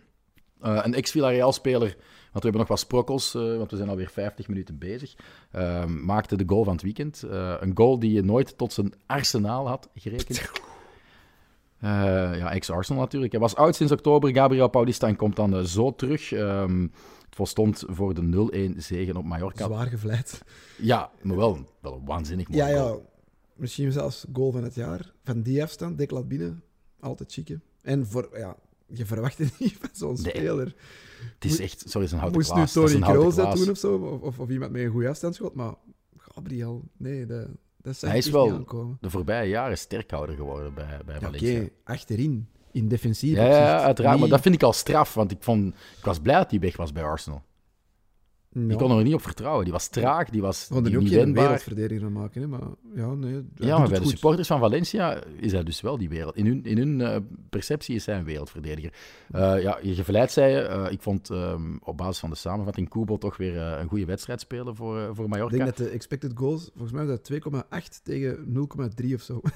Uh, 0.65 0.81
een 0.83 0.95
ex-Villarreal-speler, 0.95 1.89
want 1.89 1.99
we 2.33 2.41
hebben 2.41 2.61
nog 2.61 2.69
wat 2.69 2.79
sprokkels, 2.79 3.33
want 3.33 3.71
we 3.71 3.77
zijn 3.77 3.89
alweer 3.89 4.11
50 4.11 4.49
minuten 4.49 4.79
bezig, 4.79 5.15
maakte 5.87 6.37
de 6.37 6.45
goal 6.47 6.65
van 6.65 6.73
het 6.73 6.83
weekend. 6.83 7.23
een 7.61 7.73
goal 7.75 7.99
die 7.99 8.13
je 8.13 8.23
nooit 8.23 8.59
tot 8.59 8.73
zijn 8.73 8.93
arsenaal 9.07 9.69
had 9.69 9.89
gerekend. 9.95 10.51
ja, 12.39 12.53
ex-Arsenal 12.53 13.03
natuurlijk. 13.03 13.33
Hij 13.33 13.41
was 13.41 13.55
oud 13.55 13.77
sinds 13.77 13.93
oktober. 13.93 14.35
Gabriel 14.35 14.69
Paulista 14.69 15.13
komt 15.13 15.37
dan 15.37 15.67
zo 15.67 15.95
terug. 15.95 16.33
Um, 16.33 16.93
het 17.33 17.41
volstond 17.41 17.85
voor 17.89 18.15
de 18.15 18.73
0-1 18.75 18.77
zegen 18.77 19.17
op 19.17 19.25
Mallorca. 19.25 19.65
Zwaar 19.65 19.87
gevleid. 19.87 20.43
Ja, 20.79 21.11
maar 21.23 21.37
wel, 21.37 21.59
wel 21.81 21.95
een 21.95 22.05
waanzinnig 22.05 22.49
mooi 22.49 22.61
ja, 22.61 22.69
ja, 22.69 22.97
misschien 23.55 23.93
zelfs 23.93 24.27
goal 24.33 24.53
van 24.53 24.65
het 24.65 24.75
jaar. 24.75 25.13
Van 25.25 25.43
die 25.43 25.63
afstand, 25.63 25.99
deklat 25.99 26.29
binnen. 26.29 26.63
Altijd 27.01 27.33
chique. 27.33 27.61
En 27.83 28.07
voor, 28.07 28.29
ja, 28.33 28.57
je 28.87 29.07
verwacht 29.07 29.39
het 29.39 29.59
niet 29.61 29.77
van 29.81 29.89
zo'n 29.93 30.19
nee. 30.23 30.33
speler. 30.33 30.75
Het 31.35 31.45
is 31.45 31.59
echt, 31.59 31.85
sorry, 31.87 32.07
is 32.07 32.13
een 32.13 32.19
houten 32.19 32.39
Moest 32.39 32.53
klaas. 32.53 32.75
nu 32.75 32.83
Tony 32.83 33.01
Kroos 33.01 33.35
dat 33.35 33.57
doen 33.57 33.71
of 33.71 33.79
zo, 33.79 33.97
of, 34.23 34.39
of, 34.39 34.49
iemand 34.49 34.73
met 34.73 34.83
een 34.83 34.91
goede 34.91 35.09
afstandsschot, 35.09 35.55
maar 35.55 35.75
Gabriel, 36.17 36.83
nee, 36.97 37.27
dat, 37.27 37.47
dat 37.77 38.01
Hij 38.01 38.19
is 38.19 38.31
wel 38.31 38.65
de 39.01 39.11
voorbije 39.11 39.49
jaren 39.49 39.79
sterkhouder 39.79 40.37
geworden 40.37 40.75
bij, 40.75 41.01
bij 41.07 41.19
ja. 41.21 41.29
Oké, 41.29 41.37
okay. 41.37 41.73
achterin, 41.85 42.49
in 42.73 42.89
defensief. 42.89 43.37
Ja, 43.37 43.45
ja 43.47 43.81
uiteraard, 43.83 44.13
niet... 44.13 44.21
maar 44.21 44.31
dat 44.31 44.41
vind 44.41 44.55
ik 44.55 44.63
al 44.63 44.73
straf, 44.73 45.15
want 45.15 45.31
ik, 45.31 45.39
vond, 45.41 45.75
ik 45.99 46.05
was 46.05 46.19
blij 46.19 46.37
dat 46.37 46.51
hij 46.51 46.61
weg 46.61 46.77
was 46.77 46.93
bij 46.93 47.03
Arsenal. 47.05 47.43
Die 48.55 48.77
kon 48.77 48.91
er 48.99 49.05
niet 49.05 49.15
op 49.15 49.23
vertrouwen. 49.23 49.65
Die 49.65 49.73
was 49.73 49.89
traag, 49.89 50.31
die 50.31 50.41
was 50.41 50.69
die 50.69 50.77
er 50.77 50.99
ook 50.99 51.07
geen 51.09 51.19
wendbaar. 51.19 51.43
wereldverdediger 51.43 52.01
van 52.01 52.13
maken, 52.13 52.41
hè, 52.41 52.47
maar 52.49 52.61
ja, 52.95 53.15
nee. 53.15 53.33
hij 53.33 53.43
doet 53.55 53.67
Ja, 53.67 53.79
maar 53.79 53.89
bij 53.89 53.99
de 53.99 54.07
supporters 54.09 54.49
van 54.49 54.59
Valencia 54.59 55.23
is 55.37 55.53
hij 55.53 55.63
dus 55.63 55.81
wel 55.81 55.99
die 55.99 56.09
wereld. 56.09 56.37
In 56.37 56.47
hun, 56.47 56.65
in 56.65 56.79
hun 56.79 57.01
eh, 57.01 57.17
perceptie 57.51 57.95
is 57.95 58.07
hij 58.07 58.19
een 58.19 58.25
wereldverdediger. 58.25 58.93
Eh, 59.31 59.63
ja, 59.63 59.79
je 59.83 59.95
gevleid 59.95 60.33
zei 60.33 60.53
je. 60.53 60.61
eh, 60.61 60.93
ik 60.93 61.03
vond 61.03 61.31
ehm, 61.31 61.77
op 61.83 61.97
basis 61.97 62.19
van 62.19 62.31
de 62.31 62.37
samenvatting 62.37 62.89
Kubo 62.89 63.19
toch 63.19 63.37
weer 63.37 63.57
een 63.57 63.89
goede 63.89 64.05
wedstrijd 64.05 64.41
spelen 64.41 64.77
voor, 64.77 65.15
voor 65.15 65.25
Ik 65.25 65.31
Mallorca. 65.31 65.57
denk 65.57 65.69
dat 65.69 65.77
de 65.77 65.89
expected 65.89 66.33
goals, 66.35 66.71
volgens 66.73 66.93
mij 66.93 67.07
was 67.07 67.19
dat 67.23 67.25
2,8 67.25 68.03
tegen 68.03 68.45
0,3 69.07 69.15
of 69.15 69.21
zo. 69.23 69.41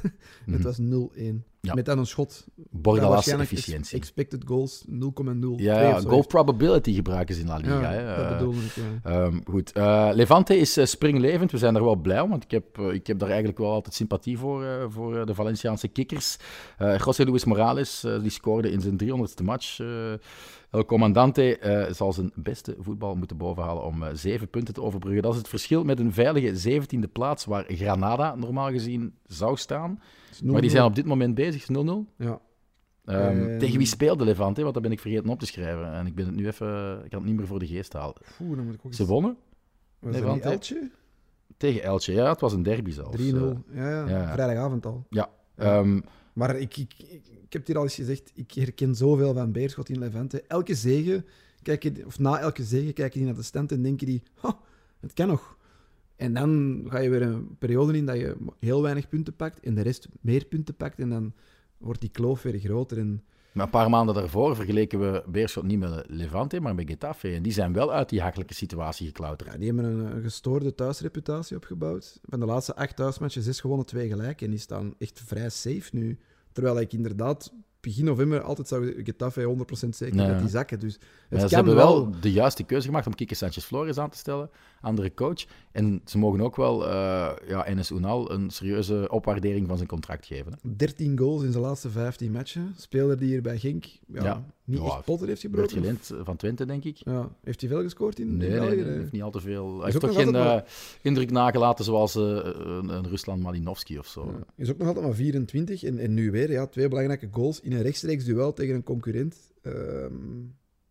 Mhm. 0.47 0.53
Het 0.57 0.63
was 0.63 0.79
0-1. 0.81 1.45
Ja. 1.61 1.75
Met 1.75 1.85
dan 1.85 1.99
een 1.99 2.07
schot. 2.07 2.47
Bordalas 2.71 3.27
efficiëntie. 3.27 3.97
expected 3.97 4.43
goals 4.47 4.85
0,02 4.89 4.93
Ja, 5.57 5.81
ja, 5.81 6.01
goal 6.01 6.27
probability 6.27 6.95
gebruiken 6.95 7.35
ze 7.35 7.41
in 7.41 7.47
La 7.47 7.57
Liga. 7.57 7.81
Ja, 7.81 7.91
hè. 7.91 8.17
dat 8.17 8.25
Eh, 8.25 8.39
bedoelde 8.39 8.59
ik, 8.61 8.73
ja. 8.75 9.11
Ehm, 9.11 9.41
goed, 9.51 9.73
Eh, 9.73 10.09
Levante 10.13 10.59
is 10.59 10.77
eh, 10.77 10.85
springlevend. 10.85 11.51
We 11.51 11.59
zijn 11.59 11.75
daar 11.75 11.85
wel 11.85 11.97
blij 11.97 12.21
om, 12.21 12.31
want 12.31 12.45
ik 12.45 12.51
heb, 12.51 12.79
ik 12.79 13.07
heb 13.07 13.19
daar 13.19 13.29
eigenlijk 13.29 13.59
wel 13.59 13.73
altijd 13.73 13.95
sympathie 13.95 14.39
voor, 14.39 14.87
voor 14.89 15.27
de 15.27 15.35
Valenciaanse 15.35 15.89
kikkers. 15.89 16.37
José 16.79 17.25
Luis 17.25 17.45
Morales, 17.45 18.05
die 18.21 18.31
scoorde 18.31 18.71
in 18.71 18.81
zijn 18.81 18.97
300ste 19.05 19.45
match. 19.45 19.81
Eh, 20.77 20.83
El 20.83 20.85
Comandante 20.87 21.59
eh, 21.59 21.93
zal 21.93 22.13
zijn 22.13 22.33
beste 22.35 22.77
voetbal 22.79 23.15
moeten 23.15 23.37
bovenhalen 23.37 23.85
om 23.85 24.03
eh, 24.03 24.11
zeven 24.15 24.49
punten 24.49 24.75
te 24.75 24.83
overbruggen. 24.83 25.23
Dat 25.23 25.33
is 25.33 25.39
het 25.39 25.49
verschil 25.49 25.85
met 25.85 26.01
een 26.01 26.13
veilige 26.13 26.81
17e 26.81 27.13
plaats, 27.13 27.45
waar 27.45 27.65
Granada 27.69 28.35
normaal 28.35 28.71
gezien 28.71 29.15
zou 29.27 29.57
staan. 29.57 30.01
Maar 30.45 30.61
die 30.61 30.71
0-0. 30.71 30.73
zijn 30.73 30.85
op 30.85 30.95
dit 30.95 31.05
moment 31.05 31.35
bezig, 31.35 31.67
0-0. 31.69 32.15
Ja. 32.17 32.41
Ehm, 33.05 33.21
Ehm. 33.21 33.59
Tegen 33.59 33.79
wie 33.79 33.87
speelde 33.87 34.25
Levante? 34.25 34.63
Want 34.63 34.75
dat 34.75 34.83
ben 34.83 34.93
ik 34.93 35.01
vergeten 35.01 35.29
op 35.29 35.39
te 35.39 35.47
schrijven. 35.47 35.93
En 35.93 36.07
ik 36.07 36.15
ben 36.15 36.27
het 36.27 36.35
nu 36.35 36.47
even, 36.47 37.01
ik 37.05 37.11
kan 37.11 37.19
het 37.19 37.29
niet 37.29 37.37
meer 37.37 37.47
voor 37.47 37.59
de 37.59 37.67
geest 37.67 37.93
halen. 37.93 38.15
Oeh, 38.41 38.57
dan 38.57 38.65
moet 38.65 38.75
ik 38.75 38.81
ook 38.85 38.95
Ze 38.95 39.01
eens... 39.01 39.11
wonnen 39.11 39.37
Was 39.99 40.15
Levante. 40.15 40.49
Elche? 40.49 40.91
tegen 41.57 41.83
Elche. 41.83 42.13
Ja, 42.13 42.29
het 42.29 42.41
was 42.41 42.53
een 42.53 42.63
derby 42.63 42.91
zelfs. 42.91 43.17
3-0. 43.17 43.21
Eh, 43.21 43.33
ja, 43.75 43.89
ja, 43.91 44.09
ja. 44.09 44.33
vrijdagavond 44.33 44.87
al. 44.87 45.07
ja. 45.11 45.29
Ehm, 45.57 46.01
Maar 46.37 46.57
ik, 46.57 46.77
ik, 46.77 46.95
ik, 46.99 47.53
heb 47.53 47.61
het 47.61 47.67
hier 47.67 47.77
al 47.77 47.83
eens 47.83 47.95
gezegd, 47.95 48.31
ik 48.35 48.53
herken 48.53 48.95
zoveel 48.95 49.35
van 49.35 49.53
Beerschot 49.53 49.89
in 49.89 49.99
Levante. 49.99 50.43
Elke 50.43 50.75
zege, 50.75 51.25
kijk 51.63 51.83
je, 51.83 52.07
of 52.07 52.19
na 52.19 52.39
elke 52.39 52.65
zege, 52.65 52.93
kijk 52.93 53.13
je 53.13 53.19
die 53.19 53.29
naar 53.29 53.37
de 53.37 53.43
stand 53.43 53.73
en 53.73 53.83
denk 53.83 54.01
je 54.01 54.07
die, 54.07 54.23
"Ha, 54.35 54.59
het 55.01 55.13
kan 55.13 55.27
nog. 55.27 55.57
En 56.17 56.35
dan 56.35 56.83
ga 56.89 56.99
je 56.99 57.11
weer 57.11 57.23
een 57.23 57.57
periode 57.59 57.97
in 57.97 58.07
dat 58.07 58.17
je 58.17 58.37
heel 58.59 58.83
weinig 58.83 59.09
punten 59.09 59.37
pakt 59.37 59.61
en 59.61 59.75
de 59.75 59.81
rest 59.81 60.09
meer 60.21 60.45
punten 60.45 60.75
pakt. 60.75 60.99
En 60.99 61.09
dan 61.09 61.33
wordt 61.79 62.01
die 62.01 62.11
kloof 62.11 62.43
weer 62.43 62.59
groter. 62.59 62.99
En 62.99 63.25
maar 63.57 63.65
een 63.65 63.71
paar 63.71 63.91
maanden 63.91 64.15
daarvoor 64.15 64.57
vergeleken 64.57 65.01
we 65.01 65.23
Beerschot 65.27 65.65
niet 65.65 65.79
met 65.79 66.05
Levante, 66.07 66.61
maar 66.61 66.75
met 66.75 66.91
Getafe. 66.91 67.35
En 67.35 67.43
die 67.43 67.53
zijn 67.53 67.73
wel 67.73 67.93
uit 67.93 68.09
die 68.09 68.21
hakkelijke 68.21 68.55
situatie 68.55 69.07
geklauterd. 69.07 69.53
ja, 69.53 69.59
die 69.59 69.73
hebben 69.73 69.85
een, 69.85 70.23
gestoorde 70.23 70.75
thuisreputatie 70.75 71.57
opgebouwd. 71.57 72.21
Van 72.23 72.41
de 72.41 72.47
laatste 72.47 72.77
acht 72.77 72.97
thuismatchen, 72.97 73.43
zes 73.43 73.61
gewonnen, 73.61 73.87
twee 73.87 74.09
gelijk. 74.09 74.43
En 74.43 74.51
die 74.51 74.59
staan 74.59 74.95
echt 74.99 75.23
vrij 75.27 75.49
safe 75.49 75.89
nu. 75.93 76.19
Terwijl 76.53 76.81
ik 76.81 76.93
inderdaad 76.93 77.53
begin 77.87 78.05
november 78.05 78.41
altijd 78.43 78.69
zou 78.69 79.05
Getafe 79.05 79.43
100% 79.87 79.89
zeker 79.89 80.17
Nee. 80.17 80.27
dat 80.29 80.39
die 80.41 80.49
zakken. 80.49 80.79
Dus 80.81 80.93
het 80.93 81.03
Ja, 81.41 81.49
ze 81.49 81.55
kan 81.55 81.57
hebben 81.65 81.75
wel... 81.75 82.03
wel 82.11 82.21
de 82.21 82.33
juiste 82.33 82.63
keuze 82.65 82.87
gemaakt 82.87 83.07
om 83.07 83.15
Kike 83.15 83.35
Sanchez 83.35 83.65
Flores 83.65 83.99
aan 83.99 84.11
te 84.11 84.19
stellen, 84.19 84.51
andere 84.81 85.15
coach. 85.15 85.45
En 85.73 86.01
ze 86.05 86.19
mogen 86.19 86.41
ook 86.41 86.57
wel 86.57 86.89
eh 86.89 87.29
ja, 87.49 87.67
Enes 87.67 87.91
Unal 87.91 88.33
een 88.33 88.51
serieuze 88.51 89.09
opwaardering 89.11 89.67
van 89.69 89.77
zijn 89.77 89.89
contract 89.89 90.27
geven. 90.27 90.53
Hè. 90.53 90.71
13 90.77 91.19
goals 91.19 91.43
in 91.43 91.51
zijn 91.53 91.65
laatste 91.65 91.91
15 91.91 92.33
matchen. 92.33 92.75
Speler 92.77 93.19
die 93.19 93.29
hier 93.29 93.43
bij 93.43 93.59
Genk 93.59 93.85
ja, 94.07 94.23
Ja. 94.25 94.45
Niet 94.67 94.79
Ja, 94.81 94.85
echt 94.87 95.05
potten 95.05 95.29
heeft 95.29 95.41
gebroken. 95.41 95.71
geleend 95.71 96.11
van 96.23 96.37
Twente, 96.37 96.65
denk 96.67 96.85
ik. 96.85 96.97
Ja. 96.97 97.31
Heeft 97.45 97.61
hij 97.61 97.71
veel 97.71 97.83
gescoord 97.83 98.19
in, 98.19 98.37
Nee, 98.37 98.49
nee, 98.49 98.59
België? 98.59 98.75
nee, 98.77 98.85
Nee. 98.85 98.99
heeft 98.99 99.13
niet 99.13 99.23
al 99.23 99.31
te 99.31 99.41
veel. 99.41 99.79
Hij 99.79 99.87
Is 99.89 99.93
heeft 99.95 100.05
toch 100.07 100.15
geen 100.25 100.35
eh, 100.35 100.61
indruk 101.03 101.31
nagelaten 101.31 101.85
zoals 101.85 102.15
eh, 102.15 102.23
een, 102.23 102.89
een 102.89 103.09
Rusland 103.09 103.43
Malinovski 103.43 103.99
of 103.99 104.07
zo. 104.07 104.25
Ja. 104.27 104.45
Is 104.57 104.71
ook 104.71 104.79
nog 104.79 104.87
altijd 104.87 105.07
maar 105.07 105.15
24. 105.15 105.83
En, 105.85 105.99
en 105.99 106.15
nu 106.15 106.31
weer 106.31 106.51
ja, 106.51 106.67
twee 106.67 106.89
belangrijke 106.89 107.29
goals 107.31 107.61
in 107.61 107.73
een 107.73 107.83
rechtstreeks 107.83 108.25
duel 108.25 108.53
tegen 108.53 108.75
een 108.75 108.83
concurrent. 108.83 109.37
Ehm, 109.63 110.15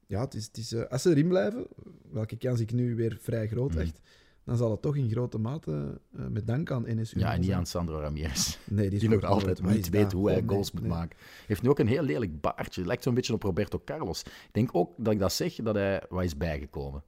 ja, 0.08 0.22
het 0.22 0.34
is, 0.34 0.46
het 0.46 0.58
is, 0.58 0.72
eh, 0.74 0.84
als 0.90 1.02
ze 1.02 1.10
erin 1.10 1.28
blijven, 1.28 1.68
welke 2.12 2.38
kans 2.38 2.60
ik 2.60 2.72
nu 2.74 2.96
weer 2.96 3.18
vrij 3.22 3.48
groot 3.48 3.72
Mhm. 3.72 3.80
echt, 3.80 4.00
dan 4.46 4.58
zal 4.58 4.72
het 4.72 4.82
toch 4.82 4.96
in 4.96 5.10
grote 5.10 5.38
mate 5.38 6.02
eh, 6.18 6.26
met 6.28 6.48
dank 6.48 6.72
aan 6.72 6.84
NSU. 6.88 7.20
Ja, 7.20 7.34
en 7.34 7.42
niet 7.42 7.52
aan 7.52 7.66
Sandro 7.66 8.00
Ramirez. 8.00 8.58
Nee, 8.64 8.90
die, 8.90 9.10
nog 9.10 9.24
altijd 9.24 9.64
niet 9.64 9.90
weet 9.90 10.12
hoe 10.12 10.28
hij 10.28 10.40
nee, 10.40 10.50
goals 10.50 10.72
moet 10.72 10.82
nee. 10.82 10.92
maken. 10.92 11.18
Heeft 11.48 11.62
nu 11.62 11.70
ook 11.70 11.80
een 11.80 11.88
heel 11.88 12.04
lelijk 12.04 12.42
baardje. 12.42 12.86
Lijkt 12.86 13.04
zo'n 13.04 13.14
beetje 13.14 13.34
op 13.34 13.44
Roberto 13.44 13.82
Carlos. 13.86 14.22
Ik 14.22 14.50
denk 14.52 14.70
ook 14.72 14.94
dat 14.98 15.14
ik 15.14 15.20
dat 15.20 15.34
zeg, 15.34 15.56
dat 15.56 15.76
hij 15.76 16.04
wat 16.10 16.24
is 16.24 16.38
bijgekomen. 16.38 17.04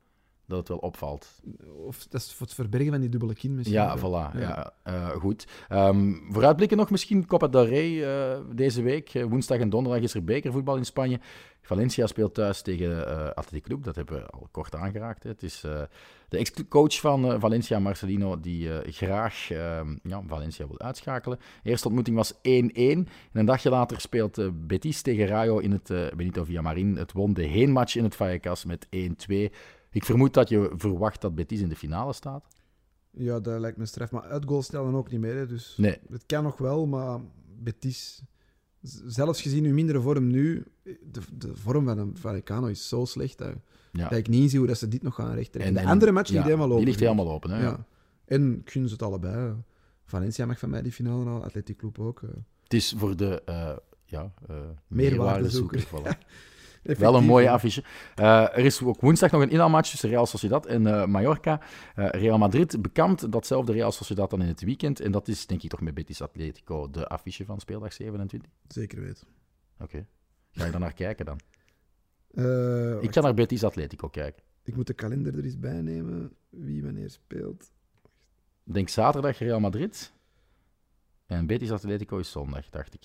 Dat 0.47 0.57
het 0.57 0.67
wel 0.67 0.77
opvalt. 0.77 1.41
Of 1.85 2.07
dat 2.09 2.21
is 2.21 2.33
voor 2.33 2.45
het 2.45 2.55
verbergen 2.55 2.91
van 2.91 2.99
die 2.99 3.09
dubbele 3.09 3.33
kin 3.33 3.55
misschien. 3.55 3.77
Ja, 3.77 3.97
voilà. 3.97 4.39
Ja. 4.39 4.73
eh, 4.83 5.09
goed. 5.09 5.47
Ehm, 5.67 6.13
vooruitblikken 6.29 6.77
nog 6.77 6.89
misschien. 6.89 7.25
Copa 7.25 7.47
del 7.47 7.65
Rey 7.65 8.03
eh, 8.03 8.39
deze 8.53 8.81
week. 8.81 9.13
Eh, 9.13 9.23
woensdag 9.23 9.59
en 9.59 9.69
donderdag 9.69 10.01
is 10.03 10.13
er 10.13 10.23
bekervoetbal 10.23 10.77
in 10.77 10.85
Spanje. 10.85 11.19
Valencia 11.61 12.07
speelt 12.07 12.33
thuis 12.33 12.61
tegen 12.61 13.07
eh 13.07 13.27
Athletic 13.27 13.63
Club. 13.63 13.83
Dat 13.83 13.95
hebben 13.95 14.15
we 14.15 14.25
al 14.25 14.47
kort 14.51 14.75
aangeraakt. 14.75 15.23
Hè. 15.23 15.29
Het 15.29 15.43
is 15.43 15.61
de 16.29 16.37
ex-coach 16.37 16.99
van 16.99 17.39
Valencia, 17.39 17.79
Marcelino, 17.79 18.39
die 18.39 18.69
graag 18.91 19.51
ehm, 19.51 19.95
ja, 20.03 20.21
Valencia 20.27 20.67
wil 20.67 20.79
uitschakelen. 20.79 21.39
De 21.63 21.69
eerste 21.69 21.87
ontmoeting 21.87 22.17
was 22.17 22.33
1-1. 22.33 22.37
En 22.41 23.07
een 23.31 23.45
dagje 23.45 23.69
later 23.69 24.01
speelt 24.01 24.67
Betis 24.67 25.01
tegen 25.01 25.27
Rayo 25.27 25.57
in 25.57 25.71
het 25.71 26.15
Benito 26.15 26.43
Villamarin. 26.43 26.95
Het 26.95 27.11
won 27.11 27.33
de 27.33 27.43
heenmatch 27.43 27.95
in 27.95 28.03
het 28.03 28.15
Vallecas 28.15 28.65
met 28.65 28.87
1-2. 28.89 29.49
Ik 29.97 30.05
vermoed 30.05 30.33
dat 30.33 30.49
je 30.49 30.73
verwacht 30.77 31.21
dat 31.21 31.35
Betis 31.35 31.59
in 31.61 31.69
de 31.69 31.75
finale 31.75 32.13
staat. 32.13 32.45
Ja, 33.11 33.39
dat 33.39 33.59
lijkt 33.59 33.77
me 33.77 33.85
straf. 33.85 34.11
Maar 34.11 34.21
uitgoal 34.23 34.61
stellen 34.61 34.93
ook 34.95 35.11
niet 35.11 35.19
meer. 35.19 35.35
Hè. 35.35 35.47
Dus 35.47 35.73
Nee. 35.77 35.97
het 36.09 36.23
kan 36.25 36.43
nog 36.43 36.57
wel, 36.57 36.85
maar 36.87 37.19
Betis, 37.59 38.21
zelfs 39.05 39.41
gezien 39.41 39.65
uw 39.65 39.73
mindere 39.73 40.01
vorm 40.01 40.27
nu, 40.27 40.65
de, 40.83 41.21
de 41.37 41.55
vorm 41.55 41.85
van 41.85 41.97
een 41.97 42.17
Vallecano 42.17 42.67
is 42.67 42.87
zo 42.87 43.05
slecht 43.05 43.37
dat, 43.37 43.53
Ja. 43.91 44.07
dat 44.09 44.17
ik 44.17 44.27
niet 44.27 44.49
zie 44.49 44.59
hoe 44.59 44.67
dat 44.67 44.77
ze 44.77 44.87
dit 44.87 45.03
nog 45.03 45.15
gaan 45.15 45.33
rechtrekken. 45.35 45.73
De 45.73 45.85
andere 45.85 46.11
match 46.11 46.29
ja, 46.29 46.33
ligt 46.35 46.45
helemaal 46.45 46.67
open. 46.67 46.77
Die 46.79 46.87
ligt 46.87 46.99
helemaal 46.99 47.31
open, 47.31 47.49
hè? 47.49 47.61
ja. 47.63 47.85
En 48.25 48.61
gun 48.65 48.87
ze 48.87 48.93
het 48.93 49.01
allebei. 49.03 49.53
Valencia 50.05 50.45
mag 50.45 50.59
van 50.59 50.69
mij 50.69 50.81
die 50.81 50.91
finale 50.91 51.25
halen, 51.25 51.43
Athletic 51.43 51.77
Club 51.77 51.99
ook. 51.99 52.21
eh. 52.23 52.29
Het 52.63 52.73
is 52.73 52.93
voor 52.97 53.15
de 53.15 53.41
uh, 53.49 53.75
ja, 54.05 54.31
uh, 54.49 54.55
Meerwaardezoeker. 54.87 55.85
Voilà. 55.87 56.17
Wel 56.81 57.15
een 57.15 57.25
mooie 57.25 57.49
affiche. 57.49 57.83
Uh, 58.19 58.41
er 58.41 58.65
is 58.65 58.83
ook 58.83 59.01
woensdag 59.01 59.31
nog 59.31 59.41
een 59.41 59.49
inhaalmatch 59.49 59.89
tussen 59.89 60.09
Real 60.09 60.25
Sociedad 60.25 60.65
en 60.65 60.81
uh, 60.81 61.05
Mallorca. 61.05 61.61
Uh, 61.95 62.09
Real 62.09 62.37
Madrid 62.37 62.81
bekant 62.81 63.31
datzelfde 63.31 63.71
Real 63.71 63.91
Sociedad 63.91 64.29
dan 64.29 64.41
in 64.41 64.47
het 64.47 64.61
weekend. 64.61 64.99
En 64.99 65.11
dat 65.11 65.27
is 65.27 65.45
denk 65.45 65.63
ik 65.63 65.69
toch 65.69 65.81
met 65.81 65.93
Betis 65.93 66.21
Atletico 66.21 66.89
de 66.89 67.07
affiche 67.07 67.45
van 67.45 67.59
speeldag 67.59 67.93
27. 67.93 68.51
Zeker 68.67 69.01
weten. 69.01 69.27
Oké. 69.73 69.83
Okay. 69.83 70.05
Ga 70.51 70.65
je 70.65 70.71
dan 70.71 70.81
naar 70.81 70.93
kijken 70.93 71.25
dan? 71.25 71.39
Ik 73.01 73.13
ga 73.13 73.21
naar 73.21 73.33
Betis 73.33 73.63
Atletico 73.63 74.07
kijken. 74.07 74.43
Ik 74.63 74.75
moet 74.75 74.87
de 74.87 74.93
kalender 74.93 75.37
er 75.37 75.43
eens 75.43 75.59
bij 75.59 75.81
nemen. 75.81 76.35
Wie 76.49 76.83
wanneer 76.83 77.09
speelt. 77.09 77.71
Ik 78.65 78.73
denk 78.73 78.89
zaterdag 78.89 79.37
Real 79.37 79.59
Madrid. 79.59 80.13
En 81.25 81.45
Betis 81.45 81.71
Atletico 81.71 82.17
is 82.17 82.31
zondag, 82.31 82.69
dacht 82.69 82.93
ik. 82.93 83.01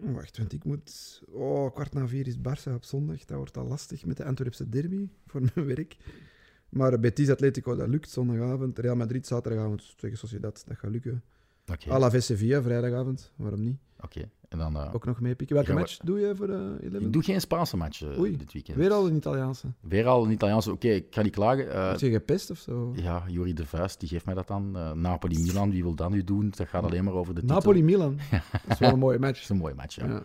Wacht, 0.00 0.38
want 0.38 0.52
ik 0.52 0.64
moet... 0.64 1.22
Oh, 1.30 1.72
kwart 1.74 1.92
na 1.92 2.08
vier 2.08 2.26
is 2.26 2.36
Barça 2.38 2.72
op 2.72 2.84
zondag. 2.84 3.24
Dat 3.24 3.36
wordt 3.36 3.56
al 3.56 3.66
lastig 3.66 4.04
met 4.04 4.16
de 4.16 4.24
Antwerpse 4.24 4.68
derby 4.68 5.08
voor 5.26 5.40
mijn 5.54 5.66
werk. 5.66 5.96
Maar 6.68 7.00
Betis 7.00 7.30
Atletico, 7.30 7.76
dat 7.76 7.88
lukt 7.88 8.10
zondagavond. 8.10 8.78
Real 8.78 8.96
Madrid 8.96 9.26
zaterdagavond 9.26 9.98
tegen 9.98 10.18
Sociedad, 10.18 10.64
dat 10.66 10.78
gaat 10.78 10.90
lukken. 10.90 11.22
Okay. 11.66 11.92
Alaves 11.94 12.26
Sevilla 12.26 12.62
vrijdagavond, 12.62 13.32
waarom 13.36 13.62
niet? 13.62 13.78
Oké, 14.00 14.18
okay. 14.18 14.30
en 14.48 14.58
dan... 14.58 14.76
Uh, 14.76 14.94
Ook 14.94 15.04
nog 15.04 15.20
meepikken. 15.20 15.56
Welke 15.56 15.72
match 15.72 15.96
doe 15.96 16.18
je 16.18 16.36
voor 16.36 16.48
uh, 16.48 16.92
11? 16.92 17.02
Ik 17.02 17.12
doe 17.12 17.22
geen 17.22 17.40
Spaanse 17.40 17.76
match 17.76 18.02
uh, 18.02 18.18
Oei, 18.18 18.36
dit 18.36 18.52
weekend. 18.52 18.76
weer 18.76 18.92
al 18.92 19.06
een 19.06 19.16
Italiaanse? 19.16 19.66
Weer 19.80 20.06
al 20.06 20.24
een 20.24 20.30
Italiaanse. 20.30 20.72
Oké, 20.72 20.86
okay, 20.86 20.98
ik 20.98 21.14
ga 21.14 21.22
niet 21.22 21.34
klagen. 21.34 21.66
Uh, 21.66 21.90
Heb 21.90 22.00
je 22.00 22.10
gepest 22.10 22.50
of 22.50 22.58
zo? 22.58 22.92
Ja, 22.96 23.24
Juri 23.28 23.52
de 23.52 23.66
Vuist, 23.66 24.00
die 24.00 24.08
geeft 24.08 24.24
mij 24.24 24.34
dat 24.34 24.46
dan. 24.46 24.70
Napoli-Milan, 25.00 25.70
wie 25.70 25.82
wil 25.82 25.94
dat 25.94 26.10
nu 26.10 26.24
doen? 26.24 26.50
Dat 26.56 26.68
gaat 26.68 26.84
alleen 26.84 27.04
maar 27.04 27.14
over 27.14 27.34
de 27.34 27.40
titel. 27.40 27.56
Napoli-Milan, 27.56 28.18
dat 28.52 28.60
is 28.68 28.78
wel 28.78 28.92
een 28.92 28.98
mooie 28.98 29.18
match. 29.18 29.32
dat 29.32 29.42
is 29.42 29.48
een 29.48 29.56
mooie 29.56 29.74
match, 29.74 29.94
ja. 29.94 30.24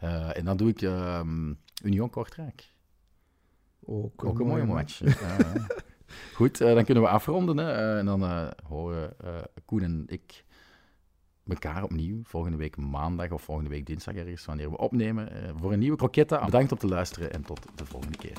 ja. 0.00 0.32
En 0.32 0.44
dan 0.44 0.56
doe 0.56 0.68
ik 0.68 0.80
um, 0.80 1.58
Union 1.84 2.10
Kortrijk. 2.10 2.72
Ook, 3.84 4.24
Ook 4.24 4.40
een 4.40 4.46
mooie 4.46 4.64
match. 4.64 5.00
Goed, 6.34 6.58
dan 6.58 6.84
kunnen 6.84 7.02
we 7.02 7.08
afronden. 7.08 7.56
Hè. 7.56 7.98
En 7.98 8.06
dan 8.06 8.52
horen 8.62 9.16
Koen 9.64 9.82
en 9.82 10.04
ik 10.06 10.44
elkaar 11.48 11.82
opnieuw 11.82 12.20
volgende 12.22 12.56
week 12.56 12.76
maandag 12.76 13.30
of 13.30 13.42
volgende 13.42 13.70
week 13.70 13.86
dinsdag 13.86 14.14
ergens 14.14 14.44
wanneer 14.44 14.70
we 14.70 14.78
opnemen 14.78 15.28
voor 15.56 15.72
een 15.72 15.78
nieuwe 15.78 15.96
Croquetta. 15.96 16.44
Bedankt 16.44 16.72
om 16.72 16.78
te 16.78 16.86
luisteren 16.86 17.32
en 17.32 17.42
tot 17.42 17.60
de 17.74 17.86
volgende 17.86 18.18
keer. 18.18 18.36